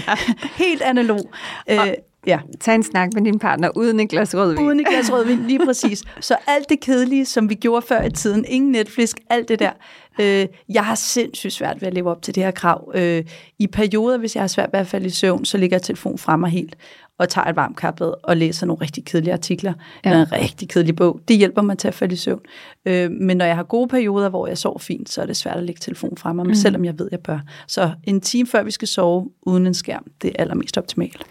Helt 0.64 0.82
analog. 0.82 1.30
Øh, 1.70 1.92
ja. 2.26 2.38
Tag 2.60 2.74
en 2.74 2.82
snak 2.82 3.08
med 3.14 3.22
din 3.22 3.38
partner 3.38 3.70
uden 3.76 4.00
et 4.00 4.08
glas 4.08 4.34
rødvin. 4.34 4.66
Uden 4.66 4.80
et 4.80 4.86
glas 4.86 5.12
rødvin, 5.12 5.46
lige 5.46 5.66
præcis. 5.66 6.02
Så 6.20 6.36
alt 6.46 6.68
det 6.68 6.80
kedelige, 6.80 7.24
som 7.24 7.48
vi 7.48 7.54
gjorde 7.54 7.86
før 7.86 8.02
i 8.02 8.10
tiden, 8.10 8.44
ingen 8.48 8.72
Netflix, 8.72 9.12
alt 9.30 9.48
det 9.48 9.58
der. 9.58 9.72
Øh, 10.20 10.46
jeg 10.68 10.84
har 10.84 10.94
sindssygt 10.94 11.52
svært 11.52 11.80
ved 11.80 11.88
at 11.88 11.94
leve 11.94 12.10
op 12.10 12.22
til 12.22 12.34
det 12.34 12.42
her 12.42 12.50
krav. 12.50 12.92
Øh, 12.94 13.24
I 13.58 13.66
perioder, 13.66 14.18
hvis 14.18 14.34
jeg 14.34 14.42
har 14.42 14.48
svært 14.48 14.68
ved 14.72 14.80
at 14.80 14.86
falde 14.86 15.06
i 15.06 15.10
søvn, 15.10 15.44
så 15.44 15.58
ligger 15.58 15.76
jeg 15.76 15.82
telefonen 15.82 16.18
fra 16.18 16.36
mig 16.36 16.50
helt 16.50 16.76
og 17.20 17.28
tager 17.28 17.44
et 17.44 17.56
varmt 17.56 17.76
kappet 17.76 18.14
og 18.22 18.36
læser 18.36 18.66
nogle 18.66 18.82
rigtig 18.82 19.04
kedelige 19.04 19.32
artikler. 19.32 19.72
Ja. 20.04 20.10
Eller 20.10 20.26
en 20.26 20.32
rigtig 20.32 20.68
kedelig 20.68 20.96
bog. 20.96 21.20
Det 21.28 21.36
hjælper 21.36 21.62
mig 21.62 21.78
til 21.78 21.88
at 21.88 21.94
falde 21.94 22.14
i 22.14 22.16
søvn. 22.16 22.40
Øh, 22.86 23.10
men 23.10 23.36
når 23.36 23.44
jeg 23.44 23.56
har 23.56 23.62
gode 23.62 23.88
perioder, 23.88 24.28
hvor 24.28 24.46
jeg 24.46 24.58
sover 24.58 24.78
fint, 24.78 25.10
så 25.10 25.22
er 25.22 25.26
det 25.26 25.36
svært 25.36 25.56
at 25.56 25.62
lægge 25.62 25.78
telefonen 25.78 26.16
fra 26.16 26.32
mig, 26.32 26.46
mm. 26.46 26.54
selvom 26.54 26.84
jeg 26.84 26.98
ved, 26.98 27.08
jeg 27.10 27.20
bør. 27.20 27.38
Så 27.66 27.90
en 28.04 28.20
time 28.20 28.46
før 28.46 28.62
vi 28.62 28.70
skal 28.70 28.88
sove 28.88 29.30
uden 29.42 29.66
en 29.66 29.74
skærm, 29.74 30.04
det 30.22 30.28
er 30.28 30.34
allermest 30.38 30.78
optimalt. 30.78 31.26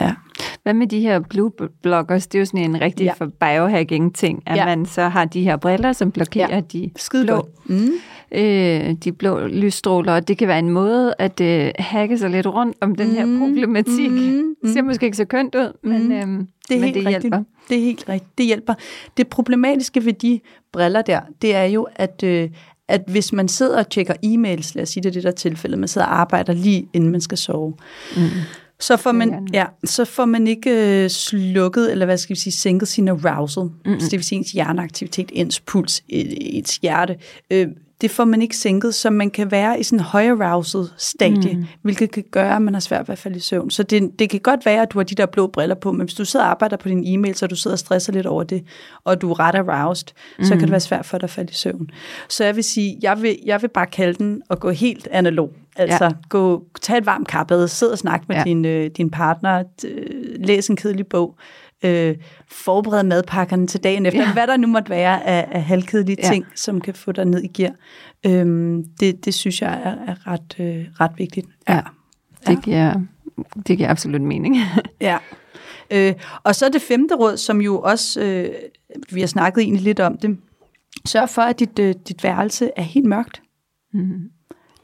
Ja. 0.00 0.04
Ja. 0.06 0.14
Hvad 0.62 0.74
med 0.74 0.86
de 0.86 1.00
her 1.00 1.20
blue 1.20 1.50
blockers? 1.82 2.26
Det 2.26 2.38
er 2.38 2.40
jo 2.40 2.44
sådan 2.46 2.60
en 2.70 2.80
rigtig 2.80 3.04
Ja. 3.04 3.12
for 3.12 3.26
biohacking 3.40 4.14
ting, 4.14 4.42
at 4.46 4.56
Ja. 4.56 4.64
man 4.64 4.86
så 4.86 5.02
har 5.08 5.24
de 5.24 5.42
her 5.42 5.56
briller, 5.56 5.92
som 5.92 6.10
blokerer 6.10 6.54
Ja. 6.54 6.60
de 6.72 6.90
Skide 6.96 7.24
blå. 7.24 7.48
Mm. 7.66 7.88
øh, 8.34 8.92
de 9.04 9.12
blå 9.18 9.46
lysstråler, 9.46 10.12
og 10.12 10.28
det 10.28 10.38
kan 10.38 10.48
være 10.48 10.58
en 10.58 10.70
måde 10.70 11.14
at 11.18 11.40
øh, 11.40 11.70
hacke 11.78 12.18
sig 12.18 12.30
lidt 12.30 12.46
rundt 12.46 12.76
om 12.80 12.94
den 12.94 13.06
her 13.10 13.24
Mm, 13.26 13.38
problematik. 13.38 14.10
mm, 14.10 14.16
Mm, 14.16 14.54
mm. 14.62 14.72
ser 14.72 14.82
måske 14.82 15.04
ikke 15.06 15.16
så 15.16 15.24
kønt 15.24 15.54
ud, 15.54 15.72
men, 15.82 16.04
Mm. 16.06 16.12
øhm, 16.12 16.48
Det 16.68 16.76
er 16.76 16.80
men 16.80 16.84
helt 16.84 16.94
det 16.94 17.06
rigtigt. 17.06 17.22
hjælper. 17.22 17.42
Det 17.68 17.76
er 17.78 17.82
helt 17.82 18.08
rigtigt. 18.08 18.38
Det 18.38 18.46
hjælper. 18.46 18.74
Det 19.16 19.28
problematiske 19.28 20.04
ved 20.04 20.12
de 20.12 20.40
briller 20.72 21.02
der, 21.02 21.20
det 21.42 21.54
er 21.54 21.64
jo, 21.64 21.86
at, 21.96 22.22
øh, 22.24 22.50
at 22.88 23.02
hvis 23.06 23.32
man 23.32 23.48
sidder 23.48 23.78
og 23.78 23.88
tjekker 23.90 24.14
e-mails, 24.14 24.72
lad 24.74 24.82
os 24.82 24.88
sige 24.88 25.02
det 25.02 25.14
det 25.14 25.22
der 25.22 25.30
tilfælde, 25.30 25.76
man 25.76 25.88
sidder 25.88 26.06
og 26.06 26.20
arbejder 26.20 26.52
lige 26.52 26.86
inden 26.92 27.10
man 27.10 27.20
skal 27.20 27.38
sove, 27.38 27.74
Mm. 28.16 28.22
Så 28.82 28.96
får 28.96 29.12
man, 29.12 29.48
ja, 29.52 29.66
så 29.84 30.04
får 30.04 30.24
man 30.24 30.46
ikke 30.46 31.02
øh, 31.04 31.10
slukket, 31.10 31.92
eller 31.92 32.06
hvad 32.06 32.16
skal 32.16 32.36
vi 32.36 32.40
sige, 32.40 32.52
sænket 32.52 32.88
sin 32.88 33.08
arousal. 33.08 33.62
Mm-hmm. 33.62 33.98
Det 33.98 34.12
vil 34.12 34.24
sige 34.24 34.38
ens 34.38 34.52
hjerneaktivitet, 34.52 35.30
ens 35.32 35.60
puls, 35.60 36.02
ens 36.08 36.76
hjerte. 36.76 37.16
Øh, 37.50 37.68
det 38.00 38.10
får 38.10 38.24
man 38.24 38.42
ikke 38.42 38.56
sænket, 38.56 38.94
så 38.94 39.10
man 39.10 39.30
kan 39.30 39.50
være 39.50 39.80
i 39.80 39.82
sådan 39.82 39.98
en 39.98 40.04
høj 40.04 40.28
arousal 40.28 40.84
stadie, 40.96 41.56
mm. 41.56 41.64
hvilket 41.82 42.10
kan 42.10 42.24
gøre, 42.30 42.56
at 42.56 42.62
man 42.62 42.74
har 42.74 42.80
svært 42.80 43.08
ved 43.08 43.12
at 43.12 43.18
falde 43.18 43.36
i 43.36 43.40
søvn. 43.40 43.70
Så 43.70 43.82
det, 43.82 44.18
det 44.18 44.30
kan 44.30 44.40
godt 44.40 44.66
være, 44.66 44.82
at 44.82 44.92
du 44.92 44.98
har 44.98 45.04
de 45.04 45.14
der 45.14 45.26
blå 45.26 45.46
briller 45.46 45.74
på, 45.74 45.92
men 45.92 46.06
hvis 46.06 46.14
du 46.14 46.24
sidder 46.24 46.46
og 46.46 46.50
arbejder 46.50 46.76
på 46.76 46.88
din 46.88 47.04
e-mail, 47.06 47.34
så 47.34 47.46
du 47.46 47.56
sidder 47.56 47.74
og 47.74 47.78
stresser 47.78 48.12
lidt 48.12 48.26
over 48.26 48.42
det, 48.42 48.64
og 49.04 49.20
du 49.20 49.30
er 49.30 49.40
ret 49.40 49.54
aroused, 49.54 50.08
mm. 50.38 50.44
så 50.44 50.50
kan 50.50 50.60
det 50.60 50.70
være 50.70 50.80
svært 50.80 51.06
for 51.06 51.18
dig 51.18 51.24
at 51.24 51.30
falde 51.30 51.50
i 51.50 51.54
søvn. 51.54 51.90
Så 52.28 52.44
jeg 52.44 52.56
vil 52.56 52.64
sige, 52.64 52.98
jeg 53.02 53.22
vil, 53.22 53.36
jeg 53.44 53.62
vil 53.62 53.68
bare 53.68 53.86
kalde 53.86 54.14
den 54.14 54.42
og 54.48 54.60
gå 54.60 54.70
helt 54.70 55.08
analog. 55.10 55.52
Altså, 55.76 56.04
ja. 56.04 56.10
gå, 56.28 56.64
tag 56.80 56.98
et 56.98 57.06
varmt 57.06 57.28
kappet, 57.28 57.70
sid 57.70 57.88
og 57.88 57.98
snak 57.98 58.28
med 58.28 58.36
ja. 58.36 58.40
Ja. 58.40 58.44
din, 58.44 58.64
øh, 58.64 58.90
din 58.96 59.10
partner, 59.10 59.64
læs 60.46 60.68
en 60.68 60.76
kedelig 60.76 61.06
bog, 61.06 61.36
øh, 61.84 62.16
forbered 62.50 63.04
madpakkerne 63.04 63.66
til 63.66 63.84
dagen 63.84 64.06
efter, 64.06 64.20
ja. 64.20 64.26
Ja. 64.26 64.32
hvad 64.32 64.46
der 64.46 64.56
nu 64.56 64.66
måtte 64.66 64.90
være 64.90 65.26
af, 65.26 65.48
af 65.50 65.62
halvkedelige 65.62 66.16
ja. 66.22 66.26
Ja. 66.26 66.32
ting, 66.32 66.46
som 66.54 66.80
kan 66.80 66.94
få 66.94 67.12
dig 67.12 67.24
ned 67.24 67.42
i 67.42 67.46
gear. 67.46 67.72
Øhm, 68.26 68.84
det, 69.00 69.24
det 69.24 69.34
synes 69.34 69.62
jeg 69.62 69.80
er, 69.84 70.12
er 70.12 70.26
ret, 70.26 70.56
øh, 70.58 70.86
ret 71.00 71.12
vigtigt. 71.18 71.46
Ja. 71.68 71.80
Det 72.46 72.62
giver 72.62 72.94
det 73.66 73.76
giver 73.76 73.88
absolut 73.88 74.20
mening. 74.20 74.56
Ja. 75.00 75.18
Øh, 75.90 76.14
og 76.42 76.54
så 76.54 76.68
det 76.68 76.82
femte 76.82 77.14
råd, 77.14 77.36
som 77.36 77.60
jo 77.60 77.80
også, 77.80 78.20
øh, 78.20 78.48
vi 79.12 79.20
har 79.20 79.26
snakket 79.26 79.62
egentlig 79.62 79.82
lidt 79.82 80.00
om 80.00 80.18
det, 80.18 80.38
sørg 81.06 81.28
for, 81.28 81.42
at 81.42 81.58
dit, 81.58 81.78
øh, 81.78 81.94
dit 82.08 82.24
værelse 82.24 82.70
er 82.76 82.82
helt 82.82 83.06
mørkt. 83.06 83.42
Mm. 83.92 84.30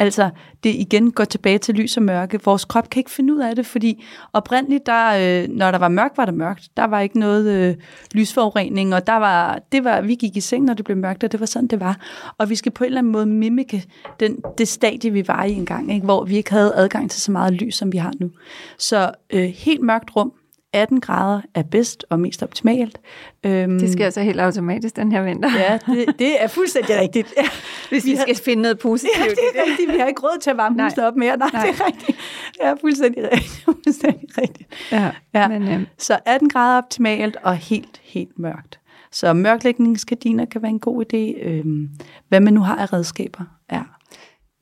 Altså, 0.01 0.31
det 0.65 0.71
igen 0.75 1.11
går 1.11 1.25
tilbage 1.25 1.59
til 1.59 1.75
lys 1.75 1.97
og 1.97 2.03
mørke. 2.03 2.41
Vores 2.45 2.65
krop 2.65 2.91
kan 2.91 3.01
ikke 3.01 3.11
finde 3.11 3.35
ud 3.35 3.41
af 3.41 3.57
det, 3.57 3.67
fordi 3.67 4.05
oprindeligt, 4.33 4.87
der, 4.87 5.43
øh, 5.43 5.49
når 5.49 5.71
der 5.71 5.79
var 5.79 5.89
mørkt, 5.89 6.19
var 6.19 6.25
der 6.25 6.33
mørkt. 6.33 6.69
Der 6.77 6.85
var 6.85 7.01
ikke 7.01 7.19
noget 7.19 7.49
øh, 7.51 7.77
lysforurening, 8.15 8.95
og 8.95 9.07
der 9.07 9.17
var, 9.17 9.61
det 9.73 9.85
var, 9.85 10.01
vi 10.01 10.15
gik 10.15 10.37
i 10.37 10.41
seng, 10.41 10.65
når 10.65 10.75
det 10.75 10.85
blev 10.85 10.97
mørkt, 10.97 11.25
og 11.25 11.33
det 11.33 11.41
var 11.41 11.47
sådan, 11.47 11.69
det 11.69 11.81
var. 11.81 11.99
Og 12.39 12.51
vi 12.51 12.55
skal 12.55 12.73
på 12.73 12.85
en 12.85 12.87
eller 12.87 12.99
anden 12.99 13.13
måde 13.13 13.27
mimike 13.27 13.85
den, 14.21 14.37
det 14.59 14.69
stadie, 14.69 15.11
vi 15.11 15.29
var 15.29 15.45
i 15.45 15.53
engang, 15.53 15.93
ikke? 15.93 16.05
hvor 16.05 16.25
vi 16.25 16.37
ikke 16.37 16.51
havde 16.51 16.75
adgang 16.75 17.11
til 17.11 17.21
så 17.21 17.33
meget 17.33 17.53
lys, 17.53 17.75
som 17.75 17.93
vi 17.93 17.99
har 17.99 18.13
nu. 18.21 18.31
Så 18.79 19.11
øh, 19.31 19.45
helt 19.45 19.83
mørkt 19.83 20.17
rum, 20.17 20.33
18 20.73 21.01
grader 21.01 21.41
er 21.55 21.63
bedst 21.63 22.05
og 22.11 22.21
mest 22.21 22.43
optimalt. 22.43 23.01
Øhm, 23.47 23.79
Det 23.79 23.93
sker 23.93 24.05
altså 24.05 24.21
helt 24.21 24.41
automatisk 24.41 24.97
den 24.97 25.13
her 25.13 25.23
vinter. 25.23 25.51
Ja, 25.59 25.79
det, 25.87 26.19
det 26.19 26.43
er 26.43 26.47
fuldstændig 26.47 26.99
rigtigt. 27.03 27.35
Ja. 27.37 27.43
Hvis 27.89 28.05
vi 28.05 28.17
skal 28.17 28.37
finde 28.37 28.63
noget 28.63 28.79
positivt 28.79 29.17
Ja, 29.19 29.23
det 29.25 29.39
er 29.55 29.71
rigtigt. 29.71 29.93
Vi 29.93 29.99
har 29.99 30.07
ikke 30.07 30.23
råd 30.23 30.41
til 30.41 30.51
at 30.51 30.57
varme 30.57 30.83
huset 30.85 31.07
op 31.07 31.17
mere. 31.17 31.37
Nej, 31.37 31.49
Nej, 31.53 31.63
det 31.67 31.81
er 31.81 31.87
rigtigt. 31.87 32.19
Det 32.53 32.67
er 32.67 32.75
fuldstændig 32.81 33.23
rigtigt. 33.33 33.65
fuldstændig 33.85 34.29
rigtigt. 34.39 34.69
Ja, 34.93 35.11
Ja. 35.35 35.49
men 35.49 35.63
øh, 35.69 35.81
Så 35.99 36.19
18 36.27 36.49
grader 36.49 36.79
optimalt 36.79 37.37
og 37.43 37.57
helt, 37.57 38.01
helt 38.03 38.39
mørkt. 38.39 38.81
Så 39.13 39.33
mørklægningsgardiner 39.33 40.45
kan 40.45 40.63
være 40.63 40.71
en 40.71 40.81
god 40.81 41.05
idé. 41.05 41.47
Øhm, 41.49 41.89
hvad 42.29 42.41
man 42.41 42.55
nu 42.55 42.61
har 42.61 42.77
af 42.77 42.93
redskaber. 42.93 43.45
Ja, 43.73 43.83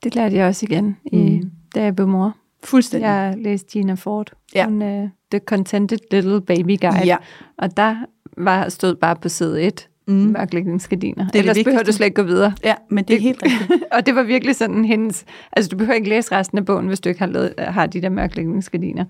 det 0.05 0.15
lærte 0.15 0.37
jeg 0.37 0.47
også 0.49 0.67
igen, 0.71 0.97
i, 1.05 1.17
Mm. 1.43 1.51
da 1.75 1.83
jeg 1.83 1.97
blev 1.97 2.09
mor. 2.09 2.37
fuldstændig. 2.65 3.07
Jeg 3.07 3.35
læste 3.39 3.67
Gina 3.73 3.95
Ford. 3.95 4.31
Ja. 4.55 4.65
Hun, 4.65 4.83
uh, 4.83 5.09
The 5.31 5.41
Contented 5.41 5.99
Little 6.11 6.41
Baby 6.41 6.81
Guide. 6.81 7.07
Ja. 7.07 7.17
Og 7.59 7.77
der 7.77 7.97
var, 8.37 8.69
stod 8.69 8.95
bare 8.95 9.17
på 9.17 9.29
side 9.29 9.63
1, 9.63 9.89
mm. 10.09 10.15
Mørklægningsgardiner. 10.15 11.29
det 11.29 11.39
Ellers 11.39 11.59
behøver 11.65 11.83
du 11.83 11.93
slet 11.93 12.07
ikke 12.07 12.23
gå 12.23 12.23
videre. 12.23 12.53
ja, 12.65 12.75
men 12.91 13.05
det 13.05 13.17
er 13.17 13.21
helt 13.21 13.43
rigtigt. 13.43 13.83
og 13.95 14.07
det 14.07 14.15
var 14.15 14.23
virkelig 14.23 14.57
sådan 14.57 14.85
hendes... 14.85 15.25
Altså, 15.53 15.69
du 15.69 15.77
behøver 15.77 15.95
ikke 15.95 16.09
læse 16.09 16.33
resten 16.33 16.59
af 16.59 16.65
bogen, 16.65 16.87
hvis 16.87 17.01
du 17.01 17.09
ikke 17.09 17.19
har, 17.19 17.27
lavet, 17.27 17.55
har 17.59 17.87
de 17.87 18.03
der 18.03 18.09
mørklægningsgardiner. 18.09 19.05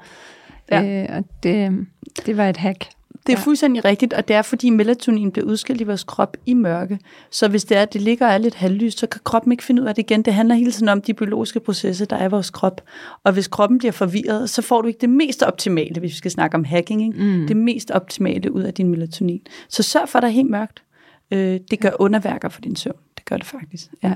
Ja. 0.70 1.02
Øh, 1.02 1.16
og 1.16 1.24
det, 1.42 1.86
det 2.26 2.36
var 2.36 2.48
et 2.48 2.56
hack. 2.56 2.88
Det 3.26 3.32
er 3.32 3.38
Ja. 3.38 3.44
fuldstændig 3.44 3.84
rigtigt, 3.84 4.12
og 4.12 4.28
det 4.28 4.36
er 4.36 4.42
fordi 4.42 4.70
melatonin 4.70 5.30
bliver 5.32 5.46
udskilt 5.46 5.80
i 5.80 5.84
vores 5.84 6.04
krop 6.04 6.36
i 6.46 6.54
mørke. 6.54 6.98
Så 7.30 7.48
hvis 7.48 7.64
det 7.64 7.76
er, 7.76 7.82
at 7.82 7.92
det 7.92 8.00
ligger 8.02 8.26
og 8.26 8.32
er 8.32 8.38
lidt 8.38 8.54
halvlyst, 8.54 8.98
så 8.98 9.06
kan 9.06 9.20
kroppen 9.24 9.52
ikke 9.52 9.64
finde 9.64 9.82
ud 9.82 9.86
af 9.86 9.94
det 9.94 10.02
igen. 10.02 10.22
Det 10.22 10.34
handler 10.34 10.54
hele 10.54 10.72
tiden 10.72 10.88
om 10.88 11.00
de 11.02 11.14
biologiske 11.14 11.60
processer, 11.60 12.06
der 12.06 12.16
er 12.16 12.24
i 12.26 12.30
vores 12.30 12.50
krop. 12.50 12.80
Og 13.24 13.32
hvis 13.32 13.48
kroppen 13.48 13.78
bliver 13.78 13.92
forvirret, 13.92 14.50
så 14.50 14.62
får 14.62 14.82
du 14.82 14.88
ikke 14.88 15.00
det 15.00 15.10
mest 15.10 15.42
optimale, 15.42 16.00
hvis 16.00 16.10
vi 16.10 16.16
skal 16.16 16.30
snakke 16.30 16.54
om 16.54 16.64
hacking. 16.64 17.02
Ikke? 17.06 17.24
Mm. 17.24 17.46
Det 17.46 17.56
mest 17.56 17.90
optimale 17.90 18.52
ud 18.52 18.62
af 18.62 18.74
din 18.74 18.88
melatonin. 18.88 19.40
Så 19.68 19.82
sørg 19.82 20.08
for, 20.08 20.18
at 20.18 20.22
der 20.22 20.28
er 20.28 20.32
helt 20.32 20.50
mørkt. 20.50 20.82
Øh, 21.30 21.60
det 21.70 21.80
gør 21.80 21.90
underværker 21.98 22.48
for 22.48 22.60
din 22.60 22.76
søvn. 22.76 22.96
Det 23.16 23.24
gør 23.24 23.36
det 23.36 23.46
faktisk. 23.46 23.86
Ja. 24.02 24.12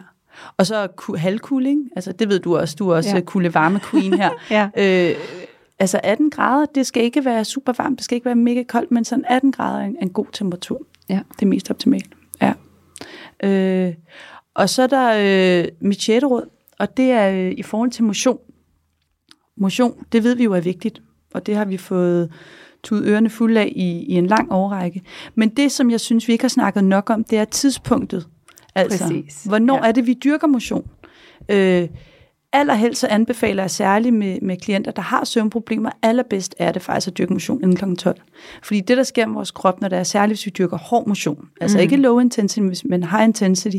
Og 0.57 0.66
så 0.66 0.87
ku- 0.96 1.16
halvkuling. 1.16 1.90
Altså, 1.96 2.12
det 2.12 2.29
ved 2.29 2.38
du 2.38 2.57
også. 2.57 2.77
Du 2.79 2.90
er 2.90 2.96
også 2.96 3.11
ja. 3.14 3.20
kulde 3.20 3.55
varme 3.55 3.81
queen 3.90 4.14
her. 4.14 4.31
Ja. 4.51 4.68
Øh, 4.77 5.16
altså 5.80 6.00
18 6.04 6.30
grader, 6.30 6.66
det 6.74 6.86
skal 6.86 7.02
ikke 7.02 7.24
være 7.24 7.44
super 7.44 7.72
varmt, 7.78 7.98
det 7.98 8.04
skal 8.04 8.14
ikke 8.14 8.24
være 8.24 8.34
mega 8.34 8.62
koldt, 8.62 8.90
men 8.90 9.04
sådan 9.04 9.24
18 9.28 9.52
grader 9.52 9.80
er 9.80 9.84
en, 9.84 9.96
en 10.02 10.10
god 10.10 10.26
temperatur. 10.32 10.86
Ja. 11.08 11.20
Det 11.36 11.42
er 11.42 11.46
mest 11.46 11.70
optimalt. 11.70 12.14
Ja. 12.42 12.52
Øh, 13.42 13.94
og 14.54 14.68
så 14.68 14.82
er 14.82 14.86
der 14.86 15.12
øh, 15.62 15.68
mit 15.80 16.02
sjette 16.02 16.26
råd, 16.26 16.50
og 16.78 16.96
det 16.96 17.10
er 17.10 17.30
øh, 17.30 17.52
i 17.56 17.62
forhold 17.62 17.90
til 17.90 18.04
motion. 18.04 18.38
Motion, 19.56 20.04
det 20.12 20.24
ved 20.24 20.34
vi 20.34 20.44
jo 20.44 20.52
er 20.52 20.60
vigtigt, 20.60 21.02
og 21.34 21.46
det 21.46 21.56
har 21.56 21.64
vi 21.64 21.76
fået 21.76 22.32
tudet 22.82 23.06
ørerne 23.06 23.30
fulde 23.30 23.60
af 23.60 23.72
i, 23.76 24.04
i 24.04 24.12
en 24.12 24.26
lang 24.26 24.52
årrække. 24.52 25.02
Men 25.34 25.48
det, 25.48 25.72
som 25.72 25.90
jeg 25.90 26.00
synes, 26.00 26.28
vi 26.28 26.32
ikke 26.32 26.44
har 26.44 26.48
snakket 26.48 26.84
nok 26.84 27.10
om, 27.10 27.24
det 27.24 27.38
er 27.38 27.44
tidspunktet. 27.44 28.28
Altså, 28.74 29.04
Præcis. 29.04 29.44
hvornår 29.44 29.76
ja. 29.76 29.88
er 29.88 29.92
det, 29.92 30.06
vi 30.06 30.14
dyrker 30.24 30.46
motion? 30.46 30.90
Øh, 31.48 31.88
allerhelst 32.52 33.00
så 33.00 33.06
anbefaler 33.06 33.62
jeg 33.62 33.70
særligt 33.70 34.14
med, 34.14 34.40
med 34.40 34.56
klienter, 34.56 34.90
der 34.90 35.02
har 35.02 35.24
søvnproblemer, 35.24 35.90
allerbedst 36.02 36.54
er 36.58 36.72
det 36.72 36.82
faktisk 36.82 37.08
at 37.08 37.18
dyrke 37.18 37.32
motion 37.32 37.62
inden 37.62 37.76
kl. 37.76 37.94
12. 37.94 38.20
Fordi 38.62 38.80
det, 38.80 38.96
der 38.96 39.02
sker 39.02 39.26
med 39.26 39.34
vores 39.34 39.50
krop, 39.50 39.80
når 39.80 39.88
det 39.88 39.98
er 39.98 40.02
særligt, 40.02 40.38
hvis 40.38 40.46
vi 40.46 40.50
dyrker 40.58 40.78
hård 40.78 41.06
motion, 41.08 41.48
altså 41.60 41.78
Mm. 41.78 41.82
ikke 41.82 41.96
low 41.96 42.18
intensity, 42.18 42.86
men 42.86 43.02
high 43.02 43.24
intensity, 43.24 43.76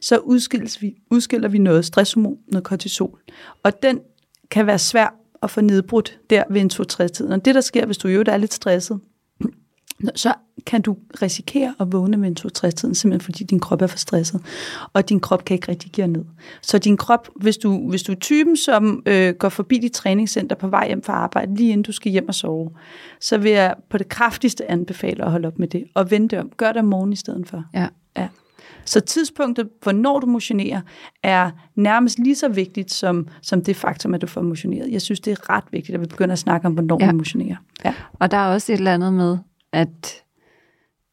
så 0.00 0.18
udskiller 0.18 0.78
vi, 0.80 0.94
udskiller 1.10 1.48
vi 1.48 1.58
noget 1.58 1.84
stresshormon, 1.84 2.36
noget 2.48 2.64
kortisol. 2.64 3.18
Og 3.62 3.82
den 3.82 4.00
kan 4.50 4.66
være 4.66 4.78
svær 4.78 5.14
at 5.42 5.50
få 5.50 5.60
nedbrudt 5.60 6.18
der 6.30 6.44
ved 6.50 6.60
en 6.60 6.70
2-3-tiden. 6.72 7.32
Og 7.32 7.44
det, 7.44 7.54
der 7.54 7.60
sker, 7.60 7.86
hvis 7.86 7.98
du 7.98 8.08
jo 8.08 8.24
er 8.26 8.36
lidt 8.36 8.54
stresset, 8.54 9.00
så 10.14 10.34
kan 10.66 10.82
du 10.82 10.96
risikere 11.22 11.74
at 11.80 11.92
vågne 11.92 12.16
med 12.16 12.28
en 12.28 12.36
2-3-tiden, 12.40 12.94
simpelthen 12.94 13.24
fordi 13.24 13.44
din 13.44 13.60
krop 13.60 13.82
er 13.82 13.86
for 13.86 13.98
stresset, 13.98 14.40
og 14.92 15.08
din 15.08 15.20
krop 15.20 15.44
kan 15.44 15.54
ikke 15.54 15.68
rigtig 15.68 15.90
give 15.90 16.06
ned. 16.06 16.24
Så 16.62 16.78
din 16.78 16.96
krop, 16.96 17.28
hvis 17.36 17.56
du, 17.56 17.88
hvis 17.88 18.02
du 18.02 18.12
er 18.12 18.16
typen, 18.16 18.56
som 18.56 19.02
øh, 19.06 19.34
går 19.34 19.48
forbi 19.48 19.78
dit 19.78 19.92
træningscenter 19.92 20.56
på 20.56 20.68
vej 20.68 20.86
hjem 20.86 21.02
fra 21.02 21.12
arbejde, 21.12 21.54
lige 21.54 21.70
inden 21.70 21.82
du 21.82 21.92
skal 21.92 22.12
hjem 22.12 22.28
og 22.28 22.34
sove, 22.34 22.70
så 23.20 23.38
vil 23.38 23.50
jeg 23.50 23.74
på 23.90 23.98
det 23.98 24.08
kraftigste 24.08 24.70
anbefale 24.70 25.24
at 25.24 25.30
holde 25.30 25.48
op 25.48 25.58
med 25.58 25.68
det, 25.68 25.84
og 25.94 26.10
vente 26.10 26.40
om. 26.40 26.50
Gør 26.56 26.72
det 26.72 26.76
om 26.76 26.84
morgenen 26.84 27.12
i 27.12 27.16
stedet 27.16 27.48
for. 27.48 27.64
Ja. 27.74 27.86
Ja. 28.16 28.28
Så 28.84 29.00
tidspunktet, 29.00 29.68
hvornår 29.82 30.20
du 30.20 30.26
motionerer, 30.26 30.80
er 31.22 31.50
nærmest 31.76 32.18
lige 32.18 32.34
så 32.34 32.48
vigtigt 32.48 32.92
som, 32.92 33.28
som 33.42 33.64
det 33.64 33.76
faktum, 33.76 34.14
at 34.14 34.22
du 34.22 34.26
får 34.26 34.42
motioneret. 34.42 34.92
Jeg 34.92 35.02
synes, 35.02 35.20
det 35.20 35.30
er 35.30 35.50
ret 35.50 35.64
vigtigt, 35.70 35.94
at 35.94 36.00
vi 36.00 36.06
begynder 36.06 36.32
at 36.32 36.38
snakke 36.38 36.66
om, 36.66 36.72
hvornår 36.72 36.98
ja. 37.00 37.06
man 37.06 37.16
motionerer. 37.16 37.56
Ja. 37.84 37.94
Og 38.12 38.30
der 38.30 38.36
er 38.36 38.54
også 38.54 38.72
et 38.72 38.76
eller 38.76 38.94
andet 38.94 39.12
med, 39.12 39.38
at 39.72 40.22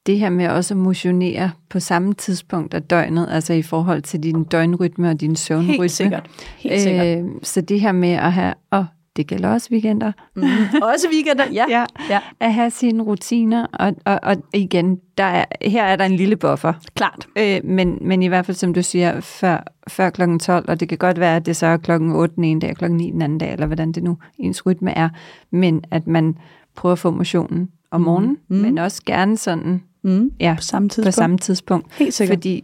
det 0.06 0.20
her 0.20 0.30
med 0.30 0.48
også 0.48 0.74
at 0.74 0.78
motionere 0.78 1.52
på 1.70 1.80
samme 1.80 2.14
tidspunkt 2.14 2.74
af 2.74 2.84
døgnet, 2.84 3.28
altså 3.32 3.54
i 3.54 3.62
forhold 3.62 4.02
til 4.02 4.24
din 4.24 4.44
døgnrytme 4.44 5.10
og 5.10 5.22
din 5.22 5.36
søvnrytme. 5.36 5.82
Helt 5.82 5.92
sikkert. 5.92 6.30
Helt 6.58 6.82
sikkert. 6.82 7.18
Øh, 7.18 7.26
så 7.44 7.62
det 7.62 7.82
her 7.82 7.92
med 7.92 8.12
at 8.12 8.34
have, 8.34 8.54
og 8.72 8.86
det 9.16 9.28
gælder 9.28 9.50
også 9.50 9.68
weekender, 9.72 10.12
Mm. 10.36 10.44
Også 10.82 11.08
weekender, 11.14 11.46
ja. 11.54 11.66
ja, 11.78 11.86
ja. 12.10 12.20
at 12.40 12.54
have 12.54 12.72
sine 12.72 13.04
rutiner, 13.04 13.66
og, 13.74 13.96
og, 14.06 14.20
og 14.24 14.36
igen, 14.54 15.00
der 15.18 15.24
er, 15.24 15.46
her 15.62 15.84
er 15.84 15.96
der 15.96 16.06
en 16.06 16.16
lille 16.16 16.36
buffer. 16.36 16.74
Klart. 16.96 17.28
Øh, 17.38 17.60
men, 17.64 17.98
men 18.02 18.24
i 18.24 18.28
hvert 18.28 18.46
fald, 18.46 18.58
som 18.58 18.74
du 18.74 18.84
siger, 18.84 19.22
før, 19.22 19.64
før 19.88 20.10
kl. 20.10 20.22
12, 20.38 20.70
og 20.70 20.80
det 20.80 20.90
kan 20.90 20.98
godt 20.98 21.20
være, 21.20 21.36
at 21.36 21.46
det 21.46 21.56
så 21.56 21.66
er 21.66 21.78
klokken 21.78 22.12
8 22.12 22.36
den 22.36 22.44
ene 22.44 22.60
dag, 22.62 22.76
klokken 22.76 22.98
9 22.98 23.12
den 23.12 23.22
anden 23.22 23.38
dag, 23.38 23.54
eller 23.54 23.66
hvordan 23.66 23.92
det 23.92 24.04
nu 24.04 24.18
ens 24.38 24.66
rytme 24.66 24.92
er, 24.98 25.10
men 25.52 25.84
at 25.92 26.08
man 26.08 26.38
prøver 26.76 26.94
at 26.94 27.00
få 27.00 27.12
motionen 27.12 27.70
om 27.92 28.02
morgenen, 28.02 28.38
mm. 28.48 28.56
Mm. 28.56 28.62
men 28.62 28.78
også 28.78 29.02
gerne 29.06 29.38
sådan 29.38 29.84
Mm. 30.04 30.32
ja, 30.40 30.54
På 30.58 30.62
samme 30.62 30.90
tidspunkt. 30.90 31.08
på 31.08 31.12
samme 31.12 31.38
tidspunkt, 31.38 31.94
Helt 31.94 32.14
sikkert. 32.14 32.36
fordi 32.38 32.64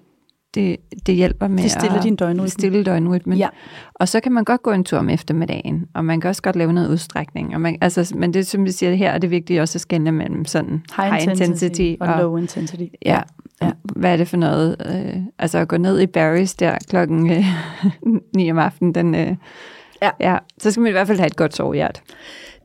det, 0.54 0.78
det 1.06 1.16
hjælper 1.16 1.48
med 1.48 1.64
det 1.64 1.72
stiller 1.72 1.98
at 1.98 2.04
din 2.04 2.16
døgnrytme. 2.16 2.50
stille 2.50 2.84
døgnrytmen. 2.84 3.38
Ja. 3.38 3.48
Og 3.94 4.08
så 4.08 4.20
kan 4.20 4.32
man 4.32 4.44
godt 4.44 4.64
gå 4.64 4.72
en 4.72 4.84
tur 4.84 4.98
om 4.98 5.10
eftermiddagen, 5.10 5.86
og 5.94 6.06
man 6.06 6.22
kan 6.22 6.30
også 6.30 6.42
godt 6.42 6.56
lave 6.56 6.74
noget 6.74 6.90
udstrækning. 6.90 7.56
Og 7.56 7.62
man, 7.62 7.78
altså, 7.82 8.14
men 8.18 8.34
det, 8.34 8.48
som 8.48 8.66
vi 8.66 8.72
siger 8.72 8.94
her, 8.96 9.12
er 9.12 9.18
det 9.18 9.30
vigtigt 9.32 9.62
også 9.62 9.78
at 9.78 9.82
skelne 9.82 10.12
mellem 10.12 10.46
sådan 10.46 10.84
High, 10.98 11.12
high 11.14 11.24
intensity, 11.24 11.94
og, 12.00 12.20
low 12.20 12.38
intensity. 12.38 12.84
Ja, 13.06 13.22
Ja. 13.62 13.66
ja. 13.68 13.72
Hvad 13.96 14.14
er 14.14 14.18
det 14.18 14.28
for 14.28 14.38
noget? 14.38 14.76
Øh, 14.86 15.22
altså 15.40 15.58
at 15.58 15.68
gå 15.68 15.78
ned 15.78 16.00
i 16.00 16.06
Barry's 16.18 16.56
der 16.60 16.78
klokken 16.90 17.32
øh, 17.32 17.46
9 18.36 18.52
om 18.52 18.58
aftenen, 18.60 18.96
den, 18.96 19.16
øh, 19.16 19.36
Ja. 20.02 20.10
ja, 20.20 20.38
så 20.58 20.72
skal 20.72 20.82
man 20.82 20.90
i 20.90 20.92
hvert 20.92 21.08
fald 21.08 21.18
have 21.20 21.28
et 21.28 21.36
godt 21.36 21.56
sovehjert. 21.56 22.02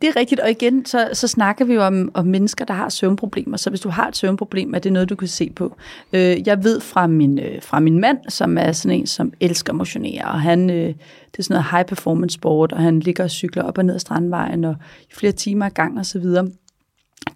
Det 0.03 0.09
er 0.09 0.17
rigtigt, 0.17 0.41
og 0.41 0.51
igen, 0.51 0.87
så, 0.87 1.09
så 1.13 1.29
snakker 1.29 1.65
vi 1.65 1.75
jo 1.75 1.83
om, 1.83 2.11
om 2.15 2.27
mennesker, 2.27 2.65
der 2.65 2.75
har 2.75 2.89
søvnproblemer. 2.89 3.57
Så 3.57 3.71
hvis 3.71 3.81
du 3.81 3.89
har 3.89 4.09
et 4.09 4.17
søvnproblem, 4.17 4.75
er 4.75 4.79
det 4.79 4.93
noget, 4.93 5.09
du 5.09 5.17
kan 5.17 5.29
se 5.29 5.51
på. 5.57 5.77
Øh, 6.13 6.49
jeg 6.49 6.65
ved 6.65 6.81
fra 6.81 7.07
min, 7.07 7.39
øh, 7.39 7.63
fra 7.63 7.81
min 7.81 8.01
mand, 8.01 8.19
som 8.29 8.59
er 8.59 8.73
sådan 8.73 8.99
en, 8.99 9.07
som 9.07 9.33
elsker 9.41 9.73
at 9.73 9.77
motionere, 9.77 10.25
og 10.25 10.41
han, 10.41 10.71
øh, 10.71 10.87
det 11.33 11.39
er 11.39 11.43
sådan 11.43 11.55
noget 11.55 11.67
high 11.71 11.87
performance 11.87 12.35
sport, 12.35 12.73
og 12.73 12.79
han 12.79 13.01
ligger 13.01 13.25
og 13.25 13.31
cykler 13.31 13.63
op 13.63 13.79
og 13.79 13.85
ned 13.85 13.95
ad 13.95 14.01
Strandvejen, 14.01 14.65
og 14.65 14.77
i 15.03 15.15
flere 15.15 15.33
timer 15.33 15.67
ad 15.67 15.71
gang 15.71 15.99
og 15.99 16.07
så 16.07 16.19
videre. 16.19 16.49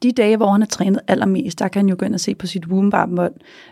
De 0.03 0.13
dage, 0.13 0.37
hvor 0.37 0.51
han 0.51 0.61
har 0.61 0.67
trænet 0.67 1.01
allermest, 1.09 1.59
der 1.59 1.69
kan 1.69 1.81
han 1.81 1.89
jo 1.89 1.97
gå 1.99 2.07
ind 2.07 2.15
og 2.15 2.21
se 2.21 2.35
på 2.35 2.47
sit 2.47 2.67
womb 2.67 2.95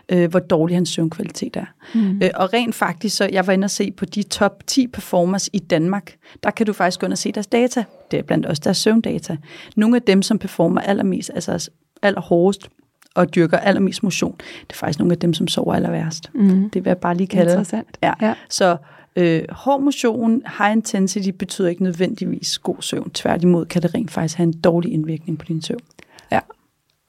øh, 0.09 0.29
hvor 0.29 0.39
dårlig 0.39 0.75
hans 0.77 0.89
søvnkvalitet 0.89 1.55
er. 1.55 1.65
Mm. 1.93 2.21
Øh, 2.23 2.29
og 2.35 2.53
rent 2.53 2.75
faktisk, 2.75 3.17
så 3.17 3.29
jeg 3.31 3.47
var 3.47 3.53
inde 3.53 3.65
og 3.65 3.71
se 3.71 3.91
på 3.91 4.05
de 4.05 4.23
top 4.23 4.67
10 4.67 4.87
performers 4.87 5.49
i 5.53 5.59
Danmark, 5.59 6.15
der 6.43 6.51
kan 6.51 6.65
du 6.65 6.73
faktisk 6.73 6.99
gå 6.99 7.05
ind 7.05 7.13
og 7.13 7.17
se 7.17 7.31
deres 7.31 7.47
data. 7.47 7.83
Det 8.11 8.19
er 8.19 8.23
blandt 8.23 8.45
også 8.45 8.61
deres 8.65 8.77
søvndata. 8.77 9.37
Nogle 9.75 9.95
af 9.95 10.01
dem, 10.01 10.21
som 10.21 10.39
performer 10.39 10.81
allermest, 10.81 11.31
altså 11.33 11.69
allerhårdest, 12.01 12.69
og 13.15 13.35
dyrker 13.35 13.57
allermest 13.57 14.03
motion, 14.03 14.35
det 14.37 14.71
er 14.73 14.75
faktisk 14.75 14.99
nogle 14.99 15.11
af 15.11 15.19
dem, 15.19 15.33
som 15.33 15.47
sover 15.47 15.73
aller 15.73 15.91
værst. 15.91 16.31
Mm. 16.33 16.69
Det 16.69 16.85
vil 16.85 16.89
jeg 16.89 16.97
bare 16.97 17.15
lige 17.15 17.27
kalde. 17.27 17.51
Interessant. 17.51 17.97
Ja. 18.03 18.13
Ja. 18.21 18.33
Så 18.49 18.77
øh, 19.15 19.43
hård 19.49 19.81
motion, 19.81 20.41
high 20.57 20.71
intensity, 20.71 21.29
betyder 21.29 21.69
ikke 21.69 21.83
nødvendigvis 21.83 22.57
god 22.57 22.75
søvn. 22.79 23.09
Tværtimod 23.09 23.65
kan 23.65 23.81
det 23.81 23.93
rent 23.93 24.11
faktisk 24.11 24.37
have 24.37 24.47
en 24.47 24.59
dårlig 24.61 24.93
indvirkning 24.93 25.37
på 25.37 25.45
din 25.45 25.61
søvn. 25.61 25.79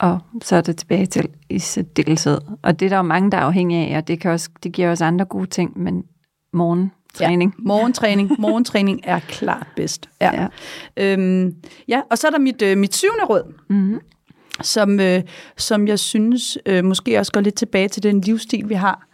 Og 0.05 0.21
så 0.43 0.57
er 0.57 0.61
det 0.61 0.77
tilbage 0.77 1.07
til 1.07 1.29
i 1.51 1.59
særdeleshed. 1.59 2.39
Og 2.63 2.81
det 2.81 2.87
er 2.87 2.91
der 2.91 2.97
jo 2.97 3.03
mange, 3.03 3.31
der 3.31 3.39
er 3.39 3.43
afhængige 3.43 3.87
af, 3.87 3.97
og 3.97 4.09
det, 4.09 4.21
kan 4.21 4.31
også, 4.31 4.49
det 4.63 4.73
giver 4.73 4.91
også 4.91 5.05
andre 5.05 5.25
gode 5.25 5.47
ting, 5.47 5.79
men 5.79 6.05
morgen, 6.53 6.93
Træning. 7.15 7.55
Ja, 7.59 7.63
morgentræning. 7.65 8.31
Morgentræning 8.39 9.01
er 9.05 9.19
klart 9.19 9.67
bedst. 9.77 10.09
Ja. 10.21 10.43
Ja. 10.43 10.47
Øhm, 10.97 11.55
ja, 11.89 12.01
og 12.11 12.19
så 12.19 12.27
er 12.27 12.31
der 12.31 12.39
mit, 12.39 12.63
øh, 12.63 12.79
mit 12.79 12.95
syvende 12.95 13.25
råd, 13.25 13.55
Mm-hmm. 13.69 14.01
som, 14.63 15.01
øh, 15.01 15.23
som 15.57 15.89
jeg 15.89 15.99
synes 15.99 16.59
øh, 16.67 16.85
måske 16.85 17.19
også 17.19 17.33
går 17.33 17.41
lidt 17.41 17.55
tilbage 17.55 17.89
til 17.89 18.03
den 18.03 18.21
livsstil, 18.21 18.69
vi 18.69 18.75
har. 18.75 19.07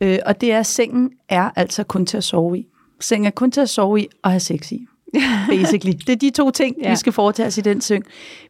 Øh, 0.00 0.18
og 0.26 0.40
det 0.40 0.52
er, 0.52 0.58
at 0.58 0.66
sengen 0.66 1.10
er 1.28 1.50
altså 1.56 1.84
kun 1.84 2.06
til 2.06 2.16
at 2.16 2.24
sove 2.24 2.58
i. 2.58 2.66
Sengen 3.00 3.26
er 3.26 3.30
kun 3.30 3.50
til 3.50 3.60
at 3.60 3.70
sove 3.70 4.00
i 4.00 4.08
og 4.22 4.30
have 4.30 4.40
sex 4.40 4.72
i. 4.72 4.86
Basically. 5.50 5.92
Det 6.06 6.12
er 6.12 6.16
de 6.16 6.30
to 6.30 6.50
ting. 6.50 6.76
Ja. 6.82 6.90
vi 6.90 6.96
skal 6.96 7.12
foretage 7.12 7.46
os 7.46 7.58
i 7.58 7.60
den 7.60 7.80
seng. 7.80 8.04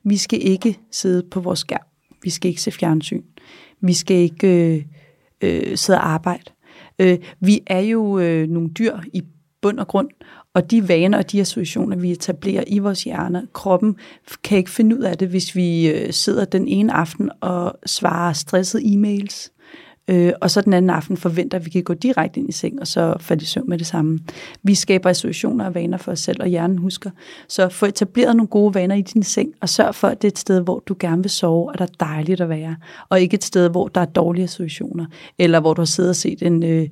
Vi 0.05 0.17
skal 0.17 0.47
ikke 0.47 0.79
sidde 0.93 1.23
på 1.31 1.41
vores 1.41 1.59
skærm. 1.59 1.88
Vi 2.23 2.31
skal 2.31 2.49
ikke 2.49 2.63
se 2.63 2.71
fjernsyn. 2.71 3.23
Vi 3.81 3.93
skal 3.93 4.17
ikke 4.17 4.75
øh, 4.75 4.85
øh, 5.41 5.77
sidde 5.77 5.99
og 5.99 6.09
arbejde. 6.09 6.45
Øh, 6.99 7.19
vi 7.41 7.61
er 7.67 7.81
jo 7.81 8.19
øh, 8.19 8.49
nogle 8.49 8.69
dyr 8.69 8.99
i 9.13 9.23
bund 9.63 9.79
og 9.79 9.89
grund, 9.89 10.09
og 10.55 10.71
de 10.71 10.89
vaner 10.89 11.19
og 11.19 11.33
de 11.33 11.41
associationer, 11.41 11.97
vi 11.97 12.13
etablerer 12.13 12.65
i 12.67 12.79
vores 12.79 13.05
hjerner, 13.05 13.43
kroppen 13.53 13.97
kan 14.45 14.59
ikke 14.59 14.71
finde 14.71 14.97
ud 14.97 15.03
af 15.03 15.19
det, 15.19 15.29
hvis 15.29 15.57
vi 15.57 15.91
øh, 15.91 16.13
sidder 16.13 16.45
den 16.45 16.69
ene 16.69 16.93
aften 16.93 17.31
og 17.41 17.79
svarer 17.87 18.33
stressede 18.33 18.83
e-mails, 18.83 19.58
øh, 20.09 20.33
og 20.41 20.51
så 20.51 20.61
den 20.61 20.73
anden 20.73 20.91
aften 20.91 21.17
forventer, 21.17 21.59
at 21.59 21.65
vi 21.65 21.71
kan 21.71 21.83
gå 21.83 21.95
direkte 21.95 22.41
ind 22.41 22.49
i 22.49 22.53
seng, 22.53 22.81
og 22.81 22.87
så 22.87 23.15
falde 23.21 23.43
i 23.43 23.47
søvn 23.47 23.69
med 23.69 23.79
det 23.79 23.87
samme. 23.87 24.19
Vi 24.63 24.75
skaber 24.75 25.11
associationer 25.11 25.65
og 25.65 25.75
vaner 25.75 25.99
for 25.99 26.13
os 26.13 26.21
selv, 26.21 26.43
og 26.43 26.49
hjernen 26.49 26.79
husker. 26.79 27.11
Så 27.49 27.69
få 27.69 27.87
etableret 27.87 28.37
nogle 28.37 28.49
gode 28.49 28.75
vaner 28.75 28.95
i 28.95 29.03
din 29.03 29.23
seng, 29.23 29.53
og 29.61 29.69
sørg 29.69 29.95
for, 29.95 30.09
at 30.09 30.23
det 30.23 30.29
er 30.29 30.33
et 30.33 30.39
sted, 30.39 30.61
hvor 30.61 30.83
du 30.87 30.97
gerne 30.99 31.23
vil 31.23 31.31
sove, 31.31 31.69
og 31.69 31.79
der 31.79 31.85
er 31.85 32.07
dejligt 32.07 32.41
at 32.41 32.49
være, 32.49 32.77
og 33.09 33.21
ikke 33.21 33.35
et 33.35 33.45
sted, 33.45 33.71
hvor 33.71 33.89
der 33.89 34.01
er 34.01 34.05
dårlige 34.05 34.45
associationer, 34.45 35.07
eller 35.39 35.61
hvor 35.61 35.75
du 35.75 35.81
har 35.81 35.87
siddet 35.87 36.11
og 36.11 36.17
set 36.17 36.43
en... 36.43 36.63
Øh, 36.63 36.89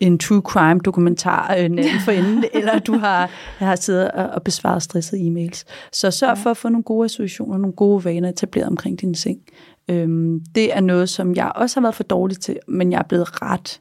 en 0.00 0.18
true 0.18 0.40
crime 0.40 0.80
dokumentar 0.80 1.56
øh, 1.58 1.68
natten 1.68 2.00
for 2.04 2.12
enden, 2.12 2.44
eller 2.54 2.78
du 2.78 2.92
har, 2.92 3.30
har 3.58 3.76
siddet 3.76 4.10
og, 4.10 4.26
og 4.26 4.42
besvaret 4.42 4.82
stressede 4.82 5.20
e-mails. 5.20 5.64
Så 5.92 6.10
sørg 6.10 6.36
ja. 6.36 6.42
for 6.42 6.50
at 6.50 6.56
få 6.56 6.68
nogle 6.68 6.82
gode 6.82 7.04
associationer, 7.04 7.58
nogle 7.58 7.72
gode 7.72 8.04
vaner 8.04 8.28
etableret 8.28 8.68
omkring 8.68 9.00
din 9.00 9.14
seng. 9.14 9.38
Øhm, 9.88 10.40
det 10.54 10.76
er 10.76 10.80
noget, 10.80 11.08
som 11.08 11.34
jeg 11.34 11.52
også 11.54 11.80
har 11.80 11.82
været 11.82 11.94
for 11.94 12.02
dårlig 12.02 12.40
til, 12.40 12.58
men 12.68 12.92
jeg 12.92 12.98
er 12.98 13.02
blevet 13.08 13.42
ret, 13.42 13.80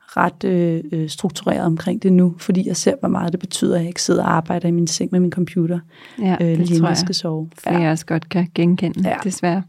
ret 0.00 0.44
øh, 0.44 0.84
øh, 0.92 1.08
struktureret 1.08 1.66
omkring 1.66 2.02
det 2.02 2.12
nu, 2.12 2.34
fordi 2.38 2.68
jeg 2.68 2.76
ser, 2.76 2.94
hvor 3.00 3.08
meget 3.08 3.32
det 3.32 3.40
betyder, 3.40 3.74
at 3.74 3.80
jeg 3.80 3.88
ikke 3.88 4.02
sidder 4.02 4.22
og 4.22 4.32
arbejder 4.32 4.68
i 4.68 4.70
min 4.70 4.86
seng 4.86 5.08
med 5.12 5.20
min 5.20 5.32
computer, 5.32 5.78
Ja, 6.18 6.36
øh, 6.40 6.46
det 6.46 6.58
lige 6.58 6.78
tror 6.78 6.86
jeg 6.86 6.90
jeg, 6.90 6.96
skal 6.96 7.14
sove. 7.14 7.48
flere 7.58 7.82
ja. 7.82 7.90
også 7.90 8.06
godt 8.06 8.28
kan 8.28 8.48
genkende, 8.54 9.08
ja. 9.08 9.16
desværre. 9.24 9.62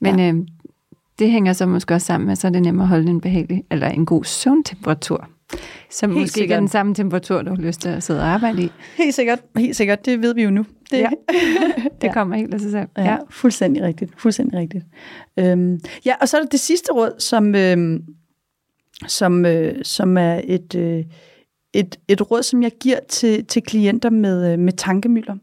Men 0.00 0.18
ja. 0.18 0.32
øh, 0.32 0.46
det 1.18 1.30
hænger 1.30 1.52
så 1.52 1.66
måske 1.66 1.94
også 1.94 2.06
sammen 2.06 2.26
med, 2.26 2.36
så 2.36 2.46
er 2.46 2.52
det 2.52 2.62
nemmere 2.62 2.84
at 2.84 2.88
holde 2.88 3.10
en 3.10 3.20
behagelig, 3.20 3.64
eller 3.70 3.88
en 3.88 4.06
god 4.06 4.24
søvntemperatur. 4.24 5.28
Som 5.90 6.10
Helt 6.10 6.20
måske 6.20 6.40
ikke 6.40 6.52
er 6.52 6.56
sikkert. 6.56 6.60
den 6.60 6.68
samme 6.68 6.94
temperatur, 6.94 7.42
du 7.42 7.50
har 7.50 7.56
lyst 7.56 7.80
til 7.80 7.88
at 7.88 8.02
sidde 8.02 8.20
og 8.20 8.26
arbejde 8.26 8.62
i. 8.62 8.72
Helt 8.96 9.14
sikkert, 9.14 9.38
helt 9.56 9.76
sikkert, 9.76 10.04
det 10.04 10.22
ved 10.22 10.34
vi 10.34 10.42
jo 10.42 10.50
nu. 10.50 10.66
Det, 10.90 10.98
Ja. 10.98 11.10
Det 12.00 12.12
kommer 12.12 12.36
helt 12.36 12.54
af 12.54 12.60
sig 12.60 12.70
selv. 12.70 12.88
Ja, 12.96 13.04
ja. 13.04 13.16
fuldstændig 13.30 13.82
rigtigt. 13.82 14.12
Fuldstændig 14.16 14.58
rigtigt. 14.58 14.84
Øhm, 15.36 15.80
ja, 16.04 16.14
og 16.20 16.28
så 16.28 16.36
er 16.36 16.40
der 16.40 16.48
det 16.48 16.60
sidste 16.60 16.92
råd, 16.92 17.12
som, 17.18 17.54
øhm, 17.54 18.04
som, 19.06 19.46
øh, 19.46 19.74
som 19.82 20.16
er 20.18 20.40
et, 20.44 20.74
øh, 20.74 21.04
et, 21.74 21.96
et 22.08 22.30
råd, 22.30 22.42
som 22.42 22.62
jeg 22.62 22.72
giver 22.80 22.98
til, 23.08 23.44
til 23.44 23.62
klienter 23.62 24.10
med, 24.10 24.52
øh, 24.52 24.58
med 24.58 24.72
tankemøller. 24.72 25.36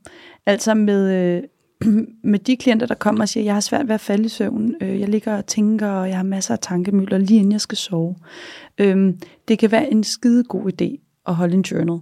Altså 0.46 0.74
med, 0.74 1.14
øh, 1.14 1.44
med 2.24 2.40
de 2.40 2.58
klienter, 2.58 2.88
der 2.88 2.96
kommer 2.96 3.22
og 3.22 3.30
siger, 3.30 3.44
jeg 3.44 3.54
har 3.54 3.62
svært 3.62 3.88
ved 3.88 3.96
at 3.96 4.02
falde 4.02 4.26
i 4.26 4.30
søvn, 4.30 4.76
øh, 4.82 5.00
jeg 5.00 5.10
ligger 5.10 5.38
og 5.38 5.46
tænker, 5.46 5.88
og 5.88 6.10
jeg 6.10 6.18
har 6.18 6.24
masser 6.24 6.54
af 6.54 6.60
tankemøller, 6.60 7.18
lige 7.18 7.38
inden 7.38 7.52
jeg 7.52 7.62
skal 7.62 7.78
sove. 7.78 8.16
Øhm, 8.78 9.20
det 9.48 9.60
kan 9.60 9.72
være 9.72 9.92
en 9.92 10.04
skide 10.04 10.44
god 10.44 10.72
idé 10.72 11.22
at 11.28 11.36
holde 11.36 11.54
en 11.54 11.62
journal. 11.62 12.00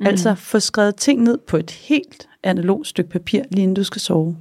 Mm. 0.00 0.06
Altså 0.06 0.34
få 0.34 0.60
skrevet 0.60 0.96
ting 0.96 1.22
ned 1.22 1.38
på 1.46 1.56
et 1.56 1.70
helt 1.70 2.27
analogt 2.42 2.86
stykke 2.86 3.10
papir, 3.10 3.42
lige 3.50 3.62
inden 3.62 3.74
du 3.74 3.84
skal 3.84 4.00
sove. 4.00 4.36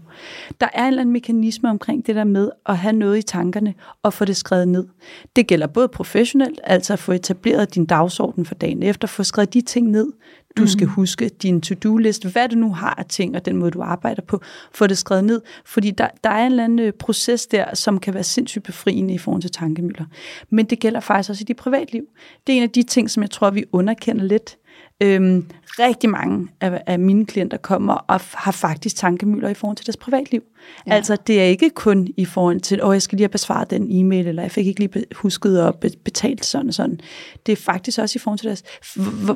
Der 0.62 0.68
er 0.74 0.82
en 0.82 0.88
eller 0.88 1.02
anden 1.02 1.14
mekanisme 1.14 1.70
omkring 1.70 2.08
det 2.08 2.16
der 2.16 2.24
med 2.24 2.50
at 2.66 2.78
have 2.78 2.94
noget 2.94 3.18
i 3.18 3.22
tankerne 3.22 3.74
og 4.04 4.14
få 4.14 4.26
det 4.26 4.38
skrevet 4.38 4.68
ned. 4.68 4.88
Det 5.36 5.48
gælder 5.48 5.68
både 5.68 5.88
professionelt, 5.88 6.60
altså 6.64 6.94
at 6.94 7.00
få 7.00 7.12
etableret 7.12 7.76
din 7.76 7.86
dagsorden 7.86 8.46
for 8.46 8.56
dagen 8.56 8.84
efter, 8.84 9.08
få 9.08 9.24
skrevet 9.24 9.54
de 9.54 9.62
ting 9.62 9.90
ned, 9.90 10.12
du 10.58 10.62
mm. 10.62 10.68
skal 10.68 10.88
huske, 10.88 11.30
din 11.30 11.62
to-do-liste, 11.62 12.30
hvad 12.30 12.50
du 12.50 12.56
nu 12.56 12.74
har 12.74 12.96
af 12.98 13.06
ting, 13.06 13.36
og 13.36 13.46
den 13.46 13.58
måde, 13.58 13.72
du 13.72 13.82
arbejder 13.82 14.22
på, 14.22 14.42
få 14.74 14.88
det 14.88 14.98
skrevet 14.98 15.24
ned, 15.24 15.42
fordi 15.66 15.92
der, 15.92 16.08
der 16.24 16.30
er 16.30 16.46
en 16.46 16.52
eller 16.52 16.64
anden 16.64 16.80
øh, 16.80 16.94
proces 16.94 17.48
der, 17.48 17.76
som 17.76 18.00
kan 18.00 18.14
være 18.14 18.24
sindssygt 18.24 18.64
befriende 18.64 19.14
i 19.14 19.18
forhold 19.18 19.42
til 19.42 19.52
tankemøller. 19.52 20.06
Men 20.50 20.66
det 20.66 20.80
gælder 20.80 21.00
faktisk 21.00 21.30
også 21.30 21.42
i 21.42 21.46
dit 21.46 21.58
privatliv. 21.58 22.04
Det 22.48 22.54
er 22.54 22.58
en 22.58 22.64
af 22.64 22.70
de 22.70 22.84
ting, 22.84 23.10
som 23.10 23.24
jeg 23.24 23.32
tror, 23.32 23.50
vi 23.50 23.64
underkender 23.72 24.24
lidt. 24.24 24.58
Øhm, 25.04 25.46
rigtig 25.80 26.10
mange 26.10 26.48
af, 26.62 26.82
af 26.88 27.00
mine 27.00 27.26
klienter 27.26 27.58
kommer 27.58 27.94
og 27.94 28.22
har 28.34 28.52
faktisk 28.52 28.96
tankemøller 28.96 29.50
i 29.50 29.54
forhold 29.54 29.78
til 29.78 29.86
deres 29.86 29.98
privatliv. 29.98 30.44
Ja. 30.88 30.94
Altså, 30.94 31.18
det 31.28 31.42
er 31.42 31.46
ikke 31.46 31.70
kun 31.70 32.08
i 32.18 32.26
forhold 32.26 32.60
til, 32.60 32.84
åh, 32.84 32.94
jeg 32.94 33.02
skal 33.02 33.16
lige 33.16 33.24
have 33.24 33.30
besvaret 33.30 33.70
den 33.70 33.88
e-mail, 33.92 34.28
eller 34.28 34.42
jeg 34.42 34.52
fik 34.52 34.68
ikke 34.68 34.80
lige 34.80 35.06
husket 35.16 35.58
at 35.58 35.76
be- 35.76 35.92
betalt 36.04 36.46
sådan 36.46 36.68
og 36.68 36.74
sådan. 36.74 37.00
Det 37.46 37.52
er 37.52 37.56
faktisk 37.56 38.00
også 38.00 38.18
i 38.18 38.20
forhold 38.20 38.40
til 38.40 38.48
deres, 38.48 38.64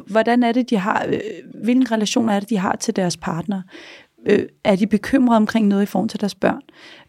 hvordan 0.07 0.43
er 0.43 0.51
det, 0.51 0.69
de 0.69 0.77
har, 0.77 1.05
øh, 1.07 1.19
hvilken 1.63 1.91
relationer 1.91 2.33
er 2.33 2.39
det, 2.39 2.49
de 2.49 2.57
har 2.57 2.75
til 2.75 2.95
deres 2.95 3.17
partner? 3.17 3.61
Øh, 4.25 4.45
er 4.63 4.75
de 4.75 4.87
bekymrede 4.87 5.37
omkring 5.37 5.67
noget 5.67 5.83
i 5.83 5.85
forhold 5.85 6.09
til 6.09 6.21
deres 6.21 6.35
børn? 6.35 6.61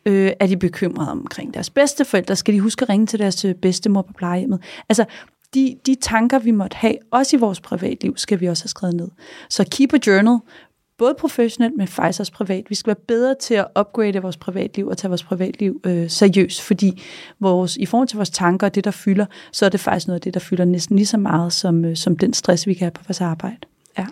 Øh, 0.07 0.33
er 0.41 0.47
de 0.47 0.57
bekymrede 0.57 1.11
omkring 1.11 1.55
deres 1.55 1.71
bedsteforældre? 1.71 2.37
Skal 2.37 2.55
de 2.55 2.61
huske 2.61 2.83
at 2.83 2.89
ringe 2.89 3.07
til 3.07 3.19
deres 3.19 3.45
øh, 3.45 3.55
bedstemor 3.55 4.03
på 4.03 4.13
plejehjemmet? 4.13 4.63
Altså, 4.89 5.05
de, 5.55 5.77
de 5.87 5.95
tanker, 5.95 6.39
vi 6.39 6.51
måtte 6.51 6.75
have, 6.77 6.95
også 7.11 7.37
i 7.37 7.39
vores 7.39 7.61
privatliv, 7.61 8.17
skal 8.17 8.41
vi 8.41 8.47
også 8.47 8.65
have 8.65 8.69
skrevet 8.69 8.97
ned. 8.97 9.09
Så 9.49 9.65
keep 9.71 9.95
a 9.95 9.99
journal, 10.07 10.39
både 10.99 11.15
professionelt, 11.19 11.77
men 11.77 11.89
faktisk 11.89 12.21
også 12.21 12.33
privat. 12.33 12.65
Vi 12.69 12.75
skal 12.75 12.89
være 12.89 13.05
bedre 13.09 13.35
til 13.41 13.55
at 13.55 13.67
upgrade 13.81 14.19
vores 14.23 14.37
privatliv 14.37 14.87
og 14.87 14.99
tage 14.99 15.09
vores 15.09 15.23
privatliv 15.25 15.81
øh, 15.85 16.11
seriøst, 16.11 16.63
fordi 16.63 17.03
vores, 17.41 17.77
i 17.77 17.87
forhold 17.87 18.09
til 18.09 18.17
vores 18.17 18.31
tanker 18.31 18.67
og 18.67 18.75
det, 18.75 18.85
der 18.85 18.91
fylder, 18.91 19.27
så 19.53 19.65
er 19.67 19.69
det 19.71 19.81
faktisk 19.81 20.07
noget 20.07 20.17
af 20.17 20.21
det, 20.21 20.35
der 20.35 20.41
fylder 20.41 20.65
næsten 20.65 20.97
lige 20.97 21.07
så 21.07 21.17
meget 21.19 21.53
som, 21.53 21.85
øh, 21.85 21.97
som 21.97 22.17
den 22.17 22.33
stress, 22.33 22.67
vi 22.67 22.75
kan 22.75 22.85
have 22.85 22.91
på 22.91 23.03
vores 23.09 23.21
arbejde. 23.21 23.57
Ja. 23.99 24.07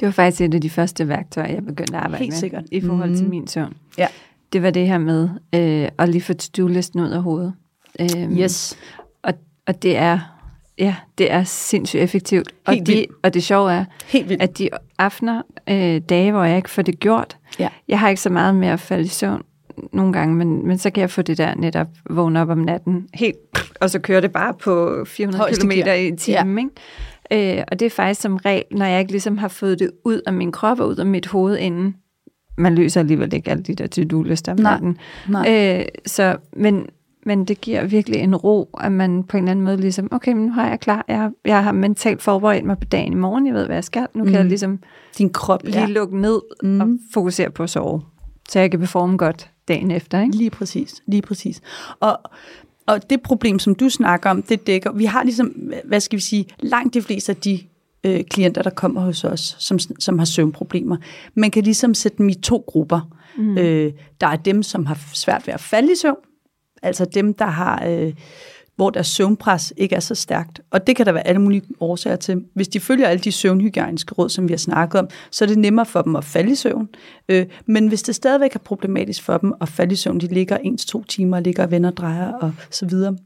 Det 0.00 0.06
var 0.06 0.12
faktisk 0.12 0.40
et 0.40 0.54
af 0.54 0.60
de 0.60 0.70
første 0.70 1.08
værktøjer, 1.08 1.52
jeg 1.54 1.64
begyndte 1.64 1.96
at 1.96 2.02
arbejde 2.02 2.24
Helt 2.24 2.32
med 2.32 2.38
sikkert. 2.38 2.64
i 2.72 2.80
forhold 2.80 3.14
til 3.14 3.22
Mhm. 3.24 3.30
min 3.30 3.46
søvn. 3.46 3.74
Ja. 3.98 4.06
Det 4.52 4.62
var 4.62 4.70
det 4.70 4.86
her 4.86 4.98
med 4.98 5.28
øh, 5.54 5.88
at 5.98 6.08
lige 6.08 6.22
få 6.22 6.32
to-do-listen 6.34 7.00
ud 7.00 7.08
af 7.10 7.22
hovedet. 7.22 7.52
Øhm, 8.00 8.38
Yes. 8.38 8.76
Og, 9.22 9.34
og 9.66 9.82
det 9.82 9.96
er 9.96 10.37
ja, 10.78 10.94
det 11.18 11.32
er 11.32 11.44
sindssygt 11.44 12.02
effektivt. 12.02 12.52
Og, 12.66 12.74
Helt 12.74 12.86
de, 12.86 12.92
vildt. 12.92 13.10
og 13.22 13.34
det 13.34 13.42
sjove 13.42 13.72
er, 13.72 13.84
Helt 14.06 14.28
vildt. 14.28 14.42
at 14.42 14.58
de 14.58 14.68
aftener, 14.98 15.42
øh, 15.70 16.00
dage, 16.08 16.32
hvor 16.32 16.44
jeg 16.44 16.56
ikke 16.56 16.70
får 16.70 16.82
det 16.82 17.00
gjort, 17.00 17.36
Ja. 17.58 17.68
jeg 17.88 18.00
har 18.00 18.08
ikke 18.08 18.20
så 18.22 18.30
meget 18.30 18.54
med 18.54 18.68
at 18.68 18.80
falde 18.80 19.04
i 19.04 19.08
søvn 19.08 19.42
nogle 19.92 20.12
gange, 20.12 20.34
men, 20.36 20.66
men 20.66 20.78
så 20.78 20.90
kan 20.90 21.00
jeg 21.00 21.10
få 21.10 21.22
det 21.22 21.38
der 21.38 21.54
netop 21.54 21.86
vågne 22.10 22.40
op 22.40 22.48
om 22.48 22.58
natten, 22.58 23.08
helt, 23.14 23.36
og 23.80 23.90
så 23.90 23.98
kører 23.98 24.20
det 24.20 24.32
bare 24.32 24.54
på 24.54 25.04
400 25.06 25.38
Højeste 25.40 25.66
km 25.66 25.70
i 25.70 26.16
timen. 26.16 26.58
Ikke? 27.30 27.58
Øh, 27.58 27.64
og 27.72 27.80
det 27.80 27.86
er 27.86 27.90
faktisk 27.90 28.20
som 28.20 28.36
regel, 28.36 28.64
når 28.70 28.86
jeg 28.86 29.00
ikke 29.00 29.12
ligesom 29.12 29.38
har 29.38 29.48
fået 29.48 29.78
det 29.78 29.90
ud 30.04 30.20
af 30.26 30.32
min 30.32 30.52
krop 30.52 30.80
og 30.80 30.88
ud 30.88 30.96
af 30.96 31.06
mit 31.06 31.26
hoved 31.26 31.56
inden. 31.58 31.94
Man 32.58 32.74
løser 32.74 33.00
alligevel 33.00 33.34
ikke 33.34 33.50
alle 33.50 33.62
de 33.62 33.74
der 33.74 33.86
to-do-lister 33.86 34.52
om 34.52 34.58
Nej. 34.58 34.72
natten. 34.72 34.98
Nej. 35.28 35.78
Øh, 35.78 35.84
så, 36.06 36.36
men, 36.56 36.86
men 37.26 37.44
det 37.44 37.60
giver 37.60 37.84
virkelig 37.84 38.20
en 38.20 38.36
ro, 38.36 38.68
at 38.80 38.92
man 38.92 39.24
på 39.24 39.36
en 39.36 39.42
eller 39.42 39.50
anden 39.50 39.64
måde 39.64 39.76
ligesom, 39.76 40.08
okay, 40.12 40.32
men 40.32 40.46
nu 40.46 40.52
har 40.52 40.68
jeg 40.68 40.80
klar, 40.80 41.04
jeg, 41.08 41.30
jeg 41.44 41.64
har 41.64 41.72
mentalt 41.72 42.22
forberedt 42.22 42.64
mig 42.64 42.78
på 42.78 42.84
dagen 42.84 43.12
i 43.12 43.16
morgen, 43.16 43.46
jeg 43.46 43.54
ved, 43.54 43.66
hvad 43.66 43.76
jeg 43.76 43.84
skal. 43.84 44.06
Nu 44.14 44.24
kan 44.24 44.32
Mm. 44.32 44.36
jeg 44.38 44.44
ligesom 44.44 44.78
Din 45.18 45.30
krop, 45.30 45.64
lige 45.64 45.86
lukke 45.86 46.20
ned 46.20 46.40
Mm. 46.62 46.80
og 46.80 46.88
fokusere 47.14 47.50
på 47.50 47.62
at 47.62 47.70
sove, 47.70 48.02
så 48.48 48.60
jeg 48.60 48.70
kan 48.70 48.80
performe 48.80 49.16
godt 49.16 49.50
dagen 49.68 49.90
efter. 49.90 50.20
Ikke? 50.22 50.36
Lige 50.36 50.50
præcis, 50.50 51.02
lige 51.06 51.22
præcis. 51.22 51.60
Og, 52.00 52.18
og 52.86 53.10
det 53.10 53.22
problem, 53.22 53.58
som 53.58 53.74
du 53.74 53.88
snakker 53.88 54.30
om, 54.30 54.42
det 54.42 54.66
dækker, 54.66 54.92
vi 54.92 55.04
har 55.04 55.22
ligesom, 55.22 55.54
hvad 55.84 56.00
skal 56.00 56.16
vi 56.16 56.22
sige, 56.22 56.46
langt 56.60 56.94
de 56.94 57.02
fleste 57.02 57.32
af 57.32 57.36
de 57.36 57.60
øh, 58.04 58.24
klienter, 58.24 58.62
der 58.62 58.70
kommer 58.70 59.00
hos 59.00 59.24
os, 59.24 59.56
som, 59.58 59.78
som 59.78 60.18
har 60.18 60.26
søvnproblemer. 60.26 60.96
Man 61.34 61.50
kan 61.50 61.64
ligesom 61.64 61.94
sætte 61.94 62.18
dem 62.18 62.28
i 62.28 62.34
to 62.34 62.64
grupper. 62.66 63.00
Mm. 63.38 63.58
Øh, 63.58 63.92
der 64.20 64.26
er 64.26 64.36
dem, 64.36 64.62
som 64.62 64.86
har 64.86 64.98
svært 65.14 65.46
ved 65.46 65.54
at 65.54 65.60
falde 65.60 65.92
i 65.92 65.96
søvn, 65.96 66.16
altså 66.82 67.04
dem, 67.04 67.34
der 67.34 67.46
har, 67.46 67.86
øh, 67.86 68.12
hvor 68.76 68.90
deres 68.90 69.06
søvnpres 69.06 69.72
ikke 69.76 69.96
er 69.96 70.00
så 70.00 70.14
stærkt. 70.14 70.60
Og 70.70 70.86
det 70.86 70.96
kan 70.96 71.06
der 71.06 71.12
være 71.12 71.26
alle 71.26 71.40
mulige 71.40 71.62
årsager 71.80 72.16
til. 72.16 72.44
Hvis 72.54 72.68
de 72.68 72.80
følger 72.80 73.08
alle 73.08 73.20
de 73.20 73.32
søvnhygiejniske 73.32 74.14
råd, 74.14 74.28
som 74.28 74.48
vi 74.48 74.52
har 74.52 74.58
snakket 74.58 75.00
om, 75.00 75.08
så 75.30 75.44
er 75.44 75.46
det 75.46 75.58
nemmere 75.58 75.86
for 75.86 76.02
dem 76.02 76.16
at 76.16 76.24
falde 76.24 76.52
i 76.52 76.54
søvn. 76.54 76.88
Øh, 77.28 77.46
men 77.66 77.88
hvis 77.88 78.02
det 78.02 78.14
stadigvæk 78.14 78.54
er 78.54 78.58
problematisk 78.58 79.22
for 79.22 79.38
dem 79.38 79.54
at 79.60 79.68
falde 79.68 79.92
i 79.92 79.96
søvn, 79.96 80.20
de 80.20 80.26
ligger 80.26 80.56
en 80.56 80.76
til 80.76 80.88
to 80.88 81.04
timer, 81.04 81.40
ligger 81.40 81.62
og 81.62 81.70
vender 81.70 81.90
og 81.90 81.96
drejer 81.96 82.32
og 82.32 82.52
så 82.70 82.86
videre, 82.86 83.16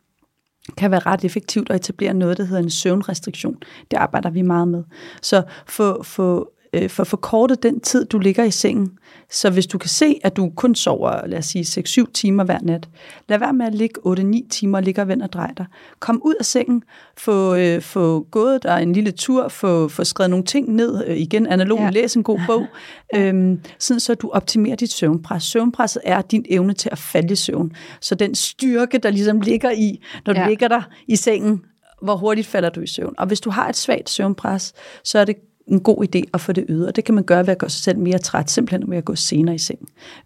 kan 0.76 0.90
være 0.90 1.00
ret 1.00 1.24
effektivt 1.24 1.70
at 1.70 1.76
etablere 1.76 2.14
noget, 2.14 2.38
der 2.38 2.44
hedder 2.44 2.62
en 2.62 2.70
søvnrestriktion. 2.70 3.56
Det 3.90 3.96
arbejder 3.96 4.30
vi 4.30 4.42
meget 4.42 4.68
med. 4.68 4.84
Så 5.22 5.42
få, 5.66 6.02
få 6.02 6.51
øh, 6.72 6.90
for 6.90 7.04
forkortet 7.04 7.62
den 7.62 7.80
tid, 7.80 8.04
du 8.04 8.18
ligger 8.18 8.44
i 8.44 8.50
sengen. 8.50 8.90
Så 9.30 9.50
hvis 9.50 9.66
du 9.66 9.78
kan 9.78 9.90
se, 9.90 10.20
at 10.24 10.36
du 10.36 10.50
kun 10.56 10.74
sover, 10.74 11.26
lad 11.26 11.38
os 11.38 11.44
sige, 11.44 11.82
6-7 12.02 12.12
timer 12.12 12.44
hver 12.44 12.58
nat, 12.62 12.88
lad 13.28 13.38
være 13.38 13.52
med 13.52 13.66
at 13.66 13.74
ligge 13.74 14.00
8-9 14.06 14.48
timer 14.48 14.78
og 14.78 14.84
ligge 14.84 15.00
og 15.00 15.08
vende 15.08 15.22
og 15.24 15.32
dreje 15.32 15.52
dig. 15.56 15.66
Kom 16.00 16.22
ud 16.24 16.34
af 16.40 16.44
sengen, 16.44 16.82
få, 17.16 17.54
øh, 17.54 17.82
få 17.82 18.26
gået 18.30 18.62
der 18.62 18.76
en 18.76 18.92
lille 18.92 19.10
tur, 19.10 19.48
få, 19.48 19.88
få 19.88 20.04
skrevet 20.04 20.30
nogle 20.30 20.44
ting 20.44 20.74
ned, 20.74 21.04
øh, 21.06 21.16
igen 21.16 21.46
analog, 21.46 21.78
ja. 21.78 21.90
læs 21.90 22.14
en 22.14 22.22
god 22.22 22.40
bog, 22.48 22.66
øhm, 23.14 23.60
sådan 23.78 24.00
så 24.00 24.14
du 24.14 24.30
optimerer 24.30 24.76
dit 24.76 24.92
søvnpres. 24.92 25.42
Søvnpresset 25.42 26.02
er 26.04 26.22
din 26.22 26.44
evne 26.48 26.72
til 26.72 26.88
at 26.92 26.98
falde 26.98 27.32
i 27.32 27.36
søvn. 27.36 27.72
Så 28.00 28.14
den 28.14 28.34
styrke, 28.34 28.98
der 28.98 29.10
ligesom 29.10 29.40
ligger 29.40 29.70
i, 29.70 30.02
når 30.26 30.32
du 30.32 30.40
ja. 30.40 30.48
ligger 30.48 30.68
der 30.68 30.82
i 31.08 31.16
sengen, 31.16 31.62
hvor 32.02 32.16
hurtigt 32.16 32.46
falder 32.46 32.68
du 32.70 32.80
i 32.80 32.86
søvn. 32.86 33.14
Og 33.18 33.26
hvis 33.26 33.40
du 33.40 33.50
har 33.50 33.68
et 33.68 33.76
svagt 33.76 34.10
søvnpres, 34.10 34.72
så 35.04 35.18
er 35.18 35.24
det 35.24 35.36
en 35.66 35.80
god 35.80 36.04
idé 36.04 36.22
at 36.34 36.40
få 36.40 36.52
det 36.52 36.64
øget, 36.68 36.86
og 36.86 36.96
det 36.96 37.04
kan 37.04 37.14
man 37.14 37.24
gøre 37.24 37.46
ved 37.46 37.52
at 37.52 37.58
gøre 37.58 37.70
sig 37.70 37.82
selv 37.82 37.98
mere 37.98 38.18
træt, 38.18 38.50
simpelthen 38.50 38.90
ved 38.90 38.96
at 38.96 39.04
gå 39.04 39.14
senere 39.14 39.54
i 39.54 39.58
seng. 39.58 39.78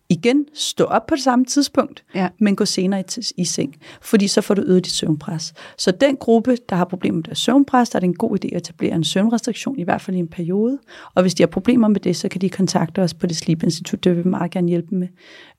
Igen, 0.09 0.47
stå 0.55 0.84
op 0.84 1.07
på 1.07 1.14
det 1.14 1.22
samme 1.22 1.45
tidspunkt, 1.45 2.05
ja. 2.14 2.28
men 2.41 2.57
gå 2.57 2.64
senere 2.64 3.01
i, 3.01 3.05
i 3.37 3.45
seng, 3.45 3.74
fordi 4.03 4.28
så 4.28 4.41
får 4.41 4.55
du 4.55 4.62
øget 4.62 4.84
dit 4.84 4.93
søvnpres. 4.93 5.55
Så 5.78 5.91
den 5.91 6.16
gruppe, 6.16 6.57
der 6.68 6.76
har 6.76 6.84
problemer 6.84 7.16
med 7.16 7.22
deres 7.22 7.39
søvnpres, 7.39 7.91
der 7.91 7.97
er 7.97 8.01
det 8.01 8.07
en 8.07 8.14
god 8.14 8.39
idé 8.45 8.49
at 8.53 8.57
etablere 8.57 8.95
en 8.95 9.05
søvnrestriktion, 9.05 9.78
i 9.78 9.82
hvert 9.82 10.01
fald 10.01 10.16
i 10.16 10.20
en 10.20 10.28
periode, 10.28 10.78
og 11.14 11.22
hvis 11.22 11.34
de 11.34 11.43
har 11.43 11.49
problemer 11.49 11.89
med 11.89 12.01
det, 12.01 12.16
så 12.16 12.28
kan 12.28 12.41
de 12.41 12.49
kontakte 12.49 13.03
os 13.03 13.14
på 13.14 13.26
det 13.26 13.37
Sleep 13.37 13.62
Institute, 13.62 14.09
det 14.11 14.16
vil 14.16 14.24
vi 14.24 14.30
meget 14.30 14.51
gerne 14.51 14.68
hjælpe 14.68 14.95
med. 14.95 15.09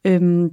Øhm, 0.05 0.51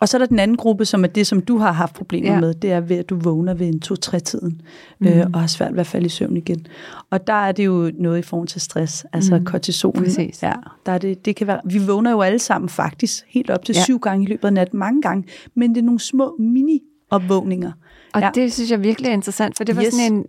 og 0.00 0.08
så 0.08 0.16
er 0.16 0.18
der 0.18 0.26
den 0.26 0.38
anden 0.38 0.56
gruppe, 0.56 0.84
som 0.84 1.04
er 1.04 1.08
det, 1.08 1.26
som 1.26 1.40
du 1.40 1.58
har 1.58 1.72
haft 1.72 1.94
problemer 1.94 2.32
ja. 2.32 2.40
med, 2.40 2.54
det 2.54 2.72
er 2.72 2.80
ved, 2.80 2.96
at 2.96 3.10
du 3.10 3.16
vågner 3.16 3.54
ved 3.54 3.66
en 3.66 3.80
to-tre-tiden, 3.80 4.60
mm. 4.98 5.06
øh, 5.06 5.26
og 5.32 5.40
har 5.40 5.46
svært 5.46 5.72
ved 5.72 5.80
at 5.80 5.86
falde 5.86 6.06
i 6.06 6.08
søvn 6.08 6.36
igen. 6.36 6.66
Og 7.10 7.26
der 7.26 7.32
er 7.32 7.52
det 7.52 7.66
jo 7.66 7.92
noget 7.98 8.18
i 8.18 8.22
forhold 8.22 8.48
til 8.48 8.60
stress, 8.60 9.06
altså 9.12 9.38
mm. 9.38 9.44
kortison. 9.44 9.92
Præcis. 9.92 10.42
Ja, 10.42 10.52
der 10.86 10.92
er 10.92 10.98
det, 10.98 11.24
det 11.24 11.36
kan 11.36 11.46
være, 11.46 11.60
vi 11.64 11.86
vågner 11.86 12.10
jo 12.10 12.20
alle 12.20 12.38
sammen 12.38 12.68
faktisk, 12.68 13.24
helt 13.28 13.50
op 13.50 13.64
til 13.64 13.74
ja. 13.74 13.82
syv 13.82 13.98
gange 13.98 14.24
i 14.24 14.28
løbet 14.28 14.44
af 14.44 14.52
natten, 14.52 14.78
mange 14.78 15.02
gange, 15.02 15.24
men 15.54 15.74
det 15.74 15.80
er 15.80 15.84
nogle 15.84 16.00
små 16.00 16.36
mini-opvågninger. 16.38 17.72
Og 18.14 18.20
ja. 18.20 18.30
det 18.34 18.52
synes 18.52 18.70
jeg 18.70 18.82
virkelig 18.82 19.08
er 19.08 19.12
interessant, 19.12 19.56
for 19.56 19.64
det 19.64 19.76
var 19.76 19.82
yes. 19.82 19.94
sådan 19.94 20.12
en, 20.12 20.24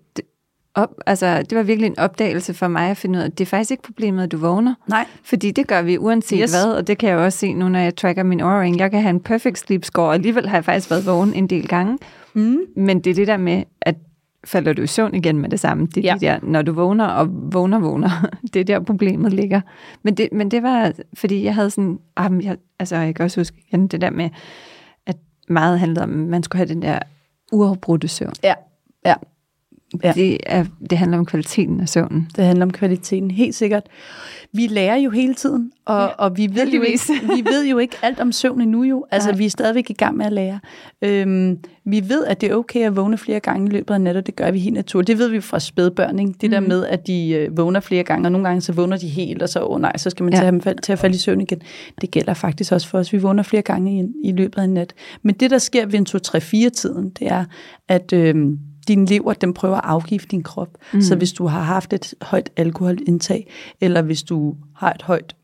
op, 0.76 0.90
altså, 1.06 1.44
det 1.50 1.58
var 1.58 1.64
virkelig 1.64 1.88
en 1.88 2.00
opdagelse 2.00 2.54
for 2.54 2.68
mig 2.68 2.90
at 2.90 2.98
finde 2.98 3.18
ud 3.18 3.22
af, 3.22 3.26
at 3.26 3.38
det 3.38 3.46
er 3.46 3.50
faktisk 3.50 3.72
ikke 3.72 3.84
problemet, 3.84 4.24
at 4.24 4.32
du 4.32 4.38
vågner. 4.38 4.76
Nej. 4.90 5.06
Fordi 5.24 5.52
det 5.52 5.68
gør 5.68 5.82
vi 5.82 5.98
uanset 5.98 6.40
yes. 6.42 6.52
hvad, 6.52 6.74
og 6.74 6.88
det 6.88 6.98
kan 6.98 7.10
jeg 7.10 7.18
også 7.18 7.40
se 7.40 7.54
nu, 7.54 7.70
når 7.70 7.80
jeg 7.80 7.96
tracker 7.96 8.24
min 8.24 8.42
Oura 8.42 8.60
Jeg 8.78 8.92
kan 8.92 9.02
have 9.02 9.10
en 9.10 9.20
perfect 9.20 9.60
sleep 9.60 9.86
score, 9.86 10.08
og 10.08 10.14
alligevel 10.14 10.50
har 10.50 10.58
jeg 10.58 10.66
faktisk 10.66 10.90
været 10.90 11.06
vågen 11.06 11.34
en 11.34 11.48
del 11.48 11.68
gange. 11.68 11.98
Mm. 12.34 12.58
Men 12.76 13.00
det 13.00 13.12
er 13.12 13.16
det 13.16 13.28
der 13.28 13.38
med, 13.38 13.64
at 13.82 13.96
falder 14.46 14.74
du 14.74 14.82
i 14.82 14.88
søvn 14.88 15.16
igen 15.16 15.38
med 15.38 15.50
det 15.50 15.60
samme. 15.60 15.88
Det 15.88 15.98
er 15.98 16.02
ja. 16.02 16.14
de 16.14 16.20
der, 16.20 16.40
når 16.44 16.62
du 16.62 16.74
vågner 16.74 17.06
og 17.06 17.28
vågner, 17.54 17.80
vågner. 17.80 18.10
det 18.54 18.60
er 18.60 18.64
der 18.64 18.80
problemet 18.80 19.34
ligger. 19.34 19.62
Men 20.04 20.16
det, 20.16 20.30
men 20.32 20.52
det 20.52 20.64
var, 20.64 20.92
fordi 21.14 21.44
jeg 21.44 21.56
havde 21.56 21.70
sådan, 21.70 22.00
ah, 22.18 22.46
jeg, 22.46 22.58
altså 22.80 22.96
jeg 22.96 23.16
kan 23.16 23.26
også 23.26 23.40
huske 23.40 23.58
igen 23.68 23.88
det 23.88 24.02
der 24.02 24.10
med, 24.10 24.30
at 25.06 25.16
meget 25.50 25.80
handlede 25.80 26.04
om, 26.04 26.10
at 26.10 26.30
man 26.30 26.44
skulle 26.44 26.60
have 26.60 26.74
den 26.74 26.82
der 26.82 27.00
uafbrudte 27.52 28.08
søvn. 28.08 28.34
Ja, 28.44 28.54
ja. 29.06 29.14
Ja. 30.04 30.12
Det, 30.12 30.38
er, 30.46 30.66
det 30.90 30.98
handler 30.98 31.18
om 31.18 31.26
kvaliteten 31.26 31.82
af 31.82 31.90
søvnen. 31.90 32.30
Det 32.36 32.46
handler 32.46 32.66
om 32.66 32.72
kvaliteten, 32.72 33.32
helt 33.32 33.56
sikkert. 33.56 33.84
Vi 34.52 34.68
lærer 34.68 34.96
jo 34.96 35.10
hele 35.10 35.34
tiden, 35.34 35.72
og, 35.86 36.02
ja, 36.02 36.08
og 36.08 36.38
vi, 36.38 36.50
ved 36.54 36.68
jo 36.72 36.82
ikke, 36.82 37.04
vi 37.36 37.44
ved 37.52 37.66
jo 37.66 37.78
ikke 37.78 37.96
alt 38.02 38.20
om 38.20 38.32
søvn 38.32 38.62
endnu 38.62 38.84
jo. 38.84 39.06
Altså, 39.12 39.30
Nej. 39.30 39.38
vi 39.38 39.46
er 39.46 39.50
stadigvæk 39.50 39.90
i 39.90 39.94
gang 39.94 40.18
med 40.18 40.26
at 40.26 40.34
lære. 40.34 40.60
Øhm, 41.02 41.60
vi 41.86 42.10
ved, 42.10 42.26
at 42.26 42.42
det 42.42 42.52
er 42.52 42.56
okay 42.56 42.80
at 42.80 42.96
vågne 42.96 43.18
flere 43.18 43.40
gange 43.40 43.68
i 43.68 43.70
løbet 43.70 43.94
af 43.94 44.02
natten, 44.02 44.20
og 44.20 44.28
det 44.28 44.36
gør 44.36 44.52
vi 44.52 44.60
helt 44.60 44.74
naturligt. 44.74 45.08
Det 45.08 45.18
ved 45.18 45.28
vi 45.28 45.42
fra 45.42 45.60
spædbørn, 45.60 46.20
ikke? 46.20 46.34
Det 46.42 46.50
mm. 46.50 46.52
der 46.52 46.60
med, 46.60 46.86
at 46.86 47.08
de 47.08 47.30
øh, 47.30 47.58
vågner 47.58 47.80
flere 47.80 48.04
gange, 48.04 48.28
og 48.28 48.32
nogle 48.32 48.48
gange 48.48 48.62
så 48.62 48.74
vågner 48.74 48.98
de 48.98 49.08
helt, 49.08 49.42
og 49.42 49.50
så, 49.50 49.60
åh 49.60 49.76
oh, 49.76 49.82
nej, 49.82 49.98
så 49.98 50.10
skal 50.10 50.24
man 50.24 50.34
ja. 50.34 50.40
tage 50.40 50.52
dem 50.52 50.62
til 50.84 50.94
at 50.94 51.00
falde 51.00 51.16
i 51.16 51.20
søvn 51.20 51.42
igen. 51.42 51.62
Det 52.02 52.12
gælder 52.12 52.34
faktisk 52.34 52.72
også 52.72 52.88
for 52.88 53.00
os. 53.00 53.14
Vi 53.14 53.18
vågner 53.18 53.44
flere 53.44 53.62
gange 53.62 54.04
i, 54.04 54.30
i 54.30 54.32
løbet 54.32 54.60
af 54.60 54.64
en 54.64 54.74
nat. 54.74 54.94
Men 55.22 55.36
det, 55.36 55.52
der 55.52 55.58
sker 55.58 55.86
ved 55.86 56.00
en 56.00 56.08
2-3-4-tiden, 56.10 57.10
det 57.10 57.28
er, 57.28 57.46
at... 57.88 58.14
Øh, 58.14 58.36
din 58.88 59.06
lever, 59.06 59.34
den 59.34 59.54
prøver 59.54 59.76
at 59.76 59.84
afgifte 59.84 60.28
din 60.28 60.44
krop. 60.44 60.78
Mm. 60.94 61.02
Så 61.02 61.16
hvis 61.16 61.34
du 61.34 61.48
har 61.48 61.62
haft 61.62 61.94
et 61.94 62.14
højt 62.22 62.50
alkoholindtag, 62.58 63.52
eller 63.82 64.02
hvis 64.02 64.24
du 64.24 64.56
har 64.76 64.94
et 64.94 65.02
højt 65.02 65.36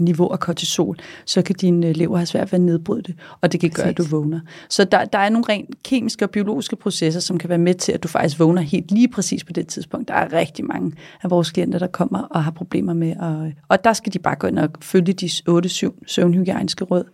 niveau 0.00 0.28
af 0.28 0.40
kortisol, 0.40 0.96
så 1.24 1.42
kan 1.42 1.54
din 1.54 1.84
øh, 1.84 1.96
lever 1.96 2.16
have 2.16 2.26
svært 2.26 2.52
ved 2.52 2.58
at 2.58 2.64
nedbryde 2.64 3.02
det, 3.02 3.14
og 3.40 3.52
det 3.52 3.60
kan 3.60 3.70
Præcis. 3.70 3.82
gøre, 3.82 3.88
at 3.88 3.98
du 3.98 4.02
vågner. 4.02 4.40
Så 4.68 4.84
der, 4.84 5.04
der 5.04 5.18
er 5.18 5.28
nogle 5.28 5.44
rent 5.48 5.82
kemiske 5.82 6.24
og 6.24 6.30
biologiske 6.30 6.76
processer, 6.76 7.20
som 7.20 7.38
kan 7.38 7.48
være 7.48 7.58
med 7.58 7.74
til, 7.74 7.92
at 7.92 8.02
du 8.02 8.08
faktisk 8.08 8.38
vågner 8.38 8.62
helt 8.62 8.90
lige 8.90 9.08
præcis 9.08 9.44
på 9.44 9.52
det 9.52 9.66
tidspunkt. 9.66 10.08
Der 10.08 10.14
er 10.14 10.32
rigtig 10.32 10.64
mange 10.64 10.92
af 11.22 11.30
vores 11.30 11.50
klienter, 11.50 11.78
der 11.78 11.86
kommer 11.86 12.18
og 12.18 12.44
har 12.44 12.50
problemer 12.50 12.92
med, 12.92 13.10
at, 13.10 13.52
og 13.68 13.84
der 13.84 13.92
skal 13.92 14.12
de 14.12 14.18
bare 14.18 14.36
gå 14.36 14.46
ind 14.46 14.58
og 14.58 14.70
følge 14.80 15.12
de 15.12 15.26
8-7 15.26 16.04
søvnhygiejniske 16.06 16.84
råd. 16.84 17.04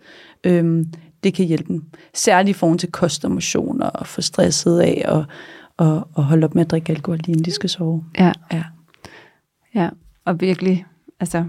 Øhm, 0.43 0.89
det 1.23 1.33
kan 1.33 1.45
hjælpe 1.45 1.73
dem. 1.73 1.83
Særligt 2.13 2.57
i 2.57 2.59
forhold 2.59 2.79
til 2.79 2.91
kost 2.91 3.25
og 3.25 3.31
motion 3.31 3.81
og 3.81 4.07
få 4.07 4.21
stresset 4.21 4.79
af 4.79 5.05
og, 5.07 5.25
og, 5.77 6.07
og 6.13 6.23
holde 6.23 6.45
op 6.45 6.55
med 6.55 6.65
at 6.65 6.71
drikke 6.71 6.93
alkohol, 6.93 7.17
lige 7.17 7.31
inden 7.31 7.45
de 7.45 7.51
skal 7.51 7.69
sove. 7.69 8.03
Ja. 8.19 8.31
ja. 8.51 8.63
Ja, 9.75 9.89
og 10.25 10.41
virkelig, 10.41 10.85
altså, 11.19 11.45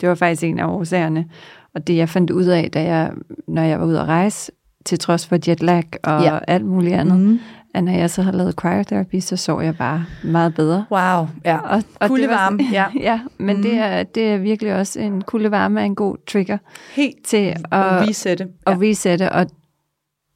det 0.00 0.08
var 0.08 0.14
faktisk 0.14 0.42
en 0.44 0.58
af 0.58 0.66
årsagerne. 0.66 1.26
Og 1.74 1.86
det 1.86 1.96
jeg 1.96 2.08
fandt 2.08 2.30
ud 2.30 2.44
af, 2.44 2.70
da 2.70 2.82
jeg, 2.82 3.12
når 3.48 3.62
jeg 3.62 3.80
var 3.80 3.86
ude 3.86 4.00
at 4.00 4.06
rejse, 4.06 4.52
til 4.84 4.98
trods 4.98 5.26
for 5.26 5.38
jetlag 5.48 5.84
og 6.02 6.22
ja. 6.22 6.38
alt 6.48 6.64
muligt 6.64 6.94
andet, 6.94 7.18
mm. 7.18 7.38
At 7.78 7.84
når 7.84 7.92
jeg 7.92 8.10
så 8.10 8.22
havde 8.22 8.36
lavet 8.36 8.54
cryotherapy, 8.54 9.20
så 9.20 9.36
sov 9.36 9.62
jeg 9.62 9.76
bare 9.76 10.04
meget 10.24 10.54
bedre. 10.54 10.84
Wow, 10.90 11.28
ja. 11.44 11.58
Og, 11.58 11.82
og 12.00 12.08
kuldevarme. 12.08 12.62
ja. 12.72 12.86
ja, 13.10 13.20
men 13.38 13.56
mm. 13.56 13.62
det, 13.62 13.74
er, 13.74 14.02
det 14.02 14.22
er 14.32 14.36
virkelig 14.36 14.74
også 14.74 15.00
en 15.00 15.22
kuldevarme 15.22 15.80
er 15.80 15.84
en 15.84 15.94
god 15.94 16.16
trigger. 16.26 16.58
Helt 16.92 17.24
til 17.24 17.36
at, 17.36 17.56
at 17.72 18.08
resette. 18.08 18.48
Ja. 18.66 18.72
At 18.72 18.80
resette, 18.80 19.32
og 19.32 19.46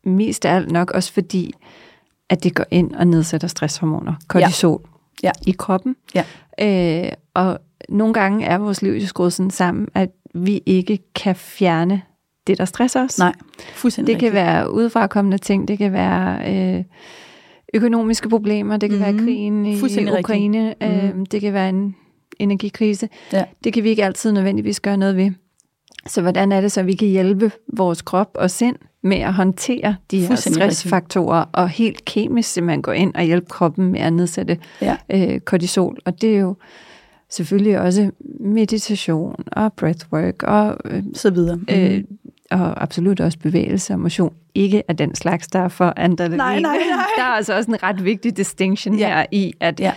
mest 0.05 0.45
af 0.45 0.55
alt 0.55 0.71
nok 0.71 0.91
også 0.91 1.13
fordi, 1.13 1.55
at 2.29 2.45
det 2.45 2.55
går 2.55 2.65
ind 2.71 2.95
og 2.95 3.07
nedsætter 3.07 3.49
stresshormoner, 3.49 4.15
kortisol, 4.29 4.81
ja. 5.23 5.27
Ja. 5.27 5.31
i 5.47 5.55
kroppen. 5.59 5.97
Ja. 6.15 6.25
Øh, 6.61 7.13
og 7.35 7.59
nogle 7.89 8.15
gange 8.15 8.47
er 8.47 8.59
vores 8.59 8.83
liv 8.83 8.93
jo 8.93 9.07
skruet 9.07 9.33
sådan 9.33 9.51
sammen, 9.51 9.89
at 9.95 10.11
vi 10.35 10.63
ikke 10.67 10.99
kan 11.15 11.37
fjerne 11.37 12.03
det, 12.47 12.59
der 12.59 12.65
stresser 12.65 13.05
os. 13.05 13.19
Nej, 13.19 13.33
fuldstændig 13.75 14.15
Det 14.15 14.23
rigtigt. 14.23 14.33
kan 14.33 14.47
være 14.47 14.73
udefrakommende 14.73 15.39
ting, 15.39 15.69
det 15.69 15.79
kan 15.79 15.93
være 15.93 16.55
øh, 16.79 16.85
økonomiske 17.73 18.29
problemer, 18.29 18.77
det 18.77 18.91
kan 18.91 18.99
mm-hmm. 18.99 19.17
være 19.17 19.27
krigen 19.27 19.67
i 19.67 20.21
Ukraine, 20.21 20.75
øh, 20.83 21.17
mm. 21.17 21.27
det 21.27 21.41
kan 21.41 21.53
være 21.53 21.69
en 21.69 21.97
energikrise. 22.39 23.09
Ja. 23.33 23.45
Det 23.65 23.73
kan 23.73 23.85
vi 23.85 23.89
ikke 23.89 24.05
altid 24.05 24.33
nødvendigvis 24.33 24.81
gøre 24.81 24.97
noget 24.97 25.17
ved. 25.17 25.31
Så 26.07 26.23
hvordan 26.23 26.53
er 26.53 26.61
det 26.61 26.73
så, 26.73 26.81
at 26.81 26.87
vi 26.87 26.95
kan 26.95 27.09
hjælpe 27.09 27.51
vores 27.73 28.03
krop 28.03 28.31
og 28.35 28.51
sind 28.51 28.77
med 29.03 29.17
at 29.17 29.35
håndtere 29.35 29.97
de 30.11 30.27
her 30.27 30.35
stressfaktorer, 30.35 31.45
og 31.53 31.69
helt 31.69 32.05
kemisk 32.05 32.53
simpelthen 32.53 32.83
gå 32.83 32.91
ind 32.91 33.15
og 33.15 33.23
hjælpe 33.23 33.47
kroppen 33.47 33.93
med 33.93 34.01
at 34.01 34.13
nedsætte 34.13 34.59
ja. 34.83 34.97
øh, 35.11 35.41
kortisol. 35.41 35.99
Og 36.05 36.23
det 36.23 36.35
er 36.35 36.39
jo 36.39 36.57
selvfølgelig 37.31 37.81
også 37.81 38.11
meditation 38.41 39.45
og 39.53 39.73
breathwork 39.73 40.43
og 40.43 40.77
øh, 40.85 41.03
så 41.15 41.31
videre. 41.31 41.57
Mm. 41.57 41.67
Øh, 41.71 41.97
mhm. 41.97 42.19
Og 42.53 42.83
absolut 42.83 43.21
også 43.21 43.39
bevægelse 43.39 43.93
og 43.93 44.01
motion. 44.01 44.33
Ikke 44.55 44.83
af 44.89 44.97
den 44.97 45.15
slags, 45.15 45.47
der 45.47 45.59
er 45.59 45.69
for 45.69 45.93
andre. 45.97 46.29
Nej, 46.29 46.37
nej, 46.37 46.61
nej. 46.61 46.77
Der 47.17 47.23
er 47.23 47.27
altså 47.27 47.57
også 47.57 47.71
en 47.71 47.83
ret 47.83 48.05
vigtig 48.05 48.37
distinction 48.37 48.99
ja. 48.99 49.09
her 49.09 49.27
i, 49.33 49.53
at, 49.61 49.81
ja. 49.81 49.93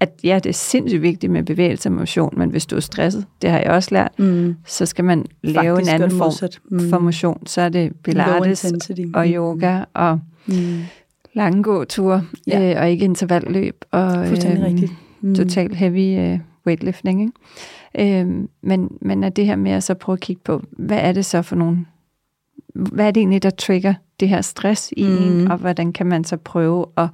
at 0.00 0.10
ja, 0.24 0.34
det 0.44 0.46
er 0.46 0.54
sindssygt 0.54 1.02
vigtigt 1.02 1.32
med 1.32 1.42
bevægelse 1.42 1.88
og 1.88 1.92
motion, 1.92 2.34
men 2.36 2.50
hvis 2.50 2.66
du 2.66 2.76
er 2.76 2.80
stresset, 2.80 3.26
det 3.42 3.50
har 3.50 3.58
jeg 3.58 3.70
også 3.70 3.88
lært, 3.92 4.18
mm. 4.18 4.56
så 4.66 4.86
skal 4.86 5.04
man 5.04 5.26
lave 5.42 5.76
Faktisk 5.76 5.94
en 5.94 6.02
anden 6.02 6.18
form 6.18 6.50
mm. 6.70 6.90
for 6.90 6.98
motion. 6.98 7.46
Så 7.46 7.60
er 7.60 7.68
det 7.68 7.92
pilates 8.04 8.64
og 9.14 9.26
mm. 9.26 9.32
yoga 9.32 9.78
mm. 9.78 9.84
og 9.94 10.20
mm. 10.46 10.80
lange 11.34 11.62
gåture, 11.62 12.22
ja. 12.46 12.74
øh, 12.74 12.82
og 12.82 12.90
ikke 12.90 13.04
intervalløb. 13.04 13.84
Og, 13.90 14.26
øh, 14.26 14.32
rigtigt. 14.32 14.92
Mm. 15.20 15.34
Total 15.34 15.74
heavy... 15.74 16.18
Øh, 16.18 16.38
weightlifting. 16.66 17.20
Ikke? 17.20 18.20
Øhm, 18.20 18.48
men, 18.62 18.88
men 19.00 19.24
at 19.24 19.36
det 19.36 19.46
her 19.46 19.56
med 19.56 19.72
at 19.72 19.82
så 19.82 19.94
prøve 19.94 20.14
at 20.14 20.20
kigge 20.20 20.42
på, 20.44 20.62
hvad 20.70 20.98
er 20.98 21.12
det 21.12 21.24
så 21.24 21.42
for 21.42 21.56
nogle, 21.56 21.86
hvad 22.72 23.06
er 23.06 23.10
det 23.10 23.20
egentlig, 23.20 23.42
der 23.42 23.50
trigger 23.50 23.94
det 24.20 24.28
her 24.28 24.40
stress 24.40 24.92
i 24.96 25.04
mm. 25.04 25.10
en, 25.10 25.50
og 25.50 25.58
hvordan 25.58 25.92
kan 25.92 26.06
man 26.06 26.24
så 26.24 26.36
prøve 26.36 26.86
at 26.96 27.08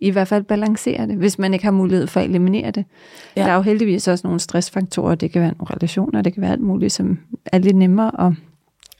i 0.00 0.10
hvert 0.10 0.28
fald 0.28 0.44
balancere 0.44 1.06
det, 1.06 1.16
hvis 1.16 1.38
man 1.38 1.52
ikke 1.52 1.64
har 1.64 1.72
mulighed 1.72 2.06
for 2.06 2.20
at 2.20 2.26
eliminere 2.26 2.70
det. 2.70 2.84
Ja. 3.36 3.42
Der 3.42 3.48
er 3.48 3.54
jo 3.54 3.62
heldigvis 3.62 4.08
også 4.08 4.26
nogle 4.26 4.40
stressfaktorer, 4.40 5.14
det 5.14 5.30
kan 5.30 5.42
være 5.42 5.54
nogle 5.58 5.74
relationer, 5.74 6.22
det 6.22 6.34
kan 6.34 6.42
være 6.42 6.52
alt 6.52 6.60
muligt, 6.60 6.92
som 6.92 7.18
er 7.46 7.58
lidt 7.58 7.76
nemmere 7.76 8.26
at 8.26 8.32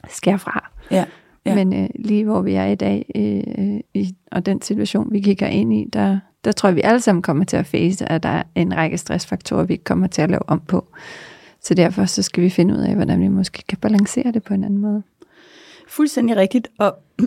skære 0.09 0.39
fra. 0.39 0.71
Ja. 0.91 1.05
Ja. 1.47 1.55
Men 1.55 1.73
øh, 1.73 1.89
lige 1.95 2.25
hvor 2.25 2.43
vi 2.43 2.55
er 2.55 2.67
i 2.67 2.75
dag, 2.75 3.11
øh, 3.15 3.81
i, 3.95 4.15
og 4.31 4.47
den 4.47 4.63
situation, 4.63 5.13
vi 5.13 5.21
kigger 5.21 5.47
ind 5.47 5.75
i, 5.75 5.89
der, 5.93 6.19
der 6.45 6.53
tror 6.53 6.69
jeg, 6.69 6.77
vi 6.77 6.81
alle 6.81 7.01
sammen 7.01 7.23
kommer 7.23 7.45
til 7.45 7.57
at 7.57 7.67
face, 7.67 8.13
at 8.13 8.23
der 8.23 8.29
er 8.29 8.43
en 8.55 8.77
række 8.77 8.99
stressfaktorer, 8.99 9.65
vi 9.65 9.73
ikke 9.73 9.85
kommer 9.85 10.07
til 10.07 10.23
at 10.23 10.31
lave 10.31 10.49
om 10.49 10.61
på. 10.61 10.87
Så 11.63 11.75
derfor 11.75 12.05
så 12.05 12.23
skal 12.23 12.43
vi 12.43 12.51
finde 12.51 12.75
ud 12.75 12.79
af, 12.79 12.95
hvordan 12.95 13.21
vi 13.21 13.29
måske 13.29 13.63
kan 13.69 13.79
balancere 13.79 14.33
det 14.33 14.43
på 14.43 14.55
en 14.55 14.65
anden 14.65 14.79
måde. 14.79 15.03
Fuldstændig 15.89 16.37
rigtigt, 16.37 16.69
og 16.79 16.99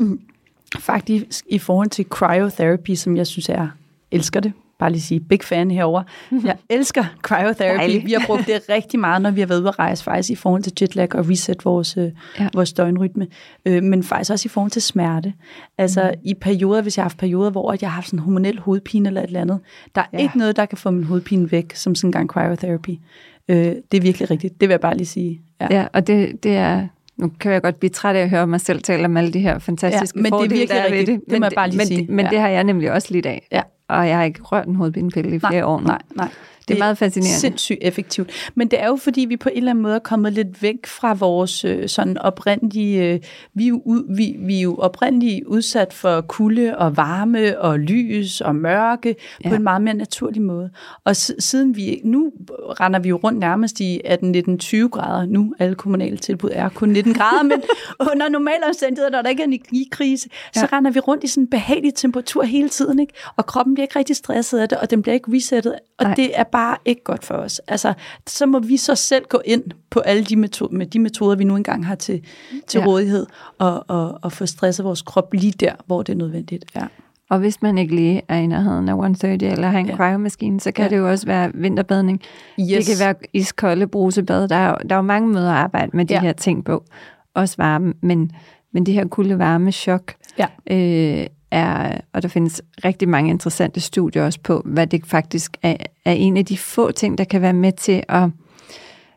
faktisk 0.79 1.45
i 1.49 1.59
forhold 1.59 1.89
til 1.89 2.05
cryotherapy, 2.05 2.95
som 2.95 3.17
jeg 3.17 3.27
synes 3.27 3.49
er, 3.49 3.67
elsker 4.11 4.39
det, 4.39 4.53
bare 4.79 4.91
lige 4.91 5.01
sige, 5.01 5.19
big 5.19 5.43
fan 5.43 5.71
herover. 5.71 6.03
Jeg 6.43 6.57
elsker 6.69 7.05
cryotherapy. 7.21 7.77
Dejligt. 7.77 8.05
Vi 8.05 8.13
har 8.13 8.23
brugt 8.25 8.47
det 8.47 8.61
rigtig 8.69 8.99
meget, 8.99 9.21
når 9.21 9.31
vi 9.31 9.39
har 9.39 9.47
været 9.47 9.59
ude 9.59 9.67
at 9.67 9.79
rejse, 9.79 10.03
faktisk 10.03 10.29
i 10.29 10.35
forhold 10.35 10.63
til 10.63 10.73
jetlag 10.81 11.15
og 11.15 11.29
reset 11.29 11.65
vores, 11.65 11.97
ja. 11.97 12.09
Ja. 12.39 12.49
vores 12.53 12.73
døgnrytme. 12.73 13.27
Øh, 13.65 13.83
men 13.83 14.03
faktisk 14.03 14.31
også 14.31 14.47
i 14.47 14.49
forhold 14.49 14.71
til 14.71 14.81
smerte. 14.81 15.33
Altså 15.77 16.11
mm. 16.13 16.21
i 16.23 16.33
perioder, 16.33 16.81
hvis 16.81 16.97
jeg 16.97 17.03
har 17.03 17.09
haft 17.09 17.17
perioder, 17.17 17.49
hvor 17.49 17.75
jeg 17.81 17.89
har 17.89 17.95
haft 17.95 18.07
sådan 18.07 18.19
hormonel 18.19 18.59
hovedpine 18.59 19.09
eller 19.09 19.21
et 19.21 19.27
eller 19.27 19.41
andet, 19.41 19.59
der 19.95 20.01
er. 20.01 20.05
Ja. 20.13 20.17
ikke 20.17 20.37
noget, 20.37 20.55
der 20.55 20.65
kan 20.65 20.77
få 20.77 20.91
min 20.91 21.03
hovedpine 21.03 21.51
væk, 21.51 21.75
som 21.75 21.95
sådan 21.95 22.07
en 22.07 22.11
gang 22.11 22.29
cryotherapy. 22.29 22.99
Øh, 23.47 23.57
det 23.91 23.97
er 23.97 24.01
virkelig 24.01 24.31
rigtigt. 24.31 24.61
Det 24.61 24.69
vil 24.69 24.73
jeg 24.73 24.81
bare 24.81 24.97
lige 24.97 25.07
sige. 25.07 25.41
Ja. 25.61 25.67
Ja, 25.71 25.87
og 25.93 26.07
det, 26.07 26.43
det 26.43 26.55
er... 26.55 26.87
Nu 27.17 27.31
kan 27.39 27.51
jeg 27.51 27.61
godt 27.61 27.79
blive 27.79 27.89
træt 27.89 28.15
af 28.15 28.21
at 28.21 28.29
høre 28.29 28.47
mig 28.47 28.61
selv 28.61 28.81
tale 28.81 29.05
om 29.05 29.17
alle 29.17 29.33
de 29.33 29.39
her 29.39 29.59
fantastiske 29.59 30.19
Ja, 30.19 30.21
men 30.21 30.25
det 30.25 30.37
er 30.37 30.37
fordele, 30.37 30.55
virkelig 30.55 30.69
der 30.77 30.83
er 30.83 30.89
ved 30.89 31.05
det. 31.05 31.07
Det 31.07 31.31
Men 31.31 31.43
jeg 31.43 31.51
bare 31.55 31.67
lige 31.69 31.77
men, 31.77 31.87
sige. 31.87 32.07
Men 32.09 32.25
Ja. 32.25 32.29
det 32.31 32.39
har 32.39 32.47
jeg 32.47 32.63
nemlig 32.63 32.91
også 32.91 33.07
lidt 33.11 33.25
af. 33.25 33.47
Ja. 33.51 33.61
Og 33.89 34.07
jeg 34.07 34.17
har 34.17 34.23
ikke 34.23 34.41
rørt 34.41 34.67
en 34.67 34.75
hovedpinepille 34.75 35.35
i 35.35 35.39
flere 35.39 35.51
nej, 35.51 35.61
år 35.61 35.79
nu. 35.79 35.87
Nej, 35.87 36.01
nej. 36.15 36.27
Det 36.67 36.73
er 36.73 36.79
meget 36.79 36.97
fascinerende. 36.97 37.39
Sindssygt 37.39 37.79
effektivt. 37.81 38.51
Men 38.55 38.67
det 38.67 38.81
er 38.81 38.87
jo 38.87 38.95
fordi, 38.95 39.21
vi 39.21 39.37
på 39.37 39.49
en 39.49 39.57
eller 39.57 39.71
anden 39.71 39.81
måde 39.81 39.95
er 39.95 39.99
kommet 39.99 40.33
lidt 40.33 40.61
væk 40.61 40.85
fra 40.85 41.13
vores 41.13 41.65
øh, 41.65 41.89
sådan 41.89 42.17
oprindelige... 42.17 43.13
Øh, 43.13 43.19
vi, 43.53 43.63
er 43.63 43.67
jo 43.67 43.81
ud, 43.85 44.15
vi, 44.15 44.35
vi 44.39 44.57
er 44.57 44.61
jo 44.61 44.75
oprindeligt 44.75 45.43
udsat 45.45 45.93
for 45.93 46.21
kulde 46.21 46.77
og 46.77 46.97
varme 46.97 47.61
og 47.61 47.79
lys 47.79 48.41
og 48.41 48.55
mørke 48.55 49.15
ja. 49.43 49.49
på 49.49 49.55
en 49.55 49.63
meget 49.63 49.81
mere 49.81 49.93
naturlig 49.93 50.41
måde. 50.41 50.69
Og 51.03 51.15
siden 51.15 51.75
vi... 51.75 52.01
Nu 52.03 52.31
render 52.79 52.99
vi 52.99 53.09
jo 53.09 53.19
rundt 53.23 53.39
nærmest 53.39 53.79
i 53.79 54.01
18-19-20 54.05 54.87
grader. 54.87 55.25
Nu 55.25 55.53
alle 55.59 55.75
kommunale 55.75 56.17
tilbud 56.17 56.49
er 56.53 56.69
kun 56.69 56.89
19 56.89 57.13
grader, 57.13 57.43
men 57.43 57.63
under 58.11 58.29
normale 58.29 58.67
omstændigheder, 58.67 59.11
når 59.11 59.21
der 59.21 59.29
ikke 59.29 59.43
er 59.43 59.47
en 59.47 59.53
energikrise, 59.53 60.29
ja. 60.55 60.59
så 60.59 60.67
render 60.73 60.91
vi 60.91 60.99
rundt 60.99 61.23
i 61.23 61.27
sådan 61.27 61.43
en 61.43 61.47
behagelig 61.47 61.93
temperatur 61.95 62.43
hele 62.43 62.69
tiden, 62.69 62.99
ikke? 62.99 63.13
Og 63.35 63.45
kroppen 63.45 63.73
bliver 63.73 63.83
ikke 63.83 63.99
rigtig 63.99 64.15
stresset 64.15 64.59
af 64.59 64.69
det, 64.69 64.77
og 64.77 64.91
den 64.91 65.01
bliver 65.01 65.13
ikke 65.13 65.31
resettet, 65.35 65.75
og 65.97 66.05
Nej. 66.05 66.13
det 66.13 66.39
er 66.39 66.43
bare 66.43 66.56
ikke 66.85 67.03
godt 67.03 67.25
for 67.25 67.33
os. 67.35 67.59
Altså, 67.67 67.93
så 68.27 68.45
må 68.45 68.59
vi 68.59 68.77
så 68.77 68.95
selv 68.95 69.25
gå 69.29 69.41
ind 69.45 69.63
på 69.89 69.99
alle 69.99 70.23
de 70.23 70.35
metoder, 70.35 70.77
med 70.77 70.85
de 70.85 70.99
metoder, 70.99 71.35
vi 71.35 71.43
nu 71.43 71.55
engang 71.55 71.85
har 71.87 71.95
til, 71.95 72.23
til 72.67 72.79
ja. 72.79 72.85
Rådighed, 72.85 73.25
og, 73.59 73.85
og, 73.87 74.19
og 74.21 74.31
få 74.31 74.45
stresset 74.45 74.85
vores 74.85 75.01
krop 75.01 75.33
lige 75.33 75.51
der, 75.51 75.73
hvor 75.85 76.01
det 76.03 76.13
er 76.13 76.17
nødvendigt. 76.17 76.65
Ja. 76.75 76.81
Og 77.29 77.39
hvis 77.39 77.61
man 77.61 77.77
ikke 77.77 77.95
lige 77.95 78.21
er 78.27 78.35
i 78.37 78.47
nærheden 78.47 78.89
af 78.89 78.93
130 78.93 79.51
eller 79.51 79.67
har 79.67 79.79
en 79.79 79.85
Ja. 79.89 79.95
cryomaskine, 79.95 80.59
så 80.59 80.71
kan 80.71 80.81
Ja. 80.81 80.85
ja. 80.85 80.89
det 80.89 80.97
jo 80.97 81.09
også 81.09 81.25
være 81.25 81.51
vinterbadning. 81.53 82.21
Yes. 82.59 82.67
Det 82.67 82.85
kan 82.97 83.05
være 83.05 83.15
iskolde 83.33 83.87
brusebad. 83.87 84.47
Der 84.47 84.55
er, 84.55 84.69
jo- 84.69 84.77
der 84.89 84.95
er 84.95 84.97
jo 84.99 85.01
mange 85.01 85.29
måder 85.29 85.51
at 85.51 85.57
arbejde 85.57 85.97
med 85.97 86.05
de 86.05 86.13
Ja. 86.13 86.19
her 86.21 86.33
ting 86.33 86.65
på. 86.65 86.83
Også 87.33 87.55
varme, 87.57 87.93
men, 88.01 88.31
men 88.73 88.85
det 88.85 88.93
her 88.93 89.07
kulde 89.07 89.39
varme 89.39 89.71
chok 89.71 90.13
Ja. 90.39 90.47
øh, 90.71 91.27
er, 91.51 92.01
og 92.13 92.21
der 92.21 92.27
findes 92.27 92.61
rigtig 92.85 93.09
mange 93.09 93.29
interessante 93.29 93.79
studier 93.79 94.25
også 94.25 94.39
på, 94.43 94.61
hvad 94.65 94.87
det 94.87 95.05
faktisk 95.05 95.57
er, 95.61 95.75
er 96.05 96.11
en 96.11 96.37
af 96.37 96.45
de 96.45 96.57
få 96.57 96.91
ting, 96.91 97.17
der 97.17 97.23
kan 97.23 97.41
være 97.41 97.53
med 97.53 97.71
til 97.71 98.03
at 98.09 98.29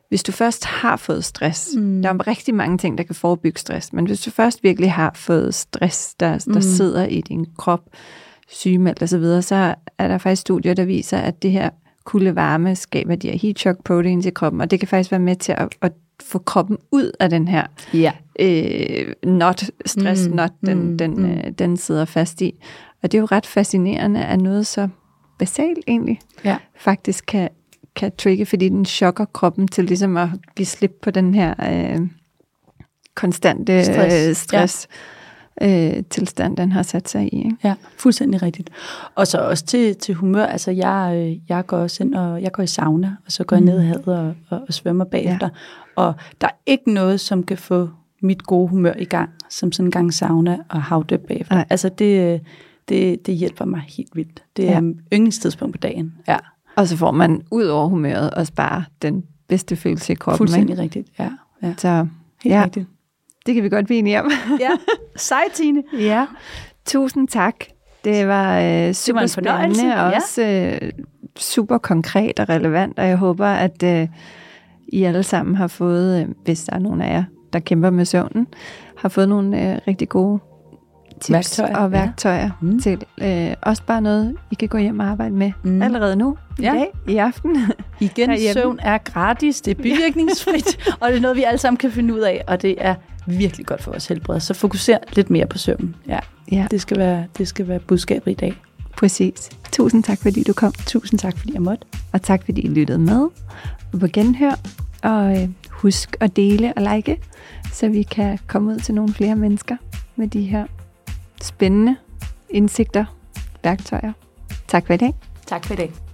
hvis 0.08 0.22
du 0.22 0.32
først 0.32 0.64
har 0.64 0.96
fået 0.96 1.24
stress, 1.24 1.70
mm. 1.76 2.02
der 2.02 2.08
er 2.08 2.26
rigtig 2.26 2.54
mange 2.54 2.78
ting, 2.78 2.98
der 2.98 3.04
kan 3.04 3.14
forebygge 3.14 3.58
stress, 3.58 3.92
men 3.92 4.06
hvis 4.06 4.20
du 4.20 4.30
først 4.30 4.62
virkelig 4.62 4.92
har 4.92 5.12
fået 5.14 5.54
stress, 5.54 6.14
der, 6.14 6.38
der 6.38 6.54
mm. 6.54 6.62
sidder 6.62 7.06
i 7.06 7.20
din 7.20 7.46
krop, 7.58 7.80
sygemeldt 8.48 9.02
osv., 9.02 9.42
så, 9.42 9.74
er 9.98 10.08
der 10.08 10.18
faktisk 10.18 10.40
studier, 10.40 10.74
der 10.74 10.84
viser, 10.84 11.18
at 11.18 11.42
det 11.42 11.50
her 11.52 11.70
kulde 12.04 12.36
varme 12.36 12.76
skaber 12.76 13.14
de 13.14 13.30
her 13.30 13.38
heat 13.38 13.58
shock 13.58 13.84
proteins 13.84 14.26
i 14.26 14.30
kroppen, 14.30 14.60
og 14.60 14.70
det 14.70 14.80
kan 14.80 14.88
faktisk 14.88 15.10
være 15.10 15.20
med 15.20 15.36
til 15.36 15.52
at, 15.52 15.68
at 15.82 15.92
få 16.22 16.38
kroppen 16.38 16.78
ud 16.90 17.12
af 17.20 17.30
den 17.30 17.48
her 17.48 17.66
Ja. 17.94 18.12
øh, 18.40 19.14
not, 19.24 19.62
stress 19.86 20.28
Mm, 20.28 20.34
not, 20.36 20.50
den, 20.66 20.78
mm, 20.90 20.98
den, 20.98 21.14
mm. 21.14 21.30
øh, 21.30 21.50
den 21.58 21.76
sidder 21.76 22.04
fast 22.04 22.40
i. 22.42 22.54
Og 23.02 23.12
det 23.12 23.18
er 23.18 23.22
jo 23.22 23.28
ret 23.32 23.46
fascinerende, 23.46 24.24
at 24.24 24.40
noget 24.40 24.66
så 24.66 24.88
basalt 25.38 25.78
egentlig 25.88 26.20
Ja. 26.44 26.56
faktisk 26.76 27.24
kan, 27.26 27.48
kan 27.96 28.12
trigge, 28.18 28.46
fordi 28.46 28.68
den 28.68 28.84
chokker 28.84 29.24
kroppen 29.24 29.68
til 29.68 29.84
ligesom 29.84 30.16
at 30.16 30.28
give 30.56 30.66
slip 30.66 30.92
på 31.02 31.10
den 31.10 31.34
her 31.34 31.54
øh, 31.72 32.00
konstante 33.14 33.84
Stress, 33.84 34.28
øh, 34.28 34.34
stress 34.34 34.88
ja. 34.90 34.96
Øh, 35.62 36.02
tilstand, 36.10 36.56
den 36.56 36.72
har 36.72 36.82
sat 36.82 37.08
sig 37.08 37.34
i. 37.34 37.36
Ikke? 37.36 37.56
Ja, 37.64 37.74
fuldstændig 37.98 38.42
rigtigt. 38.42 38.70
Og 39.14 39.26
så 39.26 39.38
også 39.38 39.64
til, 39.64 39.96
til 39.96 40.14
humør. 40.14 40.44
Altså, 40.46 40.70
jeg, 40.70 41.12
øh, 41.16 41.38
jeg 41.48 41.66
går 41.66 41.76
også 41.76 42.02
ind 42.02 42.14
og 42.14 42.42
jeg 42.42 42.52
går 42.52 42.62
i 42.62 42.66
sauna, 42.66 43.16
og 43.26 43.32
så 43.32 43.44
går 43.44 43.56
jeg 43.56 43.64
ned 43.64 43.82
i 43.82 43.84
havet 43.86 44.06
og, 44.06 44.34
og, 44.48 44.60
og 44.68 44.74
svømmer 44.74 45.04
bagefter. 45.04 45.48
Ja. 45.96 46.02
Og 46.02 46.14
der 46.40 46.46
er 46.46 46.56
ikke 46.66 46.92
noget, 46.92 47.20
som 47.20 47.42
kan 47.42 47.58
få 47.58 47.88
mit 48.22 48.42
gode 48.42 48.68
humør 48.68 48.92
i 48.98 49.04
gang, 49.04 49.30
som 49.50 49.72
sådan 49.72 49.86
en 49.86 49.90
gang 49.90 50.14
sauna 50.14 50.58
og 50.68 50.82
havdøb 50.82 51.26
bagefter. 51.28 51.54
Nej. 51.54 51.66
Altså, 51.70 51.88
det, 51.88 52.34
øh, 52.34 52.40
det, 52.88 53.26
det 53.26 53.34
hjælper 53.34 53.64
mig 53.64 53.80
helt 53.88 54.16
vildt. 54.16 54.42
Det 54.56 54.68
er 54.68 54.72
ja. 54.72 54.80
yndlingstidspunkt 55.12 55.74
på 55.74 55.78
dagen. 55.78 56.14
Ja, 56.28 56.36
Og 56.76 56.88
så 56.88 56.96
får 56.96 57.10
man 57.10 57.42
ud 57.50 57.64
over 57.64 57.88
humøret 57.88 58.30
også 58.30 58.52
bare 58.52 58.84
den 59.02 59.24
bedste 59.48 59.76
følelse 59.76 60.12
i 60.12 60.16
kroppen. 60.16 60.38
fuldstændig 60.38 60.70
Ikke? 60.72 60.82
rigtigt. 60.82 61.08
Ja, 61.18 61.30
ja. 61.62 61.74
Så 61.78 62.06
helt 62.42 62.54
ja, 62.54 62.64
rigtigt. 62.64 62.86
Det 63.46 63.54
kan 63.54 63.64
vi 63.64 63.68
godt 63.68 63.86
blive 63.86 63.98
enige 63.98 64.22
om. 64.22 64.30
Ja, 64.60 64.70
sej 65.16 65.42
Tine. 65.54 65.82
Ja, 65.98 66.26
tusind 66.86 67.28
tak. 67.28 67.54
Det 68.04 68.28
var 68.28 68.58
øh, 68.60 68.92
super 68.92 69.20
en 69.20 69.28
spændende 69.28 69.28
fornøjelse, 69.28 69.82
og 69.86 70.10
ja. 70.10 70.16
også 70.16 70.42
øh, 70.82 70.90
super 71.38 71.78
konkret 71.78 72.40
og 72.40 72.48
relevant, 72.48 72.98
og 72.98 73.08
jeg 73.08 73.16
håber, 73.16 73.46
at 73.46 73.82
øh, 73.82 74.08
I 74.88 75.02
alle 75.04 75.22
sammen 75.22 75.54
har 75.56 75.66
fået, 75.66 76.20
øh, 76.22 76.28
hvis 76.44 76.64
der 76.64 76.74
er 76.76 76.78
nogen 76.80 77.00
af 77.02 77.12
jer, 77.14 77.24
der 77.52 77.58
kæmper 77.58 77.90
med 77.90 78.04
søvnen, 78.04 78.46
har 78.96 79.08
fået 79.08 79.28
nogle 79.28 79.70
øh, 79.72 79.78
rigtig 79.88 80.08
gode 80.08 80.38
tips 81.20 81.30
Værktøjer, 81.32 81.76
og 81.76 81.82
ja. 81.92 81.98
værktøjer 81.98 82.50
Mm. 82.60 82.80
til 82.80 83.04
øh, 83.22 83.54
også 83.62 83.82
bare 83.86 84.00
noget, 84.02 84.36
I 84.50 84.54
kan 84.54 84.68
gå 84.68 84.78
hjem 84.78 84.98
og 85.00 85.06
arbejde 85.06 85.34
med 85.34 85.52
Mm. 85.64 85.82
allerede 85.82 86.16
nu, 86.16 86.36
i 86.58 86.62
Ja. 86.62 86.72
dag, 86.72 86.86
i 87.08 87.16
aften. 87.16 87.56
Igen, 88.00 88.30
Herhjemme. 88.30 88.52
søvn 88.62 88.78
er 88.82 88.98
gratis, 88.98 89.60
det 89.60 89.78
er 89.78 89.82
bivirkningsfrit, 89.82 90.78
og 91.00 91.08
det 91.08 91.16
er 91.16 91.20
noget, 91.20 91.36
vi 91.36 91.42
alle 91.42 91.58
sammen 91.58 91.76
kan 91.78 91.90
finde 91.90 92.14
ud 92.14 92.20
af, 92.20 92.44
og 92.46 92.62
det 92.62 92.74
er 92.78 92.94
virkelig 93.38 93.66
godt 93.66 93.82
for 93.82 93.90
vores 93.90 94.06
helbred. 94.06 94.40
Så 94.40 94.54
fokuser 94.54 94.98
lidt 95.12 95.30
mere 95.30 95.46
på 95.46 95.58
søvnen. 95.58 95.96
Ja, 96.08 96.18
ja, 96.52 96.66
det 96.70 96.80
skal 96.80 96.98
være, 96.98 97.26
det 97.38 97.48
skal 97.48 97.68
være 97.68 97.78
budskabet 97.80 98.30
i 98.30 98.34
dag. 98.34 98.54
præcis. 98.96 99.50
Tusind 99.72 100.04
tak, 100.04 100.18
fordi 100.18 100.42
du 100.42 100.52
kom. 100.52 100.72
Tusind 100.86 101.20
tak, 101.20 101.38
fordi 101.38 101.52
jeg 101.52 101.62
måtte. 101.62 101.84
Og 102.12 102.22
tak 102.22 102.44
fordi 102.44 102.60
I 102.60 102.68
lyttede 102.68 102.98
med 102.98 103.28
og 103.92 104.00
på 104.00 104.06
genhør. 104.12 104.54
Og 105.02 105.48
husk 105.70 106.16
at 106.20 106.36
dele 106.36 106.72
og 106.76 106.94
like, 106.94 107.16
så 107.72 107.88
vi 107.88 108.02
kan 108.02 108.38
komme 108.46 108.72
ud 108.72 108.78
til 108.78 108.94
nogle 108.94 109.14
flere 109.14 109.36
mennesker 109.36 109.76
med 110.16 110.28
de 110.28 110.42
her 110.42 110.66
spændende 111.42 111.96
indsigter, 112.50 113.04
værktøjer. 113.64 114.12
Tak 114.68 114.86
for 114.86 114.94
i 114.94 114.96
dag. 114.96 115.14
Tak 115.46 115.64
for 115.66 115.74
i 115.74 115.76
dag. 115.76 116.09